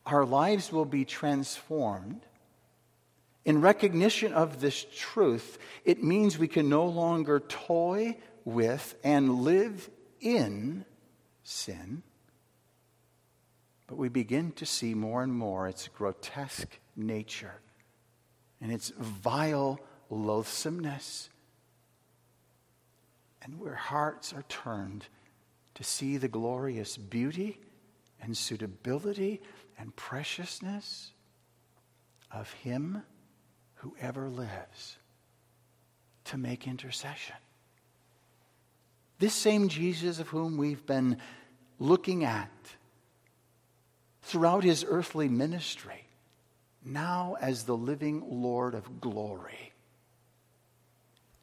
our 0.06 0.26
lives 0.26 0.72
will 0.72 0.86
be 0.86 1.06
transformed. 1.06 2.26
In 3.46 3.62
recognition 3.62 4.34
of 4.34 4.60
this 4.60 4.86
truth, 4.96 5.58
it 5.86 6.04
means 6.04 6.38
we 6.38 6.48
can 6.48 6.68
no 6.68 6.86
longer 6.86 7.40
toy 7.40 8.18
with 8.44 8.96
and 9.04 9.42
live 9.42 9.90
in 10.20 10.86
sin, 11.44 12.04
but 13.86 13.98
we 13.98 14.10
begin 14.10 14.52
to 14.54 14.66
see 14.66 14.94
more 14.94 15.24
and 15.24 15.34
more 15.34 15.68
its 15.68 15.88
grotesque 15.88 16.80
nature 16.96 17.62
and 18.62 18.72
its 18.72 18.92
vile 18.98 19.80
loathsomeness. 20.10 21.30
And 23.42 23.60
where 23.60 23.76
hearts 23.76 24.34
are 24.34 24.44
turned 24.50 25.08
to 25.76 25.84
see 25.84 26.18
the 26.18 26.28
glorious 26.28 26.98
beauty 26.98 27.60
and 28.22 28.36
suitability 28.36 29.42
and 29.78 29.96
preciousness 29.96 31.12
of 32.32 32.52
Him 32.52 33.04
who 33.76 33.96
ever 34.02 34.28
lives 34.28 34.98
to 36.26 36.38
make 36.38 36.68
intercession. 36.68 37.36
This 39.20 39.34
same 39.34 39.70
Jesus 39.70 40.20
of 40.20 40.28
whom 40.28 40.58
we've 40.58 40.86
been 40.86 41.18
looking 41.80 42.24
at 42.24 42.52
throughout 44.22 44.64
his 44.64 44.86
earthly 44.88 45.30
ministry 45.30 46.07
now 46.88 47.36
as 47.40 47.64
the 47.64 47.78
living 47.78 48.24
Lord 48.28 48.74
of 48.74 49.02
glory, 49.02 49.74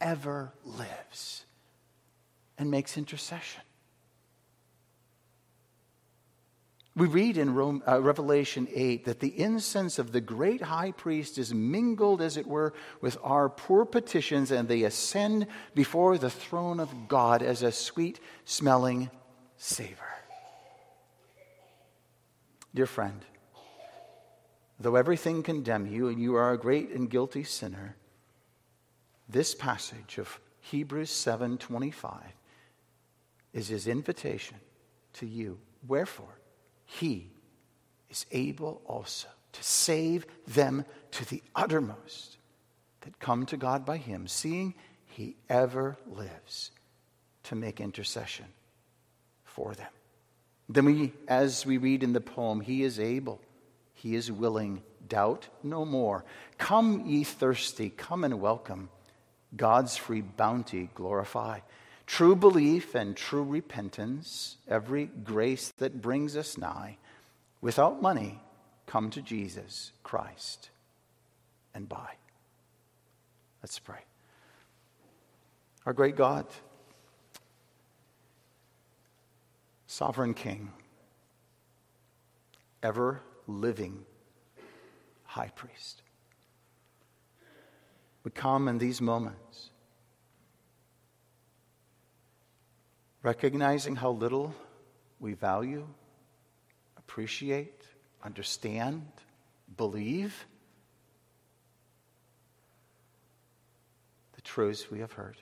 ever 0.00 0.52
lives 0.64 1.44
and 2.58 2.70
makes 2.70 2.96
intercession. 2.96 3.62
We 6.96 7.08
read 7.08 7.38
in 7.38 7.54
Rome, 7.54 7.82
uh, 7.88 8.00
Revelation 8.00 8.68
8 8.72 9.06
that 9.06 9.18
the 9.18 9.36
incense 9.40 9.98
of 9.98 10.12
the 10.12 10.20
great 10.20 10.62
high 10.62 10.92
priest 10.92 11.38
is 11.38 11.52
mingled, 11.52 12.22
as 12.22 12.36
it 12.36 12.46
were, 12.46 12.72
with 13.00 13.18
our 13.24 13.48
poor 13.48 13.84
petitions, 13.84 14.52
and 14.52 14.68
they 14.68 14.84
ascend 14.84 15.48
before 15.74 16.18
the 16.18 16.30
throne 16.30 16.78
of 16.78 17.08
God 17.08 17.42
as 17.42 17.62
a 17.62 17.72
sweet 17.72 18.20
smelling 18.44 19.10
savor. 19.56 20.14
Dear 22.72 22.86
friend, 22.86 23.24
though 24.84 24.96
everything 24.96 25.42
condemn 25.42 25.86
you 25.86 26.08
and 26.08 26.20
you 26.20 26.34
are 26.34 26.52
a 26.52 26.58
great 26.58 26.90
and 26.90 27.08
guilty 27.08 27.42
sinner, 27.42 27.96
this 29.26 29.54
passage 29.54 30.18
of 30.18 30.38
Hebrews 30.60 31.10
7:25 31.10 32.20
is 33.54 33.68
his 33.68 33.86
invitation 33.86 34.58
to 35.14 35.26
you. 35.26 35.58
Wherefore, 35.86 36.38
he 36.84 37.30
is 38.10 38.26
able 38.30 38.82
also 38.84 39.28
to 39.52 39.64
save 39.64 40.26
them 40.46 40.84
to 41.12 41.24
the 41.24 41.42
uttermost 41.54 42.36
that 43.00 43.18
come 43.18 43.46
to 43.46 43.56
God 43.56 43.86
by 43.86 43.96
him, 43.96 44.28
seeing 44.28 44.74
he 45.06 45.36
ever 45.48 45.96
lives 46.06 46.72
to 47.44 47.54
make 47.54 47.80
intercession 47.80 48.46
for 49.44 49.74
them. 49.74 49.92
Then 50.68 50.84
we, 50.84 51.12
as 51.26 51.64
we 51.64 51.78
read 51.78 52.02
in 52.02 52.12
the 52.12 52.20
poem, 52.20 52.60
he 52.60 52.82
is 52.82 53.00
able, 53.00 53.40
he 54.04 54.14
is 54.16 54.30
willing, 54.30 54.82
doubt 55.08 55.48
no 55.62 55.86
more. 55.86 56.26
Come, 56.58 57.06
ye 57.06 57.24
thirsty, 57.24 57.88
come 57.88 58.22
and 58.22 58.38
welcome. 58.38 58.90
God's 59.56 59.96
free 59.96 60.20
bounty 60.20 60.90
glorify. 60.94 61.60
True 62.06 62.36
belief 62.36 62.94
and 62.94 63.16
true 63.16 63.42
repentance, 63.42 64.58
every 64.68 65.06
grace 65.06 65.72
that 65.78 66.02
brings 66.02 66.36
us 66.36 66.58
nigh. 66.58 66.98
Without 67.62 68.02
money, 68.02 68.42
come 68.84 69.08
to 69.08 69.22
Jesus 69.22 69.92
Christ 70.02 70.68
and 71.72 71.88
buy. 71.88 72.10
Let's 73.62 73.78
pray. 73.78 74.04
Our 75.86 75.94
great 75.94 76.16
God, 76.16 76.44
sovereign 79.86 80.34
King, 80.34 80.72
ever 82.82 83.22
living 83.46 84.04
high 85.24 85.50
priest. 85.54 86.02
We 88.24 88.30
come 88.30 88.68
in 88.68 88.78
these 88.78 89.00
moments 89.00 89.70
recognizing 93.22 93.96
how 93.96 94.10
little 94.10 94.54
we 95.18 95.34
value, 95.34 95.86
appreciate, 96.98 97.82
understand, 98.22 99.06
believe 99.76 100.46
the 104.34 104.42
truths 104.42 104.90
we 104.90 105.00
have 105.00 105.12
heard. 105.12 105.36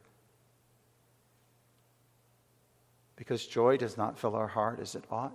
because 3.22 3.46
joy 3.46 3.76
does 3.76 3.96
not 3.96 4.18
fill 4.18 4.34
our 4.34 4.48
heart 4.48 4.80
as 4.80 4.96
it 4.96 5.04
ought. 5.08 5.32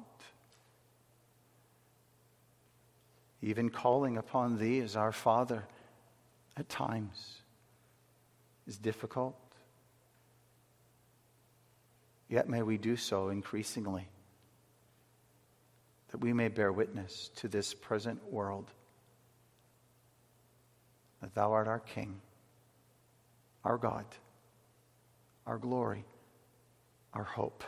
Even 3.42 3.70
calling 3.70 4.18
upon 4.18 4.58
Thee 4.58 4.80
as 4.80 4.96
our 4.96 5.12
Father 5.12 5.64
at 6.56 6.68
times 6.70 7.38
is 8.68 8.78
difficult. 8.78 9.36
Yet 12.30 12.50
may 12.50 12.62
we 12.62 12.78
do 12.78 12.98
so 12.98 13.30
increasingly, 13.30 14.08
that 16.12 16.18
we 16.18 16.34
may 16.34 16.50
bear 16.50 16.72
witness 16.72 17.30
to 17.38 17.48
this 17.48 17.74
present 17.74 18.20
world 18.32 18.72
that 21.22 21.34
Thou 21.34 21.54
art 21.54 21.68
our 21.68 21.80
King, 21.80 22.20
our 23.64 23.78
God, 23.78 24.06
our 25.46 25.58
glory, 25.58 26.04
our 27.14 27.24
hope 27.24 27.64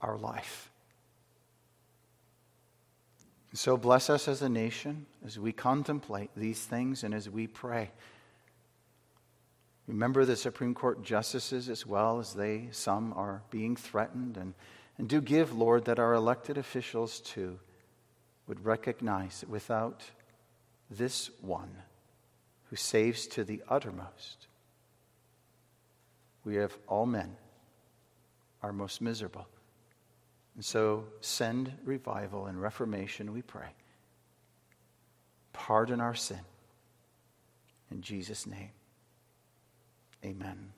our 0.00 0.18
life. 0.18 0.70
So 3.56 3.78
bless 3.78 4.10
us 4.10 4.28
as 4.28 4.42
a 4.42 4.50
nation 4.50 5.06
as 5.24 5.38
we 5.38 5.50
contemplate 5.50 6.28
these 6.36 6.60
things 6.60 7.02
and 7.02 7.14
as 7.14 7.30
we 7.30 7.46
pray. 7.46 7.90
Remember 9.86 10.26
the 10.26 10.36
Supreme 10.36 10.74
Court 10.74 11.02
justices 11.02 11.70
as 11.70 11.86
well 11.86 12.18
as 12.18 12.34
they, 12.34 12.68
some 12.70 13.14
are 13.14 13.42
being 13.50 13.74
threatened. 13.74 14.36
And, 14.36 14.52
and 14.98 15.08
do 15.08 15.22
give, 15.22 15.56
Lord, 15.56 15.86
that 15.86 15.98
our 15.98 16.12
elected 16.12 16.58
officials 16.58 17.18
too 17.20 17.58
would 18.46 18.62
recognize 18.62 19.40
that 19.40 19.48
without 19.48 20.02
this 20.90 21.30
one 21.40 21.76
who 22.68 22.76
saves 22.76 23.26
to 23.28 23.42
the 23.42 23.62
uttermost, 23.70 24.48
we 26.44 26.56
have 26.56 26.76
all 26.86 27.06
men 27.06 27.38
are 28.62 28.72
most 28.72 29.00
miserable. 29.00 29.46
And 30.56 30.64
so 30.64 31.04
send 31.20 31.72
revival 31.84 32.46
and 32.46 32.60
reformation, 32.60 33.32
we 33.32 33.42
pray. 33.42 33.68
Pardon 35.52 36.00
our 36.00 36.14
sin. 36.14 36.40
In 37.90 38.00
Jesus' 38.00 38.46
name, 38.46 38.70
amen. 40.24 40.72